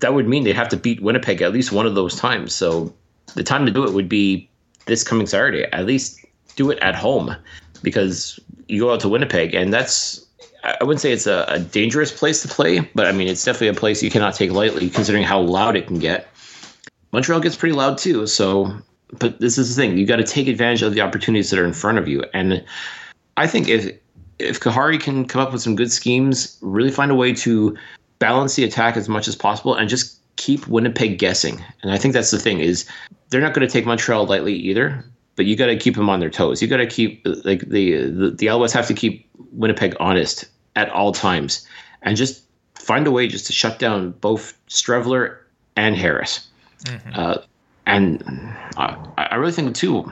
that 0.01 0.15
would 0.15 0.27
mean 0.27 0.43
they'd 0.45 0.57
have 0.57 0.71
to 0.71 0.77
beat 0.77 1.03
Winnipeg 1.03 1.43
at 1.43 1.53
least 1.53 1.71
one 1.71 1.87
of 1.87 1.95
those 1.95 2.17
times. 2.17 2.55
So 2.55 2.93
the 3.35 3.45
time 3.45 3.65
to 3.67 3.73
do 3.73 3.85
it 3.85 3.93
would 3.93 4.09
be 4.09 4.49
this 4.87 5.05
coming 5.05 5.27
Saturday. 5.27 5.65
At 5.73 5.87
least 5.87 6.19
do 6.57 6.71
it 6.71 6.79
at 6.81 6.95
home 6.95 7.37
because 7.83 8.41
you 8.69 8.81
go 8.81 8.93
out 8.93 9.01
to 9.01 9.09
Winnipeg, 9.09 9.55
and 9.55 9.73
that's 9.73 10.24
I 10.65 10.83
wouldn't 10.83 11.01
say 11.01 11.13
it's 11.13 11.27
a, 11.27 11.45
a 11.49 11.61
dangerous 11.61 12.11
place 12.11 12.41
to 12.43 12.49
play, 12.49 12.81
but 12.95 13.07
I 13.07 13.13
mean 13.13 13.29
it's 13.29 13.45
definitely 13.45 13.69
a 13.69 13.75
place 13.75 14.03
you 14.03 14.11
cannot 14.11 14.35
take 14.35 14.51
lightly 14.51 14.89
considering 14.89 15.23
how 15.23 15.41
loud 15.41 15.77
it 15.77 15.87
can 15.87 15.99
get. 15.99 16.29
Montreal 17.13 17.41
gets 17.41 17.55
pretty 17.55 17.75
loud 17.75 17.99
too, 17.99 18.27
so 18.27 18.75
but 19.19 19.39
this 19.41 19.59
is 19.59 19.75
the 19.75 19.81
thing 19.81 19.99
you 19.99 20.07
got 20.07 20.17
to 20.17 20.25
take 20.25 20.49
advantage 20.49 20.83
of 20.83 20.95
the 20.95 21.03
opportunities 21.03 21.51
that 21.51 21.59
are 21.59 21.67
in 21.67 21.75
front 21.75 21.99
of 21.99 22.09
you, 22.09 22.25
and 22.33 22.65
I 23.37 23.47
think 23.47 23.69
if 23.69 23.95
if 24.39 24.59
Khari 24.59 24.99
can 24.99 25.27
come 25.27 25.43
up 25.43 25.53
with 25.53 25.63
some 25.63 25.77
good 25.77 25.93
schemes, 25.93 26.59
really 26.63 26.91
find 26.91 27.11
a 27.11 27.15
way 27.15 27.35
to 27.35 27.77
balance 28.19 28.57
the 28.57 28.65
attack 28.65 28.97
as 28.97 29.09
much 29.09 29.29
as 29.29 29.37
possible, 29.37 29.75
and 29.75 29.89
just 29.89 30.19
keep 30.37 30.67
Winnipeg 30.67 31.19
guessing. 31.19 31.63
And 31.83 31.93
I 31.93 31.99
think 31.99 32.15
that's 32.15 32.31
the 32.31 32.39
thing 32.39 32.61
is 32.61 32.89
they're 33.29 33.43
not 33.43 33.53
going 33.53 33.67
to 33.67 33.73
take 33.73 33.87
Montreal 33.87 34.27
lightly 34.27 34.55
either. 34.55 35.05
But 35.37 35.47
you 35.47 35.57
got 35.57 35.67
to 35.67 35.77
keep 35.77 35.97
them 35.97 36.09
on 36.09 36.21
their 36.21 36.31
toes. 36.31 36.63
You 36.63 36.69
got 36.69 36.77
to 36.77 36.87
keep 36.87 37.27
like 37.45 37.69
the 37.69 38.09
the 38.09 38.31
the 38.31 38.71
have 38.73 38.87
to 38.87 38.95
keep 38.95 39.29
Winnipeg 39.51 39.97
honest 39.99 40.45
at 40.77 40.89
all 40.91 41.13
times, 41.13 41.67
and 42.03 42.17
just 42.17 42.43
find 42.75 43.07
a 43.07 43.11
way 43.11 43.29
just 43.29 43.47
to 43.47 43.53
shut 43.53 43.79
down 43.79 44.13
both 44.13 44.55
Streveler 44.69 45.39
and 45.77 45.97
Harris. 45.97 46.49
Uh, 47.15 47.39
and 47.87 48.23
I, 48.77 48.97
I 49.17 49.35
really 49.37 49.53
think 49.53 49.75
too, 49.75 50.11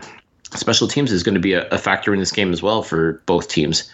special 0.54 0.88
teams 0.88 1.12
is 1.12 1.22
going 1.22 1.34
to 1.34 1.40
be 1.40 1.52
a, 1.52 1.68
a 1.68 1.78
factor 1.78 2.12
in 2.12 2.20
this 2.20 2.32
game 2.32 2.52
as 2.52 2.62
well 2.62 2.82
for 2.82 3.22
both 3.26 3.48
teams. 3.48 3.90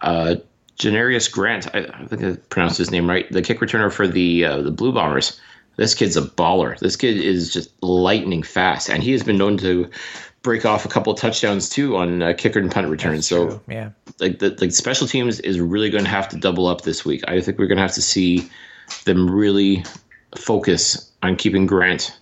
Uh, 0.00 0.36
Janarion 0.78 1.30
Grant, 1.30 1.74
I, 1.74 1.86
I 1.86 2.06
think 2.06 2.22
I 2.22 2.36
pronounced 2.48 2.78
his 2.78 2.90
name 2.90 3.08
right, 3.08 3.30
the 3.30 3.42
kick 3.42 3.60
returner 3.60 3.92
for 3.92 4.08
the 4.08 4.44
uh, 4.44 4.62
the 4.62 4.70
Blue 4.70 4.92
Bombers. 4.92 5.40
This 5.76 5.94
kid's 5.94 6.16
a 6.16 6.22
baller. 6.22 6.78
This 6.78 6.96
kid 6.96 7.16
is 7.16 7.52
just 7.52 7.70
lightning 7.82 8.42
fast, 8.42 8.88
and 8.88 9.02
he 9.02 9.12
has 9.12 9.22
been 9.22 9.38
known 9.38 9.56
to 9.58 9.90
break 10.42 10.64
off 10.64 10.84
a 10.84 10.88
couple 10.88 11.14
touchdowns 11.14 11.68
too 11.68 11.96
on 11.96 12.22
uh, 12.22 12.32
kicker 12.36 12.58
and 12.58 12.70
punt 12.70 12.88
returns. 12.88 13.26
So 13.26 13.46
True, 13.46 13.60
yeah. 13.68 13.90
Like 14.20 14.38
the 14.38 14.56
like 14.60 14.72
special 14.72 15.06
teams 15.06 15.40
is 15.40 15.60
really 15.60 15.90
going 15.90 16.04
to 16.04 16.10
have 16.10 16.28
to 16.30 16.36
double 16.36 16.66
up 16.66 16.82
this 16.82 17.04
week. 17.04 17.22
I 17.28 17.40
think 17.40 17.58
we're 17.58 17.66
going 17.66 17.76
to 17.76 17.82
have 17.82 17.94
to 17.94 18.02
see 18.02 18.48
them 19.04 19.30
really 19.30 19.84
focus 20.36 21.10
on 21.22 21.36
keeping 21.36 21.66
Grant 21.66 22.18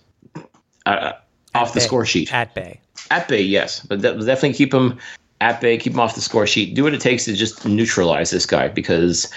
uh, 0.85 1.13
off 1.55 1.73
the 1.73 1.81
score 1.81 2.05
sheet 2.05 2.33
At 2.33 2.53
bay. 2.55 2.79
at 3.11 3.27
bay. 3.27 3.41
Yes, 3.41 3.81
but 3.81 4.01
de- 4.01 4.17
definitely 4.19 4.53
keep 4.53 4.73
him 4.73 4.97
at 5.41 5.61
bay. 5.61 5.77
Keep 5.77 5.93
him 5.93 5.99
off 5.99 6.15
the 6.15 6.21
score 6.21 6.47
sheet. 6.47 6.73
Do 6.73 6.83
what 6.83 6.93
it 6.93 7.01
takes 7.01 7.25
to 7.25 7.33
just 7.33 7.65
neutralize 7.65 8.31
this 8.31 8.45
guy 8.45 8.67
because. 8.67 9.31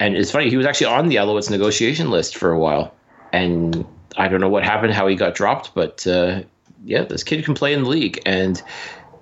And 0.00 0.16
it's 0.16 0.32
funny, 0.32 0.50
he 0.50 0.56
was 0.56 0.66
actually 0.66 0.88
on 0.88 1.08
the 1.08 1.16
Alouettes 1.16 1.48
negotiation 1.48 2.10
list 2.10 2.36
for 2.36 2.50
a 2.50 2.58
while, 2.58 2.92
and 3.32 3.86
I 4.16 4.26
don't 4.26 4.40
know 4.40 4.48
what 4.48 4.64
happened, 4.64 4.92
how 4.92 5.06
he 5.06 5.14
got 5.14 5.36
dropped, 5.36 5.72
but 5.72 6.04
uh, 6.04 6.42
yeah, 6.84 7.04
this 7.04 7.22
kid 7.22 7.44
can 7.44 7.54
play 7.54 7.72
in 7.72 7.84
the 7.84 7.88
league, 7.88 8.20
and 8.26 8.60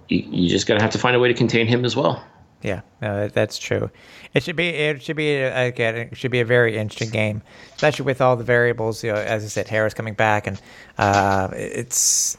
you, 0.08 0.24
you 0.30 0.48
just 0.48 0.66
gotta 0.66 0.80
have 0.80 0.90
to 0.92 0.98
find 0.98 1.14
a 1.14 1.20
way 1.20 1.28
to 1.28 1.34
contain 1.34 1.66
him 1.66 1.84
as 1.84 1.94
well. 1.94 2.24
Yeah, 2.62 2.82
no, 3.00 3.20
that- 3.20 3.34
that's 3.34 3.58
true. 3.58 3.90
It 4.34 4.42
should 4.42 4.56
be 4.56 4.68
it 4.68 5.02
should 5.02 5.16
be 5.16 5.42
uh, 5.42 5.62
again 5.64 5.94
it 5.96 6.16
should 6.16 6.30
be 6.30 6.40
a 6.40 6.44
very 6.44 6.78
interesting 6.78 7.10
game, 7.10 7.42
especially 7.74 8.06
with 8.06 8.20
all 8.20 8.36
the 8.36 8.44
variables. 8.44 9.04
You 9.04 9.12
know, 9.12 9.18
as 9.18 9.44
I 9.44 9.48
said, 9.48 9.68
Harris 9.68 9.92
coming 9.94 10.14
back, 10.14 10.46
and 10.46 10.60
uh, 10.96 11.48
it's 11.52 12.36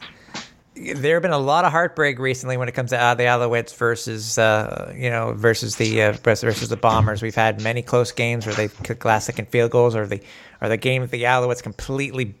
there 0.76 1.14
have 1.14 1.22
been 1.22 1.30
a 1.30 1.38
lot 1.38 1.64
of 1.64 1.70
heartbreak 1.70 2.18
recently 2.18 2.56
when 2.56 2.66
it 2.68 2.72
comes 2.72 2.90
to 2.90 3.00
uh, 3.00 3.14
the 3.14 3.22
Alouettes 3.24 3.76
versus 3.76 4.38
uh, 4.38 4.92
you 4.96 5.08
know 5.08 5.34
versus 5.34 5.76
the 5.76 6.02
uh, 6.02 6.12
versus 6.14 6.68
the 6.68 6.76
Bombers. 6.76 7.22
We've 7.22 7.34
had 7.34 7.62
many 7.62 7.82
close 7.82 8.10
games 8.10 8.44
where 8.46 8.54
they've 8.56 8.82
kicked 8.82 9.04
last 9.04 9.26
second 9.26 9.48
field 9.48 9.70
goals, 9.70 9.94
or 9.94 10.06
the 10.06 10.20
or 10.60 10.68
the 10.68 10.76
game 10.76 11.02
that 11.02 11.12
the 11.12 11.24
Alouettes 11.24 11.62
completely 11.62 12.34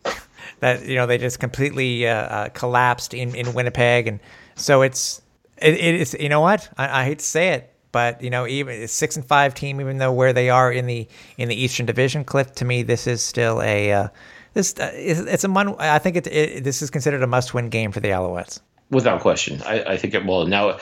that 0.60 0.84
you 0.84 0.96
know 0.96 1.06
they 1.06 1.18
just 1.18 1.38
completely 1.38 2.08
uh, 2.08 2.14
uh, 2.14 2.48
collapsed 2.48 3.14
in 3.14 3.36
in 3.36 3.52
Winnipeg, 3.54 4.08
and 4.08 4.18
so 4.56 4.82
it's 4.82 5.22
it, 5.58 5.74
it 5.74 5.94
is 5.94 6.16
you 6.18 6.28
know 6.28 6.40
what 6.40 6.68
I, 6.76 7.02
I 7.02 7.04
hate 7.04 7.20
to 7.20 7.24
say 7.24 7.50
it 7.50 7.70
but 7.94 8.20
you 8.20 8.28
know, 8.28 8.44
even 8.44 8.82
a 8.82 8.88
six 8.88 9.14
and 9.14 9.24
five 9.24 9.54
team, 9.54 9.80
even 9.80 9.98
though 9.98 10.12
where 10.12 10.32
they 10.32 10.50
are 10.50 10.70
in 10.70 10.86
the 10.86 11.06
in 11.38 11.48
the 11.48 11.54
Eastern 11.54 11.86
Division, 11.86 12.24
Cliff, 12.24 12.52
to 12.56 12.64
me, 12.64 12.82
this 12.82 13.06
is 13.06 13.22
still 13.22 13.62
a 13.62 13.92
uh, 13.92 14.08
this 14.52 14.74
uh, 14.80 14.90
it's, 14.92 15.44
a 15.44 15.48
mon- 15.48 15.76
I 15.78 16.00
think 16.00 16.16
it, 16.16 16.26
it, 16.26 16.64
this 16.64 16.82
is 16.82 16.90
considered 16.90 17.22
a 17.22 17.28
must 17.28 17.54
win 17.54 17.68
game 17.68 17.92
for 17.92 18.00
the 18.00 18.08
Alouettes. 18.08 18.60
Without 18.90 19.20
question, 19.20 19.62
I, 19.64 19.84
I 19.84 19.96
think 19.96 20.12
it. 20.12 20.26
Well, 20.26 20.44
now 20.44 20.78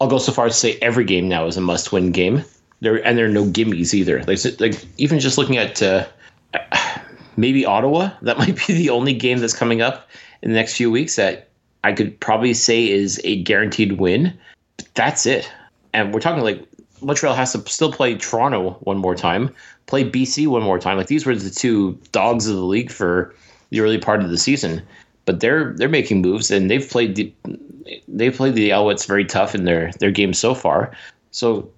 I'll 0.00 0.08
go 0.08 0.18
so 0.18 0.32
far 0.32 0.46
as 0.46 0.54
to 0.54 0.58
say 0.58 0.78
every 0.82 1.04
game 1.04 1.28
now 1.28 1.46
is 1.46 1.56
a 1.56 1.60
must 1.60 1.92
win 1.92 2.10
game. 2.10 2.42
There 2.80 2.96
and 3.06 3.16
there 3.16 3.26
are 3.26 3.28
no 3.28 3.44
gimmies 3.44 3.94
either. 3.94 4.24
Like 4.24 4.40
like 4.58 4.84
even 4.98 5.20
just 5.20 5.38
looking 5.38 5.56
at. 5.58 5.80
Uh, 5.80 6.06
maybe 7.36 7.64
Ottawa. 7.64 8.10
That 8.22 8.36
might 8.36 8.66
be 8.66 8.72
the 8.72 8.90
only 8.90 9.14
game 9.14 9.38
that's 9.38 9.56
coming 9.56 9.80
up 9.80 10.08
in 10.42 10.50
the 10.50 10.56
next 10.56 10.74
few 10.74 10.90
weeks 10.90 11.14
that 11.14 11.50
I 11.84 11.92
could 11.92 12.18
probably 12.18 12.52
say 12.52 12.90
is 12.90 13.20
a 13.22 13.44
guaranteed 13.44 13.92
win. 13.92 14.36
But 14.76 14.88
that's 14.94 15.24
it. 15.24 15.48
And 15.92 16.12
we're 16.12 16.20
talking 16.20 16.42
like 16.42 16.64
Montreal 17.00 17.34
has 17.34 17.52
to 17.52 17.68
still 17.68 17.92
play 17.92 18.14
Toronto 18.16 18.72
one 18.80 18.98
more 18.98 19.14
time, 19.14 19.54
play 19.86 20.08
BC 20.08 20.46
one 20.46 20.62
more 20.62 20.78
time. 20.78 20.96
Like 20.96 21.06
these 21.06 21.26
were 21.26 21.34
the 21.34 21.50
two 21.50 21.98
dogs 22.12 22.46
of 22.46 22.56
the 22.56 22.62
league 22.62 22.90
for 22.90 23.34
the 23.70 23.80
early 23.80 23.98
part 23.98 24.22
of 24.22 24.30
the 24.30 24.38
season. 24.38 24.82
But 25.24 25.40
they're 25.40 25.74
they're 25.74 25.88
making 25.88 26.22
moves 26.22 26.50
and 26.50 26.70
they've 26.70 26.88
played 26.88 27.16
the 27.16 27.32
they've 28.08 28.34
played 28.34 28.54
the 28.54 28.70
Alouettes 28.70 29.06
very 29.06 29.24
tough 29.24 29.54
in 29.54 29.64
their 29.64 29.92
their 29.98 30.10
games 30.10 30.38
so 30.38 30.54
far. 30.54 30.92
So 31.30 31.70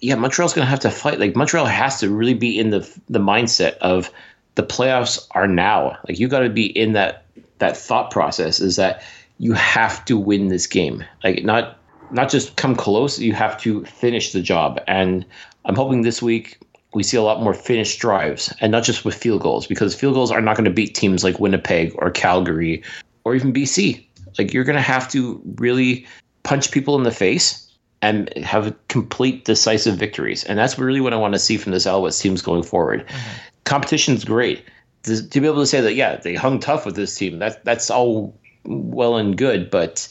yeah, 0.00 0.14
Montreal's 0.14 0.54
going 0.54 0.64
to 0.64 0.70
have 0.70 0.80
to 0.80 0.90
fight. 0.90 1.20
Like 1.20 1.36
Montreal 1.36 1.66
has 1.66 2.00
to 2.00 2.10
really 2.10 2.34
be 2.34 2.58
in 2.58 2.70
the 2.70 2.80
the 3.08 3.18
mindset 3.18 3.76
of 3.78 4.10
the 4.54 4.62
playoffs 4.62 5.26
are 5.32 5.46
now. 5.46 5.98
Like 6.08 6.18
you 6.18 6.28
got 6.28 6.40
to 6.40 6.50
be 6.50 6.66
in 6.66 6.92
that 6.92 7.24
that 7.58 7.76
thought 7.76 8.10
process 8.10 8.60
is 8.60 8.76
that 8.76 9.02
you 9.38 9.52
have 9.52 10.04
to 10.06 10.18
win 10.18 10.48
this 10.48 10.66
game. 10.66 11.04
Like 11.22 11.44
not 11.44 11.78
not 12.12 12.30
just 12.30 12.56
come 12.56 12.74
close, 12.74 13.18
you 13.18 13.34
have 13.34 13.60
to 13.62 13.84
finish 13.84 14.32
the 14.32 14.42
job. 14.42 14.80
And 14.86 15.24
I'm 15.64 15.76
hoping 15.76 16.02
this 16.02 16.22
week 16.22 16.58
we 16.94 17.02
see 17.02 17.16
a 17.16 17.22
lot 17.22 17.42
more 17.42 17.54
finished 17.54 18.00
drives 18.00 18.52
and 18.60 18.72
not 18.72 18.82
just 18.82 19.04
with 19.04 19.14
field 19.14 19.42
goals 19.42 19.66
because 19.66 19.94
field 19.94 20.14
goals 20.14 20.32
are 20.32 20.40
not 20.40 20.56
going 20.56 20.64
to 20.64 20.70
beat 20.70 20.94
teams 20.94 21.22
like 21.22 21.38
Winnipeg 21.38 21.92
or 21.96 22.10
Calgary 22.10 22.82
or 23.24 23.34
even 23.34 23.52
BC. 23.52 24.04
Like 24.38 24.52
you're 24.52 24.64
going 24.64 24.76
to 24.76 24.82
have 24.82 25.08
to 25.10 25.40
really 25.56 26.06
punch 26.42 26.70
people 26.72 26.96
in 26.96 27.04
the 27.04 27.10
face 27.12 27.68
and 28.02 28.34
have 28.38 28.74
complete 28.88 29.44
decisive 29.44 29.96
victories. 29.96 30.42
And 30.44 30.58
that's 30.58 30.78
really 30.78 31.00
what 31.00 31.12
I 31.12 31.16
want 31.16 31.34
to 31.34 31.38
see 31.38 31.58
from 31.58 31.72
this 31.72 31.86
Alouettes 31.86 32.20
teams 32.20 32.42
going 32.42 32.62
forward. 32.62 33.06
Mm-hmm 33.06 33.40
competition's 33.70 34.24
great. 34.24 34.64
To, 35.04 35.26
to, 35.26 35.40
be 35.40 35.46
able 35.46 35.62
to 35.62 35.66
say 35.66 35.80
that, 35.80 35.94
yeah, 35.94 36.16
they 36.16 36.34
hung 36.34 36.58
tough 36.58 36.84
with 36.84 36.96
this 36.96 37.14
team, 37.14 37.38
that, 37.38 37.64
that's 37.64 37.88
all 37.88 38.36
well 38.64 39.16
and 39.16 39.36
good, 39.36 39.70
but 39.70 40.08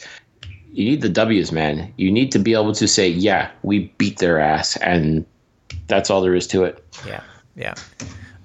you 0.71 0.85
need 0.85 1.01
the 1.01 1.09
W's, 1.09 1.51
man. 1.51 1.91
You 1.97 2.11
need 2.11 2.31
to 2.31 2.39
be 2.39 2.53
able 2.53 2.73
to 2.73 2.87
say, 2.87 3.07
yeah, 3.09 3.49
we 3.63 3.91
beat 3.97 4.19
their 4.19 4.39
ass, 4.39 4.77
and 4.77 5.25
that's 5.87 6.09
all 6.09 6.21
there 6.21 6.35
is 6.35 6.47
to 6.47 6.63
it. 6.63 6.83
Yeah, 7.05 7.21
yeah. 7.55 7.75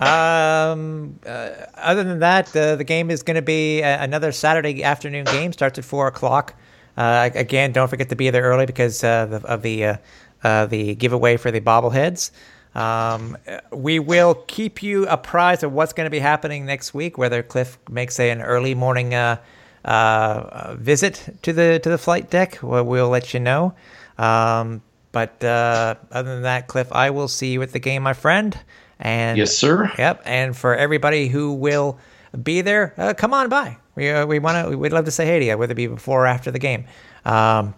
Um, 0.01 1.19
uh, 1.25 1.51
other 1.77 2.03
than 2.03 2.19
that, 2.19 2.55
uh, 2.57 2.77
the 2.77 2.85
game 2.85 3.11
is 3.11 3.23
going 3.23 3.37
to 3.37 3.43
be 3.43 3.81
a- 3.81 4.03
another 4.03 4.33
Saturday 4.33 4.83
afternoon 4.83 5.25
game. 5.27 5.53
Starts 5.53 5.79
at 5.79 5.85
four 5.85 6.09
o'clock. 6.09 6.55
Uh, 6.97 7.31
again, 7.35 7.73
don't 7.73 7.89
forget 7.89 8.09
to 8.09 8.17
be 8.17 8.31
there 8.31 8.43
early 8.43 8.67
because 8.67 9.05
uh, 9.05 9.41
of 9.45 9.63
the 9.63 9.85
uh, 9.85 9.97
uh, 10.43 10.67
the 10.67 10.95
giveaway 10.95 11.37
for 11.37 11.51
the 11.51 11.61
bobbleheads. 11.61 12.31
Um, 12.75 13.37
we 13.71 14.01
will 14.01 14.35
keep 14.35 14.83
you 14.83 15.07
apprised 15.07 15.63
of 15.63 15.73
what's 15.73 15.93
going 15.93 16.07
to 16.07 16.11
be 16.11 16.19
happening 16.19 16.67
next 16.67 16.93
week. 16.93 17.17
Whether 17.17 17.43
Cliff 17.43 17.79
makes 17.89 18.19
a, 18.19 18.31
an 18.31 18.43
early 18.43 18.75
morning 18.75 19.15
uh, 19.85 19.89
uh, 19.89 20.77
visit 20.79 21.39
to 21.43 21.53
the 21.53 21.79
to 21.83 21.91
the 21.91 21.99
flight 21.99 22.31
deck, 22.31 22.59
we'll, 22.63 22.85
we'll 22.85 23.09
let 23.09 23.35
you 23.35 23.41
know. 23.41 23.75
Um, 24.19 24.83
but 25.13 25.45
uh, 25.45 25.95
other 26.11 26.35
than 26.35 26.43
that, 26.43 26.67
Cliff, 26.67 26.93
I 26.93 27.11
will 27.11 27.29
see 27.29 27.53
you 27.53 27.63
at 27.63 27.73
the 27.73 27.79
game, 27.79 28.03
my 28.03 28.15
friend. 28.15 28.59
And 28.99 29.37
yes, 29.39 29.57
sir. 29.57 29.93
Yep. 29.99 30.23
And 30.25 30.57
for 30.57 30.75
everybody 30.75 31.29
who 31.29 31.53
will 31.53 31.99
be 32.43 32.63
there, 32.63 32.95
uh, 32.97 33.15
come 33.15 33.35
on 33.35 33.49
by. 33.49 33.77
We 33.95 34.11
uh, 34.11 34.27
we 34.27 34.39
want 34.39 34.71
to. 34.71 34.77
We'd 34.77 34.93
love 34.93 35.05
to 35.05 35.11
say 35.11 35.27
hey 35.27 35.39
to 35.39 35.45
you, 35.45 35.59
whether 35.59 35.73
it 35.73 35.77
be 35.77 35.87
before 35.87 36.25
or 36.25 36.27
after 36.27 36.51
the 36.51 36.59
game. 36.59 36.87
Um, 37.25 37.75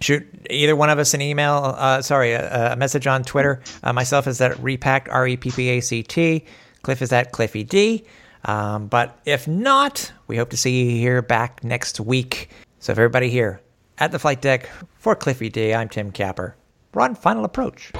shoot 0.00 0.26
either 0.48 0.76
one 0.76 0.90
of 0.90 0.98
us 0.98 1.14
an 1.14 1.20
email, 1.20 1.74
uh, 1.76 2.02
sorry, 2.02 2.32
a, 2.32 2.72
a, 2.72 2.76
message 2.76 3.06
on 3.06 3.22
Twitter. 3.22 3.60
Uh, 3.82 3.92
myself 3.92 4.26
is 4.26 4.40
at 4.40 4.52
reppact, 4.58 5.08
R 5.10 5.26
E 5.26 5.36
P 5.36 5.50
P 5.50 5.68
A 5.70 5.80
C 5.80 6.02
T. 6.02 6.44
Cliff 6.82 7.02
is 7.02 7.12
at 7.12 7.32
Cliffy 7.32 7.64
D. 7.64 8.04
Um, 8.48 8.86
but 8.86 9.20
if 9.26 9.46
not, 9.46 10.10
we 10.26 10.38
hope 10.38 10.50
to 10.50 10.56
see 10.56 10.82
you 10.82 10.90
here 10.92 11.20
back 11.20 11.62
next 11.62 12.00
week. 12.00 12.48
So, 12.80 12.92
if 12.92 12.98
everybody 12.98 13.28
here 13.28 13.60
at 13.98 14.10
the 14.10 14.18
flight 14.18 14.40
deck 14.40 14.70
for 14.96 15.14
Cliffy 15.14 15.50
D, 15.50 15.74
I'm 15.74 15.90
Tim 15.90 16.10
Capper. 16.10 16.56
We're 16.94 17.02
on 17.02 17.14
final 17.14 17.44
approach. 17.44 17.92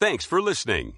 Thanks 0.00 0.24
for 0.24 0.40
listening. 0.40 0.97